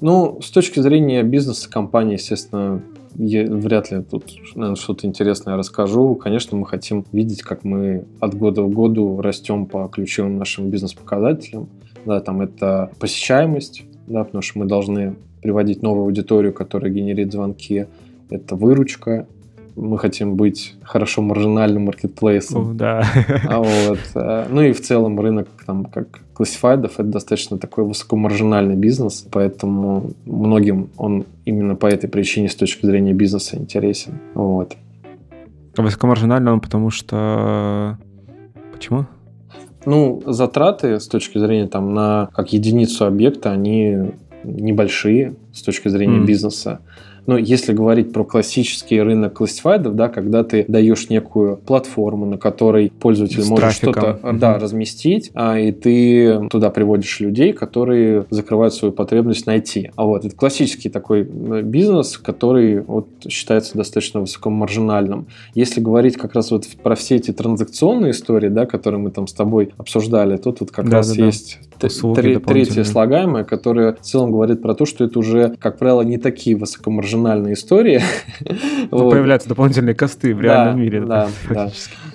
Ну, 0.00 0.40
с 0.42 0.50
точки 0.50 0.80
зрения 0.80 1.22
бизнеса 1.22 1.70
компании, 1.70 2.14
естественно, 2.14 2.82
я 3.22 3.44
вряд 3.44 3.90
ли 3.90 4.02
тут 4.02 4.24
наверное, 4.54 4.76
что-то 4.76 5.06
интересное 5.06 5.56
расскажу. 5.56 6.14
Конечно, 6.14 6.56
мы 6.56 6.66
хотим 6.66 7.04
видеть, 7.12 7.42
как 7.42 7.64
мы 7.64 8.04
от 8.18 8.34
года 8.34 8.62
в 8.62 8.70
году 8.70 9.20
растем 9.20 9.66
по 9.66 9.88
ключевым 9.88 10.38
нашим 10.38 10.70
бизнес-показателям. 10.70 11.68
Да, 12.06 12.20
там 12.20 12.40
это 12.40 12.90
посещаемость, 12.98 13.82
да, 14.06 14.24
потому 14.24 14.40
что 14.40 14.58
мы 14.58 14.64
должны 14.64 15.16
приводить 15.42 15.82
новую 15.82 16.04
аудиторию, 16.04 16.52
которая 16.52 16.90
генерит 16.90 17.32
звонки. 17.32 17.86
Это 18.30 18.56
выручка, 18.56 19.26
мы 19.80 19.98
хотим 19.98 20.36
быть 20.36 20.74
хорошо 20.82 21.22
маржинальным 21.22 21.86
маркетплейсом. 21.86 22.76
да. 22.76 23.04
А 23.48 23.58
вот, 23.58 23.98
э, 24.14 24.46
ну 24.50 24.62
и 24.62 24.72
в 24.72 24.80
целом 24.80 25.18
рынок 25.18 25.48
там 25.66 25.86
как 25.86 26.20
классифайдов 26.34 26.94
это 26.94 27.04
достаточно 27.04 27.58
такой 27.58 27.84
высокомаржинальный 27.84 28.76
бизнес, 28.76 29.26
поэтому 29.30 30.10
многим 30.24 30.90
он 30.96 31.24
именно 31.44 31.74
по 31.74 31.86
этой 31.86 32.08
причине 32.08 32.48
с 32.48 32.54
точки 32.54 32.86
зрения 32.86 33.12
бизнеса 33.12 33.56
интересен. 33.56 34.14
Вот. 34.34 34.76
Высокомаржинальный 35.76 36.52
он 36.52 36.60
потому 36.60 36.90
что... 36.90 37.98
Почему? 38.72 39.06
Ну, 39.86 40.22
затраты 40.26 41.00
с 41.00 41.08
точки 41.08 41.38
зрения 41.38 41.66
там 41.66 41.94
на 41.94 42.28
как 42.34 42.52
единицу 42.52 43.06
объекта, 43.06 43.50
они 43.50 44.12
небольшие 44.44 45.34
с 45.52 45.62
точки 45.62 45.88
зрения 45.88 46.18
mm. 46.18 46.26
бизнеса. 46.26 46.80
Но 47.30 47.38
если 47.38 47.72
говорить 47.72 48.12
про 48.12 48.24
классический 48.24 49.00
рынок 49.00 49.34
классифайдов, 49.34 49.94
да, 49.94 50.08
когда 50.08 50.42
ты 50.42 50.64
даешь 50.66 51.10
некую 51.10 51.58
платформу, 51.58 52.26
на 52.26 52.38
которой 52.38 52.90
пользователь 52.90 53.40
С 53.40 53.48
может 53.48 53.72
что-то 53.72 54.18
угу. 54.20 54.36
да, 54.36 54.58
разместить, 54.58 55.30
а, 55.34 55.56
и 55.56 55.70
ты 55.70 56.48
туда 56.48 56.70
приводишь 56.70 57.20
людей, 57.20 57.52
которые 57.52 58.26
закрывают 58.30 58.74
свою 58.74 58.90
потребность 58.90 59.46
найти. 59.46 59.92
А 59.94 60.06
вот 60.06 60.24
это 60.24 60.34
классический 60.34 60.88
такой 60.88 61.22
бизнес, 61.22 62.18
который 62.18 62.80
вот, 62.80 63.06
считается 63.28 63.78
достаточно 63.78 64.22
высокомаржинальным. 64.22 65.28
Если 65.54 65.80
говорить 65.80 66.16
как 66.16 66.34
раз 66.34 66.50
вот 66.50 66.66
про 66.82 66.96
все 66.96 67.14
эти 67.14 67.30
транзакционные 67.30 68.10
истории, 68.10 68.48
да, 68.48 68.66
которые 68.66 68.98
мы 68.98 69.12
там 69.12 69.28
с 69.28 69.32
тобой 69.32 69.70
обсуждали, 69.76 70.36
тут 70.36 70.58
вот 70.58 70.72
как 70.72 70.88
да, 70.88 70.96
раз 70.96 71.14
да, 71.14 71.26
есть 71.26 71.60
да. 71.80 71.88
третье 72.16 72.82
слагаемое, 72.82 73.44
которое 73.44 73.92
в 73.92 74.00
целом 74.00 74.32
говорит 74.32 74.60
про 74.60 74.74
то, 74.74 74.84
что 74.84 75.04
это 75.04 75.16
уже, 75.16 75.54
как 75.60 75.78
правило, 75.78 76.02
не 76.02 76.18
такие 76.18 76.56
высокомаржинальные 76.56 77.19
маржинальная 77.20 77.52
история. 77.52 78.02
вот. 78.90 79.10
Появляются 79.10 79.48
дополнительные 79.48 79.94
косты 79.94 80.34
в 80.34 80.40
реальном 80.40 80.76
да, 80.76 80.82
мире. 80.82 81.00
Да, 81.04 81.28
да. 81.48 81.70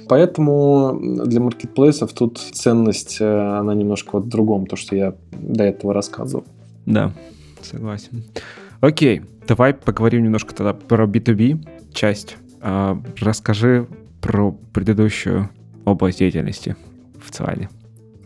Поэтому 0.08 1.00
для 1.26 1.40
маркетплейсов 1.40 2.14
тут 2.14 2.38
ценность, 2.38 3.18
э, 3.20 3.58
она 3.58 3.74
немножко 3.74 4.18
вот 4.18 4.26
в 4.26 4.30
другом, 4.30 4.68
то, 4.68 4.76
что 4.76 4.96
я 4.96 5.16
до 5.32 5.64
этого 5.64 5.94
рассказывал. 5.94 6.46
Да, 6.86 7.12
согласен. 7.62 8.24
Окей, 8.82 9.22
давай 9.48 9.74
поговорим 9.74 10.24
немножко 10.24 10.54
тогда 10.54 10.74
про 10.74 11.06
B2B 11.06 11.66
часть. 11.94 12.38
А, 12.62 13.00
расскажи 13.20 13.88
про 14.22 14.52
предыдущую 14.74 15.50
область 15.86 16.20
деятельности 16.20 16.76
в 17.24 17.32
ЦИАНе. 17.32 17.70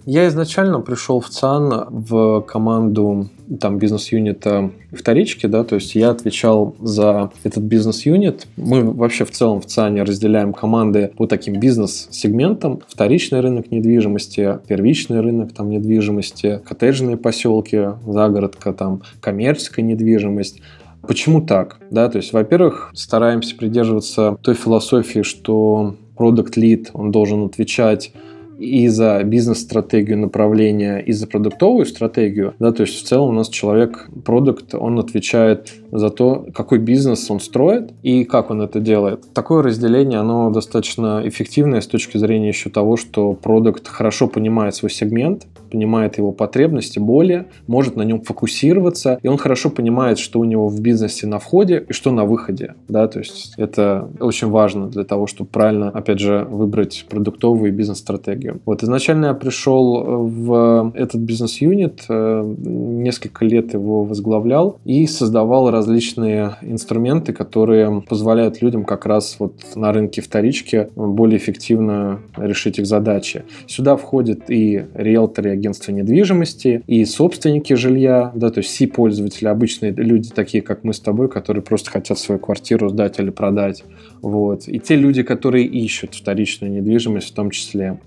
Я 0.05 0.27
изначально 0.27 0.79
пришел 0.79 1.19
в 1.19 1.29
ЦАН 1.29 1.87
в 1.89 2.41
команду 2.41 3.29
там 3.57 3.77
бизнес-юнита 3.77 4.71
вторички, 4.91 5.47
да, 5.47 5.63
то 5.63 5.75
есть 5.75 5.95
я 5.95 6.11
отвечал 6.11 6.75
за 6.79 7.31
этот 7.43 7.63
бизнес-юнит. 7.63 8.47
Мы 8.57 8.83
вообще 8.83 9.25
в 9.25 9.31
целом 9.31 9.61
в 9.61 9.65
ЦАНе 9.65 10.03
разделяем 10.03 10.53
команды 10.53 11.11
по 11.17 11.25
таким 11.25 11.59
бизнес-сегментам. 11.59 12.81
Вторичный 12.87 13.39
рынок 13.39 13.71
недвижимости, 13.71 14.59
первичный 14.67 15.21
рынок 15.21 15.53
там 15.53 15.69
недвижимости, 15.69 16.61
коттеджные 16.65 17.17
поселки, 17.17 17.89
загородка, 18.05 18.73
там 18.73 19.01
коммерческая 19.21 19.85
недвижимость. 19.85 20.61
Почему 21.01 21.41
так? 21.41 21.77
Да, 21.89 22.09
то 22.09 22.17
есть, 22.17 22.33
во-первых, 22.33 22.91
стараемся 22.93 23.55
придерживаться 23.55 24.37
той 24.41 24.53
философии, 24.53 25.21
что 25.21 25.95
продукт 26.15 26.57
лид, 26.57 26.91
он 26.93 27.11
должен 27.11 27.45
отвечать 27.45 28.11
и 28.59 28.87
за 28.89 29.23
бизнес-стратегию 29.23 30.19
направления, 30.19 30.99
и 30.99 31.13
за 31.13 31.27
продуктовую 31.27 31.85
стратегию. 31.85 32.53
Да, 32.59 32.71
то 32.71 32.83
есть 32.83 32.99
в 32.99 33.03
целом 33.03 33.29
у 33.29 33.33
нас 33.33 33.49
человек, 33.49 34.09
продукт, 34.25 34.75
он 34.75 34.99
отвечает 34.99 35.73
за 35.91 36.09
то, 36.09 36.45
какой 36.53 36.79
бизнес 36.79 37.31
он 37.31 37.39
строит 37.39 37.91
и 38.03 38.25
как 38.25 38.51
он 38.51 38.61
это 38.61 38.79
делает. 38.79 39.33
Такое 39.33 39.63
разделение, 39.63 40.19
оно 40.19 40.51
достаточно 40.51 41.21
эффективное 41.25 41.81
с 41.81 41.87
точки 41.87 42.17
зрения 42.17 42.49
еще 42.49 42.69
того, 42.69 42.97
что 42.97 43.33
продукт 43.33 43.87
хорошо 43.87 44.27
понимает 44.27 44.75
свой 44.75 44.91
сегмент, 44.91 45.47
понимает 45.69 46.17
его 46.17 46.31
потребности, 46.31 46.99
боли, 46.99 47.47
может 47.67 47.95
на 47.95 48.03
нем 48.03 48.21
фокусироваться, 48.21 49.19
и 49.21 49.27
он 49.27 49.37
хорошо 49.37 49.69
понимает, 49.69 50.19
что 50.19 50.39
у 50.39 50.43
него 50.43 50.67
в 50.67 50.79
бизнесе 50.81 51.27
на 51.27 51.39
входе 51.39 51.85
и 51.87 51.93
что 51.93 52.11
на 52.11 52.25
выходе. 52.25 52.75
Да, 52.87 53.07
то 53.07 53.19
есть 53.19 53.53
это 53.57 54.09
очень 54.19 54.49
важно 54.49 54.87
для 54.87 55.03
того, 55.03 55.27
чтобы 55.27 55.49
правильно, 55.49 55.89
опять 55.89 56.19
же, 56.19 56.47
выбрать 56.49 57.05
продуктовую 57.09 57.73
бизнес-стратегию. 57.73 58.61
Вот 58.65 58.83
изначально 58.83 59.27
я 59.27 59.33
пришел 59.33 60.27
в 60.27 60.91
этот 60.95 61.21
бизнес-юнит, 61.21 62.05
э, 62.09 62.55
несколько 62.59 63.45
лет 63.45 63.73
его 63.73 64.03
возглавлял 64.03 64.79
и 64.85 65.05
создавал 65.07 65.71
различные 65.71 66.55
инструменты, 66.61 67.33
которые 67.33 68.01
позволяют 68.01 68.61
людям 68.61 68.85
как 68.85 69.05
раз 69.05 69.35
вот 69.39 69.53
на 69.75 69.91
рынке 69.91 70.21
вторички 70.21 70.89
более 70.95 71.37
эффективно 71.37 72.19
решить 72.37 72.79
их 72.79 72.85
задачи. 72.85 73.43
Сюда 73.67 73.95
входят 73.95 74.49
и 74.49 74.85
риэлторы, 74.93 75.55
агентства 75.59 75.91
недвижимости, 75.91 76.83
и 76.87 77.05
собственники 77.05 77.73
жилья, 77.73 78.31
да, 78.33 78.49
то 78.49 78.59
есть 78.59 78.71
си-пользователи, 78.71 79.47
обычные 79.47 79.91
люди, 79.91 80.29
такие 80.29 80.63
как 80.63 80.83
мы 80.83 80.93
с 80.93 80.99
тобой, 80.99 81.29
которые 81.29 81.61
просто 81.61 81.91
хотят 81.91 82.17
свою 82.17 82.39
квартиру 82.39 82.89
сдать 82.89 83.19
или 83.19 83.29
продать. 83.29 83.83
Вот. 84.21 84.67
И 84.67 84.79
те 84.79 84.95
люди, 84.95 85.23
которые 85.23 85.65
ищут 85.65 86.15
вторичную 86.15 86.71
недвижимость 86.73 87.29
в 87.29 87.33
том 87.33 87.51
числе. 87.51 87.99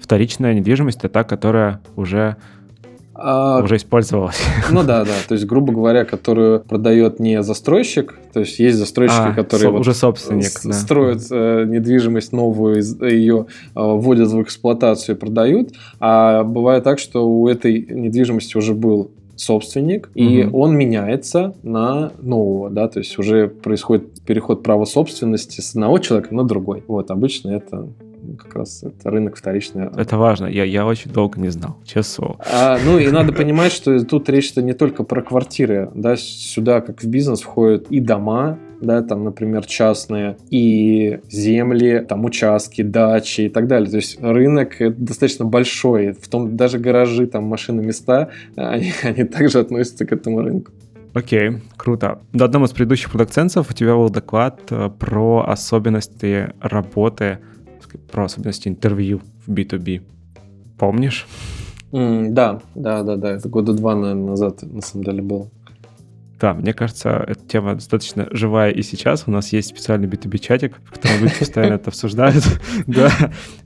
Вторичная 0.00 0.54
недвижимость– 0.54 0.98
это 1.00 1.08
та, 1.08 1.24
которая 1.24 1.80
уже 1.96 2.36
а, 3.20 3.60
уже 3.62 3.76
использовалась. 3.76 4.40
Ну 4.70 4.82
да, 4.84 5.04
да. 5.04 5.12
То 5.26 5.34
есть, 5.34 5.46
грубо 5.46 5.72
говоря, 5.72 6.04
которую 6.04 6.60
продает 6.60 7.18
не 7.18 7.42
застройщик, 7.42 8.18
то 8.32 8.40
есть 8.40 8.58
есть 8.58 8.78
застройщики, 8.78 9.30
а, 9.30 9.34
которые 9.34 9.70
со, 9.70 9.76
уже 9.76 9.94
собственник, 9.94 10.44
с, 10.44 10.62
да. 10.62 10.72
строят 10.72 11.22
э, 11.30 11.64
недвижимость 11.66 12.32
новую, 12.32 12.82
ее 13.00 13.46
э, 13.74 13.80
вводят 13.80 14.28
в 14.28 14.42
эксплуатацию 14.42 15.16
и 15.16 15.18
продают, 15.18 15.72
а 15.98 16.44
бывает 16.44 16.84
так, 16.84 16.98
что 16.98 17.28
у 17.28 17.48
этой 17.48 17.80
недвижимости 17.90 18.56
уже 18.56 18.74
был 18.74 19.10
собственник, 19.34 20.10
и 20.14 20.44
угу. 20.44 20.60
он 20.60 20.76
меняется 20.76 21.54
на 21.62 22.12
нового, 22.20 22.70
да, 22.70 22.88
то 22.88 22.98
есть 23.00 23.18
уже 23.18 23.48
происходит 23.48 24.20
переход 24.22 24.62
права 24.62 24.84
собственности 24.84 25.60
с 25.60 25.70
одного 25.70 25.98
человека 25.98 26.34
на 26.34 26.44
другой. 26.44 26.84
Вот, 26.86 27.10
обычно 27.10 27.50
это 27.50 27.88
как 28.36 28.54
раз 28.54 28.82
это 28.82 29.10
рынок 29.10 29.36
вторичный. 29.36 29.88
Это 29.96 30.16
важно, 30.18 30.46
я, 30.46 30.64
я 30.64 30.86
очень 30.86 31.10
долго 31.10 31.40
не 31.40 31.48
знал, 31.48 31.76
честно 31.84 32.36
А, 32.52 32.78
ну 32.84 32.98
и 32.98 33.08
надо 33.10 33.32
понимать, 33.32 33.72
что 33.72 34.04
тут 34.04 34.28
речь-то 34.28 34.62
не 34.62 34.72
только 34.72 35.04
про 35.04 35.22
квартиры, 35.22 35.90
да, 35.94 36.16
сюда 36.16 36.80
как 36.80 37.02
в 37.02 37.06
бизнес 37.06 37.40
входят 37.40 37.86
и 37.90 38.00
дома, 38.00 38.58
да, 38.80 39.02
там, 39.02 39.24
например, 39.24 39.66
частные, 39.66 40.36
и 40.50 41.20
земли, 41.28 42.04
там, 42.08 42.24
участки, 42.24 42.82
дачи 42.82 43.42
и 43.42 43.48
так 43.48 43.66
далее. 43.66 43.90
То 43.90 43.96
есть 43.96 44.20
рынок 44.20 44.76
достаточно 44.96 45.44
большой, 45.44 46.12
в 46.12 46.28
том 46.28 46.56
даже 46.56 46.78
гаражи, 46.78 47.26
там, 47.26 47.44
машины, 47.44 47.82
места, 47.82 48.30
они, 48.56 48.92
они 49.02 49.24
также 49.24 49.58
относятся 49.58 50.06
к 50.06 50.12
этому 50.12 50.42
рынку. 50.42 50.72
Окей, 51.14 51.48
okay, 51.48 51.60
круто. 51.76 52.20
На 52.32 52.44
одном 52.44 52.64
из 52.64 52.70
предыдущих 52.70 53.10
продакт 53.10 53.36
у 53.38 53.72
тебя 53.72 53.94
был 53.94 54.10
доклад 54.10 54.60
э, 54.70 54.90
про 54.98 55.44
особенности 55.48 56.52
работы 56.60 57.38
про 58.10 58.24
особенности 58.24 58.68
интервью 58.68 59.20
в 59.46 59.50
B2B. 59.52 60.02
Помнишь? 60.78 61.26
Mm, 61.92 62.30
да, 62.30 62.60
да, 62.74 63.02
да, 63.02 63.16
да. 63.16 63.30
Это 63.30 63.48
года 63.48 63.72
два, 63.72 63.94
наверное, 63.94 64.30
назад 64.30 64.62
на 64.62 64.82
самом 64.82 65.04
деле 65.04 65.22
было. 65.22 65.50
Да, 66.40 66.54
мне 66.54 66.72
кажется, 66.72 67.24
эта 67.26 67.44
тема 67.46 67.74
достаточно 67.74 68.28
живая 68.30 68.70
и 68.70 68.82
сейчас. 68.82 69.24
У 69.26 69.30
нас 69.30 69.52
есть 69.52 69.70
специальный 69.70 70.06
B2B-чатик, 70.06 70.76
в 70.84 70.92
котором 70.92 71.22
люди 71.22 71.34
постоянно 71.38 71.74
это 71.74 71.90
обсуждают. 71.90 72.44
Да, 72.86 73.10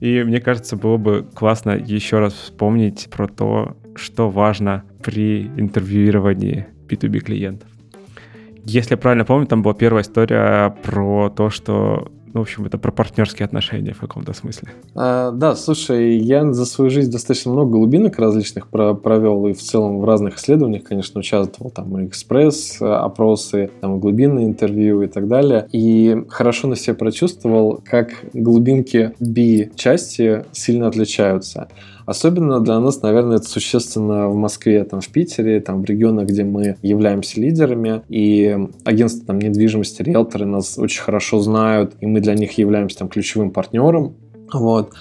и 0.00 0.22
мне 0.22 0.40
кажется, 0.40 0.76
было 0.76 0.96
бы 0.96 1.26
классно 1.34 1.72
еще 1.72 2.18
раз 2.18 2.32
вспомнить 2.32 3.08
про 3.10 3.28
то, 3.28 3.76
что 3.94 4.30
важно 4.30 4.84
при 5.02 5.48
интервьюировании 5.56 6.66
B2B 6.88 7.20
клиентов. 7.20 7.68
Если 8.64 8.92
я 8.92 8.96
правильно 8.96 9.24
помню, 9.24 9.46
там 9.46 9.62
была 9.62 9.74
первая 9.74 10.02
история 10.02 10.70
про 10.82 11.28
то, 11.30 11.50
что 11.50 12.10
в 12.38 12.42
общем, 12.42 12.64
это 12.64 12.78
про 12.78 12.90
партнерские 12.92 13.44
отношения 13.44 13.92
в 13.92 14.00
каком-то 14.00 14.32
смысле. 14.32 14.70
А, 14.94 15.30
да, 15.30 15.54
слушай, 15.54 16.16
я 16.18 16.52
за 16.52 16.64
свою 16.64 16.90
жизнь 16.90 17.10
достаточно 17.10 17.52
много 17.52 17.72
глубинок 17.72 18.18
различных 18.18 18.68
про 18.68 18.94
провел 18.94 19.46
и 19.46 19.52
в 19.52 19.60
целом 19.60 20.00
в 20.00 20.04
разных 20.04 20.36
исследованиях, 20.36 20.84
конечно, 20.84 21.20
участвовал. 21.20 21.70
Там 21.70 21.98
и 21.98 22.06
экспресс, 22.06 22.80
опросы, 22.80 23.70
там 23.80 24.00
глубинные 24.00 24.46
интервью 24.46 25.02
и 25.02 25.06
так 25.06 25.28
далее. 25.28 25.66
И 25.72 26.24
хорошо 26.28 26.68
на 26.68 26.76
себя 26.76 26.94
прочувствовал, 26.94 27.80
как 27.84 28.10
глубинки 28.32 29.12
B-части 29.20 30.44
сильно 30.52 30.88
отличаются. 30.88 31.68
Особенно 32.06 32.60
для 32.60 32.78
нас, 32.80 33.02
наверное, 33.02 33.36
это 33.36 33.46
существенно 33.46 34.28
в 34.28 34.34
Москве, 34.34 34.84
там, 34.84 35.00
в 35.00 35.08
Питере, 35.08 35.60
там, 35.60 35.82
в 35.82 35.84
регионах, 35.84 36.28
где 36.28 36.44
мы 36.44 36.76
являемся 36.82 37.40
лидерами, 37.40 38.02
и 38.08 38.58
агентства 38.84 39.26
там, 39.26 39.38
недвижимости, 39.38 40.02
риэлторы 40.02 40.46
нас 40.46 40.78
очень 40.78 41.02
хорошо 41.02 41.40
знают, 41.40 41.94
и 42.00 42.06
мы 42.06 42.20
для 42.20 42.34
них 42.34 42.58
являемся 42.58 42.98
там, 42.98 43.08
ключевым 43.08 43.50
партнером. 43.50 44.14
Вот. 44.52 44.92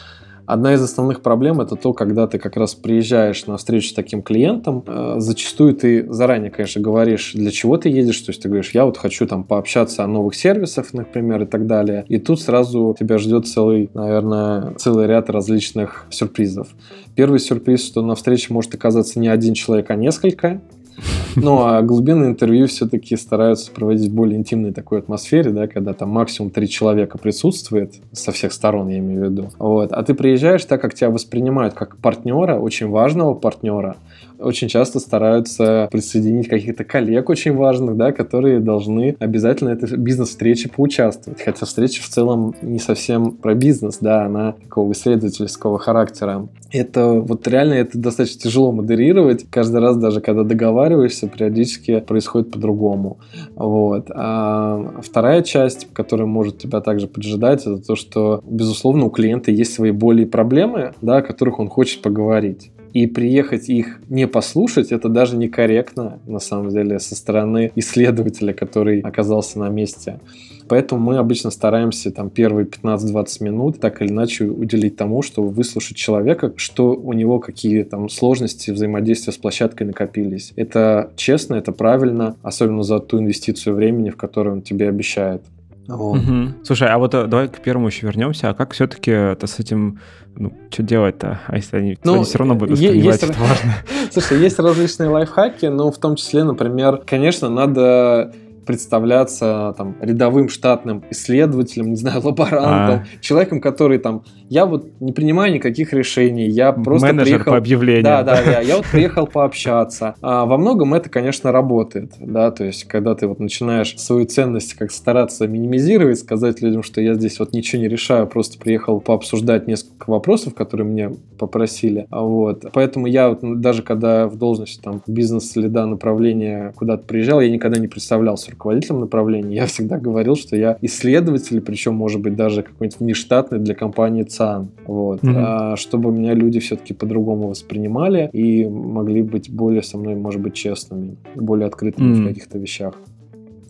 Одна 0.52 0.74
из 0.74 0.82
основных 0.82 1.22
проблем 1.22 1.62
это 1.62 1.78
то, 1.78 1.94
когда 1.94 2.28
ты 2.28 2.38
как 2.38 2.58
раз 2.58 2.76
приезжаешь 2.76 3.46
на 3.46 3.56
встречу 3.56 3.88
с 3.88 3.94
таким 3.94 4.22
клиентом, 4.22 4.84
э, 4.86 5.16
зачастую 5.20 5.74
ты 5.74 6.12
заранее, 6.12 6.52
конечно, 6.52 6.82
говоришь, 6.82 7.32
для 7.34 7.52
чего 7.52 7.78
ты 7.78 7.88
едешь, 7.88 8.20
то 8.20 8.32
есть 8.32 8.42
ты 8.42 8.50
говоришь, 8.50 8.72
я 8.72 8.84
вот 8.84 8.98
хочу 8.98 9.26
там 9.26 9.46
пообщаться 9.46 10.04
о 10.04 10.08
новых 10.08 10.36
сервисах, 10.36 10.94
например, 10.94 11.44
и 11.44 11.46
так 11.46 11.68
далее. 11.68 12.04
И 12.10 12.18
тут 12.18 12.42
сразу 12.42 12.94
тебя 13.00 13.18
ждет 13.18 13.48
целый, 13.48 13.92
наверное, 13.94 14.74
целый 14.74 15.08
ряд 15.08 15.30
различных 15.30 16.06
сюрпризов. 16.10 16.68
Первый 17.16 17.40
сюрприз, 17.40 17.88
что 17.88 18.02
на 18.02 18.16
встрече 18.16 18.54
может 18.54 18.76
оказаться 18.76 19.22
не 19.22 19.30
один 19.30 19.54
человек, 19.54 19.90
а 19.90 19.96
несколько. 19.96 20.60
Ну, 21.36 21.64
а 21.64 21.82
глубинные 21.82 22.32
интервью 22.32 22.68
все-таки 22.68 23.16
стараются 23.16 23.72
проводить 23.72 24.10
в 24.10 24.14
более 24.14 24.38
интимной 24.38 24.74
такой 24.74 25.00
атмосфере, 25.00 25.52
да, 25.52 25.68
когда 25.68 25.94
там 25.94 26.10
максимум 26.10 26.52
три 26.52 26.68
человека 26.68 27.18
присутствует, 27.18 27.96
со 28.12 28.32
всех 28.32 28.52
сторон 28.54 28.90
я 28.90 29.00
имею 29.00 29.22
в 29.22 29.32
виду. 29.32 29.50
Вот. 29.58 29.92
А 29.92 30.04
ты 30.04 30.14
приезжаешь 30.14 30.66
так, 30.66 30.82
как 30.82 30.94
тебя 30.94 31.10
воспринимают 31.10 31.74
как 31.74 31.98
партнера, 31.98 32.60
очень 32.60 32.90
важного 32.90 33.34
партнера, 33.34 33.96
очень 34.42 34.68
часто 34.68 35.00
стараются 35.00 35.88
присоединить 35.92 36.48
каких-то 36.48 36.84
коллег 36.84 37.30
очень 37.30 37.56
важных, 37.56 37.98
да, 37.98 38.12
которые 38.12 38.60
должны 38.60 39.16
обязательно 39.20 39.70
этой 39.70 39.98
бизнес-встрече 39.98 40.70
поучаствовать. 40.70 41.42
Хотя 41.42 41.66
встреча 41.66 42.02
в 42.02 42.08
целом 42.08 42.56
не 42.62 42.80
совсем 42.80 43.32
про 43.32 43.56
бизнес, 43.56 43.98
да, 44.00 44.26
она 44.26 44.54
такого 44.54 44.92
исследовательского 44.92 45.80
характера. 45.80 46.48
Это 46.72 47.14
вот 47.14 47.48
реально 47.48 47.74
это 47.76 47.98
достаточно 47.98 48.42
тяжело 48.42 48.72
модерировать. 48.72 49.46
Каждый 49.50 49.82
раз, 49.82 49.98
даже 49.98 50.22
когда 50.22 50.44
договариваешься, 50.44 51.28
периодически 51.28 52.00
происходит 52.00 52.52
по-другому. 52.52 53.20
Вот. 53.56 54.08
А 54.12 55.02
вторая 55.02 55.42
часть, 55.42 55.88
которая 55.94 56.28
может 56.28 56.60
тебя 56.60 56.82
также 56.82 57.08
поджидать, 57.08 57.62
это 57.62 57.78
то, 57.78 57.96
что, 57.96 58.42
безусловно, 58.46 59.06
у 59.06 59.10
клиента 59.10 59.52
есть 59.52 59.74
свои 59.74 59.92
боли 59.92 60.24
и 60.24 60.26
проблемы, 60.26 60.94
да, 61.02 61.18
о 61.18 61.22
которых 61.22 61.60
он 61.60 61.68
хочет 61.68 62.02
поговорить 62.02 62.72
и 62.94 63.08
приехать 63.08 63.70
их 63.70 64.00
не 64.10 64.28
послушать, 64.28 64.92
это 64.92 65.10
даже 65.10 65.38
некорректно, 65.38 66.20
на 66.26 66.40
самом 66.40 66.70
деле, 66.70 67.00
со 67.00 67.16
стороны 67.16 67.72
исследователя, 67.76 68.54
который 68.54 69.02
оказался 69.02 69.60
на 69.60 69.70
месте. 69.70 70.20
Поэтому 70.68 71.02
мы 71.02 71.18
обычно 71.18 71.52
стараемся 71.52 72.12
там 72.12 72.30
первые 72.30 72.66
15-20 72.66 73.44
минут 73.44 73.80
так 73.82 74.02
или 74.02 74.10
иначе 74.10 74.46
уделить 74.46 74.96
тому, 74.96 75.22
чтобы 75.22 75.50
выслушать 75.50 75.98
человека, 75.98 76.54
что 76.56 76.94
у 76.94 77.12
него 77.12 77.40
какие 77.40 77.84
там 77.84 78.08
сложности 78.08 78.72
взаимодействия 78.72 79.34
с 79.34 79.38
площадкой 79.38 79.84
накопились. 79.84 80.54
Это 80.56 81.12
честно, 81.18 81.56
это 81.56 81.74
правильно, 81.74 82.38
особенно 82.42 82.84
за 82.84 83.00
ту 83.00 83.20
инвестицию 83.20 83.76
времени, 83.76 84.12
в 84.12 84.16
которую 84.16 84.56
он 84.56 84.62
тебе 84.62 84.88
обещает. 84.88 85.42
Вот. 85.88 86.20
Угу. 86.20 86.64
Слушай, 86.64 86.90
а 86.90 86.98
вот 86.98 87.14
э, 87.14 87.26
давай 87.28 87.48
к 87.48 87.60
первому 87.62 87.88
еще 87.88 88.06
вернемся. 88.06 88.50
А 88.50 88.54
как 88.54 88.74
все-таки 88.74 89.12
это 89.12 89.48
с 89.48 89.60
этим, 89.60 90.00
ну, 90.36 90.54
что 90.70 90.84
делать-то? 90.84 91.42
А 91.48 91.56
если 91.56 91.78
они, 91.78 91.98
ну, 92.04 92.16
они 92.16 92.24
все 92.24 92.38
равно 92.38 92.56
будут 92.56 92.72
воспринимать 92.72 93.22
есть, 93.22 93.24
это 93.24 93.40
важно? 93.40 93.74
Слушай, 94.12 94.40
есть 94.40 94.60
различные 94.60 95.10
лайфхаки, 95.10 95.66
но 95.66 95.92
в 95.92 95.98
том 95.98 96.16
числе, 96.16 96.44
например, 96.44 97.02
конечно, 97.06 97.50
надо 97.50 98.34
представляться 98.66 99.74
там 99.78 99.96
рядовым 100.02 100.50
штатным 100.50 101.04
исследователем, 101.10 101.90
не 101.90 101.96
знаю, 101.96 102.22
лаборантом, 102.24 103.04
а. 103.04 103.22
человеком, 103.22 103.62
который 103.62 103.98
там, 103.98 104.24
я 104.50 104.66
вот 104.66 104.88
не 105.00 105.12
принимаю 105.12 105.54
никаких 105.54 105.94
решений, 105.94 106.48
я 106.48 106.72
просто 106.72 107.08
Менеджер 107.08 107.26
приехал... 107.26 107.52
по 107.52 107.58
объявлению. 107.58 108.04
Да, 108.04 108.24
да, 108.24 108.40
да, 108.44 108.60
я 108.60 108.78
вот 108.78 108.86
приехал 108.86 109.28
пообщаться. 109.28 110.16
А 110.22 110.46
во 110.46 110.58
многом 110.58 110.94
это, 110.94 111.10
конечно, 111.10 111.52
работает, 111.52 112.14
да, 112.20 112.52
то 112.52 112.64
есть 112.64 112.86
когда 112.86 113.16
ты 113.16 113.28
вот 113.28 113.40
начинаешь 113.40 113.98
свою 113.98 114.26
ценность 114.26 114.74
как 114.76 114.92
стараться 114.92 115.48
минимизировать, 115.48 116.20
сказать 116.20 116.62
людям, 116.62 116.84
что 116.84 117.02
я 117.02 117.14
здесь 117.16 117.40
вот 117.40 117.54
ничего 117.54 117.82
не 117.82 117.88
решаю, 117.88 118.28
просто 118.28 118.60
приехал 118.60 119.00
пообсуждать 119.00 119.68
несколько 119.68 120.10
вопросов, 120.10 120.54
которые 120.54 120.88
мне 120.88 121.12
попросили, 121.38 122.08
вот. 122.10 122.66
Поэтому 122.74 123.08
я 123.08 123.30
вот 123.30 123.62
даже 123.62 123.84
когда 123.84 124.28
в 124.28 124.38
должности 124.38 124.82
там 124.82 125.02
бизнес-следа 125.08 125.86
направления 125.86 126.74
куда-то 126.76 127.06
приезжал, 127.06 127.42
я 127.42 127.50
никогда 127.50 127.80
не 127.80 127.88
представлялся 127.88 128.51
руководителем 128.52 129.00
направления, 129.02 129.56
я 129.56 129.66
всегда 129.66 129.98
говорил, 129.98 130.36
что 130.36 130.56
я 130.56 130.78
исследователь, 130.82 131.62
причем, 131.62 131.96
может 131.96 132.22
быть, 132.22 132.36
даже 132.36 132.64
какой-нибудь 132.64 133.00
внештатный 133.00 133.60
для 133.60 133.76
компании 133.76 134.24
ЦАН. 134.24 134.70
Вот. 134.86 135.22
Mm-hmm. 135.22 135.36
А, 135.38 135.76
чтобы 135.76 136.12
меня 136.12 136.34
люди 136.34 136.60
все-таки 136.60 136.94
по-другому 136.94 137.48
воспринимали 137.48 138.30
и 138.34 138.68
могли 138.68 139.22
быть 139.22 139.50
более 139.52 139.84
со 139.84 139.98
мной, 139.98 140.16
может 140.16 140.42
быть, 140.42 140.54
честными, 140.54 141.18
более 141.36 141.68
открытыми 141.68 142.14
mm-hmm. 142.14 142.24
в 142.24 142.28
каких-то 142.28 142.58
вещах. 142.58 142.96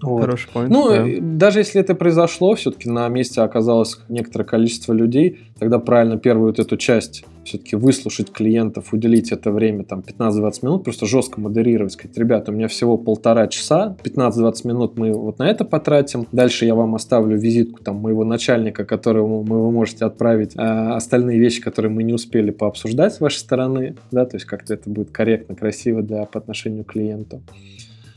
Вот. 0.02 0.22
Хороший 0.22 0.50
point. 0.54 0.68
Ну, 0.70 0.90
да. 0.90 1.06
даже 1.38 1.60
если 1.60 1.80
это 1.80 1.96
произошло, 1.96 2.56
все-таки 2.56 2.90
на 2.90 3.08
месте 3.10 3.42
оказалось 3.42 4.00
некоторое 4.10 4.46
количество 4.46 4.94
людей, 4.94 5.40
тогда 5.60 5.80
правильно 5.80 6.18
первую 6.18 6.48
вот 6.48 6.60
эту 6.60 6.78
часть 6.78 7.24
все-таки 7.44 7.76
выслушать 7.76 8.32
клиентов, 8.32 8.94
уделить 8.94 9.32
это 9.32 9.52
время, 9.52 9.84
там, 9.84 10.02
15-20 10.02 10.54
минут, 10.62 10.84
просто 10.84 11.06
жестко 11.06 11.42
модерировать, 11.42 11.94
сказать, 11.94 12.18
ребята, 12.18 12.52
у 12.52 12.56
меня 12.56 12.68
всего 12.68 12.98
полтора 12.98 13.48
часа, 13.48 13.96
15-20 14.04 14.68
минут 14.68 14.98
мы 14.98 15.14
вот 15.14 15.40
на 15.40 15.50
это 15.50 15.66
потратим, 15.66 16.28
дальше 16.32 16.66
я 16.66 16.76
вам 16.76 16.94
оставлю 16.96 17.38
визитку 17.38 17.84
там 17.84 17.98
моего 17.98 18.24
начальника, 18.24 18.86
которому 18.86 19.44
мы, 19.44 19.64
вы 19.64 19.72
можете 19.72 20.06
отправить 20.06 20.54
а 20.56 20.96
остальные 20.96 21.40
вещи, 21.40 21.62
которые 21.62 21.92
мы 21.92 22.04
не 22.04 22.14
успели 22.14 22.52
пообсуждать 22.52 23.14
с 23.14 23.20
вашей 23.20 23.38
стороны, 23.38 23.96
да, 24.12 24.26
то 24.26 24.38
есть 24.38 24.46
как-то 24.46 24.74
это 24.74 24.90
будет 24.90 25.12
корректно, 25.12 25.56
красиво 25.56 26.02
для, 26.02 26.26
по 26.26 26.40
отношению 26.40 26.86
к 26.86 26.92
клиенту. 26.92 27.42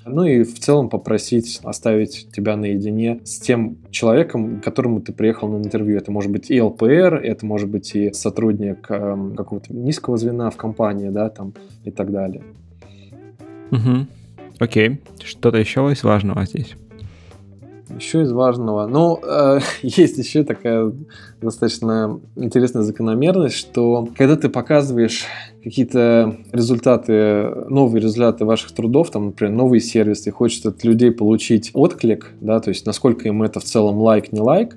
Ну 0.06 0.24
и 0.24 0.42
в 0.42 0.58
целом 0.58 0.90
попросить 0.90 1.60
оставить 1.62 2.28
тебя 2.30 2.56
наедине 2.56 3.20
с 3.24 3.38
тем 3.38 3.78
человеком, 3.90 4.60
к 4.60 4.64
которому 4.64 5.00
ты 5.00 5.12
приехал 5.12 5.48
на 5.48 5.56
интервью. 5.56 5.96
Это 5.96 6.12
может 6.12 6.30
быть 6.30 6.50
и 6.50 6.60
ЛПР, 6.60 7.20
это 7.22 7.46
может 7.46 7.70
быть 7.70 7.94
и 7.94 8.12
сотрудник 8.12 8.86
э, 8.90 9.30
какого-то 9.36 9.72
низкого 9.72 10.18
звена 10.18 10.50
в 10.50 10.56
компании, 10.56 11.08
да, 11.08 11.30
там 11.30 11.54
и 11.84 11.90
так 11.90 12.12
далее. 12.12 12.42
Угу. 13.70 14.06
Окей. 14.58 15.00
Что-то 15.24 15.58
еще 15.58 15.90
из 15.90 16.04
важного 16.04 16.44
здесь? 16.44 16.76
Еще 17.96 18.22
из 18.22 18.32
важного. 18.32 18.86
Ну, 18.86 19.20
э, 19.22 19.60
есть 19.82 20.18
еще 20.18 20.44
такая 20.44 20.92
достаточно 21.40 22.20
интересная 22.36 22.82
закономерность, 22.82 23.56
что 23.56 24.08
когда 24.16 24.36
ты 24.36 24.48
показываешь 24.48 25.24
какие-то 25.62 26.36
результаты, 26.52 27.50
новые 27.68 28.02
результаты 28.02 28.44
ваших 28.44 28.72
трудов, 28.72 29.10
там, 29.10 29.26
например, 29.26 29.54
новые 29.54 29.80
сервисы, 29.80 30.28
и 30.28 30.32
хочется 30.32 30.70
от 30.70 30.84
людей 30.84 31.10
получить 31.10 31.70
отклик, 31.74 32.32
да, 32.40 32.60
то 32.60 32.70
есть 32.70 32.86
насколько 32.86 33.28
им 33.28 33.42
это 33.42 33.60
в 33.60 33.64
целом 33.64 33.98
лайк, 33.98 34.32
не 34.32 34.40
лайк, 34.40 34.76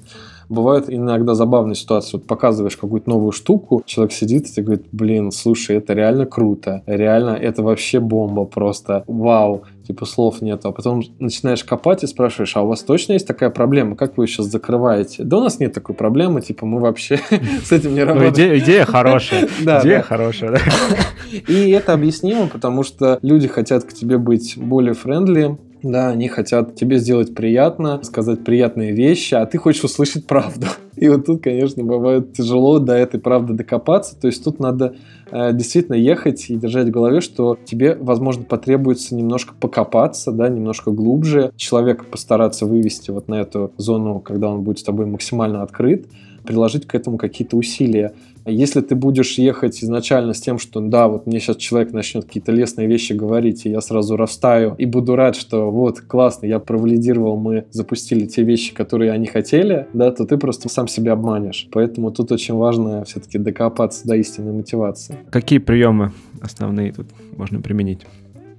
бывают 0.49 0.85
иногда 0.87 1.33
забавные 1.33 1.75
ситуации. 1.75 2.17
Вот 2.17 2.27
показываешь 2.27 2.77
какую-то 2.77 3.09
новую 3.09 3.31
штуку, 3.31 3.81
человек 3.85 4.13
сидит 4.13 4.47
и 4.57 4.61
говорит, 4.61 4.85
блин, 4.91 5.31
слушай, 5.31 5.77
это 5.77 5.93
реально 5.93 6.25
круто, 6.25 6.83
реально, 6.85 7.31
это 7.31 7.63
вообще 7.63 7.99
бомба 7.99 8.45
просто, 8.45 9.03
вау, 9.07 9.63
типа 9.85 10.05
слов 10.05 10.41
нету. 10.41 10.69
А 10.69 10.71
потом 10.71 11.01
начинаешь 11.19 11.63
копать 11.63 12.03
и 12.03 12.07
спрашиваешь, 12.07 12.55
а 12.55 12.61
у 12.61 12.67
вас 12.67 12.83
точно 12.83 13.13
есть 13.13 13.27
такая 13.27 13.49
проблема? 13.49 13.95
Как 13.95 14.17
вы 14.17 14.25
ее 14.25 14.27
сейчас 14.27 14.47
закрываете? 14.47 15.23
Да 15.23 15.37
у 15.37 15.41
нас 15.41 15.59
нет 15.59 15.73
такой 15.73 15.95
проблемы, 15.95 16.41
типа 16.41 16.65
мы 16.65 16.79
вообще 16.79 17.19
с 17.63 17.71
этим 17.71 17.93
не 17.93 18.05
ну, 18.05 18.13
работаем. 18.13 18.57
Идея 18.57 18.85
хорошая. 18.85 19.47
Идея 19.61 20.01
хорошая, 20.01 20.59
И 21.47 21.71
это 21.71 21.93
объяснимо, 21.93 22.47
потому 22.47 22.83
что 22.83 23.19
люди 23.21 23.47
хотят 23.47 23.83
к 23.83 23.93
тебе 23.93 24.17
быть 24.17 24.57
более 24.57 24.93
френдли, 24.93 25.57
да, 25.84 26.09
они 26.09 26.28
хотят 26.28 26.75
тебе 26.75 26.97
сделать 26.97 27.36
приятно, 27.36 28.01
сказать 28.03 28.43
приятные 28.43 28.91
вещи, 28.91 29.36
а 29.36 29.45
ты 29.45 29.57
хочешь 29.57 29.84
услышать 29.84 30.25
правду. 30.25 30.67
И 30.95 31.07
вот 31.09 31.25
тут, 31.25 31.43
конечно, 31.43 31.84
бывает 31.84 32.34
тяжело 32.34 32.80
до 32.80 32.93
этой 32.93 33.19
правды 33.19 33.53
докопаться. 33.53 34.19
То 34.19 34.28
есть 34.28 34.43
тут 34.43 34.59
надо 34.59 34.95
э, 35.32 35.53
действительно 35.53 35.95
ехать 35.95 36.49
и 36.49 36.55
держать 36.55 36.88
в 36.88 36.91
голове, 36.91 37.21
что 37.21 37.57
тебе, 37.65 37.95
возможно, 37.99 38.43
потребуется 38.43 39.15
немножко 39.15 39.53
покопаться, 39.59 40.32
да, 40.32 40.49
немножко 40.49 40.91
глубже, 40.91 41.51
человека 41.55 42.05
постараться 42.09 42.65
вывести 42.65 43.11
вот 43.11 43.28
на 43.28 43.36
эту 43.36 43.71
зону, 43.78 44.19
когда 44.19 44.49
он 44.49 44.61
будет 44.61 44.80
с 44.80 44.84
тобой 44.84 45.05
максимально 45.05 45.61
открыт, 45.61 46.07
приложить 46.47 46.87
к 46.87 46.95
этому 46.95 47.17
какие-то 47.17 47.57
усилия. 47.57 48.13
Если 48.45 48.79
ты 48.79 48.95
будешь 48.95 49.37
ехать 49.37 49.83
изначально 49.83 50.33
с 50.33 50.39
тем, 50.39 50.57
что 50.57 50.79
да, 50.79 51.09
вот 51.09 51.27
мне 51.27 51.39
сейчас 51.39 51.57
человек 51.57 51.91
начнет 51.91 52.23
какие-то 52.23 52.53
лестные 52.53 52.87
вещи 52.87 53.11
говорить, 53.11 53.65
и 53.65 53.69
я 53.69 53.81
сразу 53.81 54.15
растаю 54.15 54.73
и 54.77 54.85
буду 54.85 55.15
рад, 55.17 55.35
что 55.35 55.69
вот, 55.69 55.99
классно, 55.99 56.45
я 56.45 56.59
провалидировал, 56.59 57.35
мы 57.37 57.65
запустили 57.71 58.25
те 58.25 58.43
вещи, 58.43 58.73
которые 58.73 59.11
они 59.11 59.27
хотели, 59.27 59.87
да, 59.93 60.11
то 60.11 60.25
ты 60.25 60.37
просто 60.37 60.69
сам 60.69 60.87
себя 60.87 61.13
обманешь. 61.13 61.67
Поэтому 61.71 62.11
тут 62.11 62.31
очень 62.31 62.55
важно 62.55 63.03
все-таки 63.03 63.37
докопаться 63.37 64.07
до 64.07 64.15
истинной 64.15 64.53
мотивации. 64.53 65.17
Какие 65.29 65.59
приемы 65.59 66.13
основные 66.41 66.93
тут 66.93 67.07
можно 67.35 67.61
применить? 67.61 68.05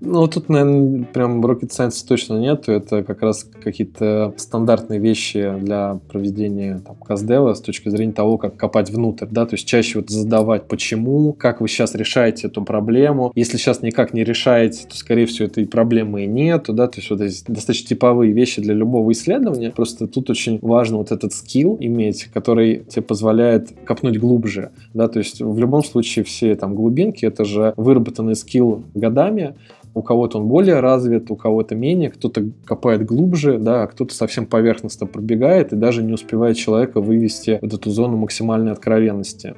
Ну, 0.01 0.27
тут, 0.29 0.49
наверное, 0.49 1.05
прям 1.05 1.45
rocket 1.45 1.71
science 1.71 2.07
точно 2.07 2.39
нету. 2.39 2.73
Это 2.73 3.03
как 3.03 3.23
раз 3.23 3.45
какие-то 3.45 4.33
стандартные 4.37 5.01
вещи 5.01 5.55
для 5.61 5.99
проведения 6.11 6.81
там, 6.87 6.97
каздева 6.97 7.55
с 7.55 7.61
точки 7.61 7.89
зрения 7.89 8.13
того, 8.13 8.39
как 8.39 8.57
копать 8.57 8.91
внутрь, 8.91 9.27
да, 9.31 9.47
то 9.47 9.55
есть 9.55 9.67
чаще 9.67 9.99
вот 9.99 10.11
задавать, 10.11 10.69
почему, 10.69 11.33
как 11.33 11.61
вы 11.61 11.69
сейчас 11.69 11.95
решаете 11.95 12.47
эту 12.47 12.63
проблему. 12.63 13.33
Если 13.35 13.57
сейчас 13.57 13.83
никак 13.83 14.15
не 14.15 14.25
решаете, 14.25 14.87
то, 14.89 14.97
скорее 14.97 15.27
всего, 15.27 15.47
этой 15.47 15.67
проблемы 15.67 16.25
и 16.25 16.27
нету, 16.27 16.73
да, 16.73 16.87
то 16.87 16.99
есть 16.99 17.11
вот 17.11 17.21
эти 17.21 17.43
достаточно 17.47 17.89
типовые 17.89 18.33
вещи 18.33 18.63
для 18.63 18.75
любого 18.75 19.11
исследования. 19.13 19.71
Просто 19.71 20.07
тут 20.07 20.31
очень 20.31 20.59
важно 20.63 20.99
вот 20.99 21.11
этот 21.11 21.33
скилл 21.33 21.77
иметь, 21.81 22.25
который 22.33 22.85
тебе 22.89 23.03
позволяет 23.03 23.73
копнуть 23.85 24.19
глубже, 24.19 24.71
да, 24.95 25.09
то 25.09 25.19
есть 25.19 25.41
в 25.41 25.59
любом 25.59 25.83
случае 25.83 26.25
все 26.25 26.55
там 26.55 26.75
глубинки, 26.75 27.25
это 27.25 27.45
же 27.45 27.73
выработанный 27.77 28.37
скилл 28.37 28.85
годами, 28.95 29.55
у 29.95 30.03
кого-то 30.03 30.39
он 30.39 30.49
более 30.49 30.81
развит, 30.81 31.31
у 31.31 31.37
кого-то 31.37 31.75
менее, 31.75 32.11
кто-то 32.11 32.45
копает 32.65 33.05
глубже, 33.05 33.59
да, 33.59 33.83
а 33.83 33.87
кто-то 33.87 34.15
совсем 34.15 34.47
поверхностно 34.47 35.07
пробегает 35.07 35.73
и 35.73 35.77
даже 35.77 36.03
не 36.03 36.13
успевает 36.13 36.57
человека 36.57 37.01
вывести 37.01 37.59
в 37.61 37.75
эту 37.75 37.91
зону 37.91 38.17
максимальной 38.17 38.73
откровенности. 38.73 39.55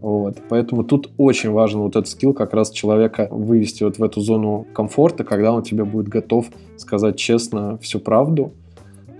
Вот. 0.00 0.38
Поэтому 0.48 0.82
тут 0.82 1.10
очень 1.18 1.50
важен 1.50 1.80
вот 1.80 1.96
этот 1.96 2.08
скилл 2.08 2.32
как 2.32 2.54
раз 2.54 2.70
человека 2.70 3.28
вывести 3.30 3.84
вот 3.84 3.98
в 3.98 4.02
эту 4.02 4.20
зону 4.20 4.66
комфорта, 4.72 5.24
когда 5.24 5.52
он 5.52 5.62
тебе 5.62 5.84
будет 5.84 6.08
готов 6.08 6.46
сказать 6.76 7.16
честно 7.16 7.76
всю 7.78 8.00
правду. 8.00 8.52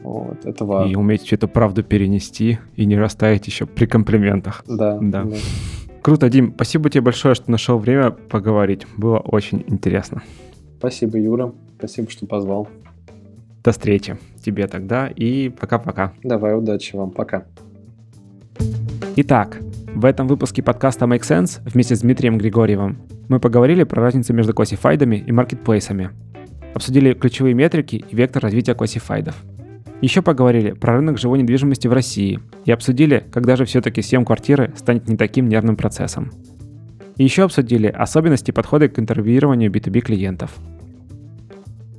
Вот. 0.03 0.45
Это 0.45 0.65
важно. 0.65 0.91
И 0.91 0.95
уметь 0.95 1.33
эту 1.33 1.49
правду 1.49 1.83
перенести 1.83 2.59
и 2.77 2.87
не 2.87 2.97
растаять 2.97 3.47
еще 3.47 3.67
при 3.67 3.85
комплиментах. 3.85 4.65
Да. 4.67 4.99
да. 5.01 5.25
да. 5.25 5.37
Круто, 6.03 6.29
Дим. 6.31 6.53
Спасибо 6.55 6.89
тебе 6.89 7.03
большое, 7.03 7.35
что 7.35 7.51
нашел 7.51 7.79
время 7.79 8.11
поговорить. 8.11 8.87
Было 8.97 9.19
очень 9.19 9.65
интересно. 9.67 10.23
Спасибо, 10.79 11.19
Юра. 11.19 11.53
Спасибо, 11.79 12.11
что 12.11 12.27
позвал. 12.27 12.69
До 13.63 13.73
встречи 13.73 14.19
тебе 14.43 14.67
тогда 14.67 15.09
и 15.09 15.51
пока-пока. 15.51 16.15
Давай, 16.23 16.57
удачи 16.57 16.97
вам. 16.97 17.11
Пока. 17.11 17.45
Итак, 19.17 19.59
в 19.95 20.07
этом 20.07 20.27
выпуске 20.29 20.63
подкаста 20.63 21.05
Make 21.05 21.21
Sense 21.21 21.61
вместе 21.67 21.95
с 21.95 22.01
Дмитрием 22.01 22.39
Григорьевым 22.39 22.99
мы 23.29 23.39
поговорили 23.39 23.85
про 23.85 24.01
разницу 24.01 24.33
между 24.33 24.55
классифайдами 24.55 25.17
и 25.17 25.33
маркетплейсами. 25.33 26.11
Обсудили 26.75 27.13
ключевые 27.13 27.55
метрики 27.55 27.97
и 28.09 28.17
вектор 28.17 28.43
развития 28.43 28.75
классифайдов. 28.75 29.37
Еще 30.01 30.23
поговорили 30.23 30.73
про 30.73 30.95
рынок 30.95 31.19
живой 31.19 31.41
недвижимости 31.41 31.87
в 31.87 31.93
России 31.93 32.41
и 32.65 32.73
обсудили, 32.73 33.25
когда 33.33 33.57
же 33.57 33.67
все-таки 33.67 34.01
съем 34.01 34.25
квартиры 34.25 34.73
станет 34.77 35.09
не 35.09 35.17
таким 35.17 35.49
нервным 35.49 35.77
процессом. 35.77 36.31
И 37.17 37.25
еще 37.25 37.45
обсудили 37.45 37.87
особенности 37.87 38.51
подхода 38.51 38.89
к 38.89 38.99
интервьюированию 38.99 39.71
B2B 39.71 40.01
клиентов. 40.01 40.53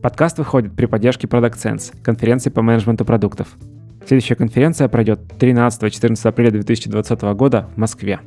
Подкаст 0.01 0.39
выходит 0.39 0.75
при 0.75 0.87
поддержке 0.87 1.27
Product 1.27 1.53
Sense, 1.53 1.93
конференции 2.01 2.49
по 2.49 2.63
менеджменту 2.63 3.05
продуктов. 3.05 3.55
Следующая 4.07 4.33
конференция 4.33 4.87
пройдет 4.87 5.19
13-14 5.37 6.27
апреля 6.27 6.49
2020 6.51 7.21
года 7.35 7.69
в 7.75 7.77
Москве. 7.77 8.19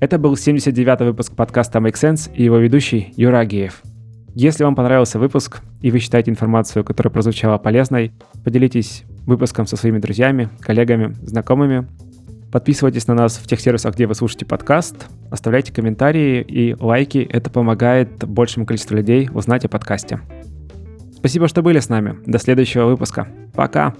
Это 0.00 0.18
был 0.18 0.34
79-й 0.34 1.06
выпуск 1.06 1.34
подкаста 1.34 1.78
Make 1.78 1.94
Sense 1.94 2.30
и 2.34 2.44
его 2.44 2.58
ведущий 2.58 3.14
Юра 3.16 3.38
Агеев. 3.38 3.82
Если 4.34 4.64
вам 4.64 4.74
понравился 4.74 5.18
выпуск 5.18 5.62
и 5.80 5.90
вы 5.90 5.98
считаете 5.98 6.30
информацию, 6.30 6.84
которая 6.84 7.12
прозвучала 7.12 7.58
полезной, 7.58 8.12
поделитесь 8.44 9.04
выпуском 9.26 9.66
со 9.66 9.76
своими 9.76 9.98
друзьями, 9.98 10.48
коллегами, 10.60 11.14
знакомыми 11.22 11.86
Подписывайтесь 12.50 13.06
на 13.06 13.14
нас 13.14 13.36
в 13.36 13.46
тех 13.46 13.60
сервисах, 13.60 13.94
где 13.94 14.06
вы 14.06 14.14
слушаете 14.14 14.46
подкаст, 14.46 15.06
оставляйте 15.30 15.72
комментарии 15.72 16.40
и 16.40 16.74
лайки. 16.78 17.18
Это 17.18 17.50
помогает 17.50 18.24
большему 18.24 18.64
количеству 18.64 18.96
людей 18.96 19.28
узнать 19.32 19.66
о 19.66 19.68
подкасте. 19.68 20.20
Спасибо, 21.14 21.48
что 21.48 21.62
были 21.62 21.78
с 21.78 21.90
нами. 21.90 22.18
До 22.24 22.38
следующего 22.38 22.86
выпуска. 22.86 23.28
Пока! 23.54 23.94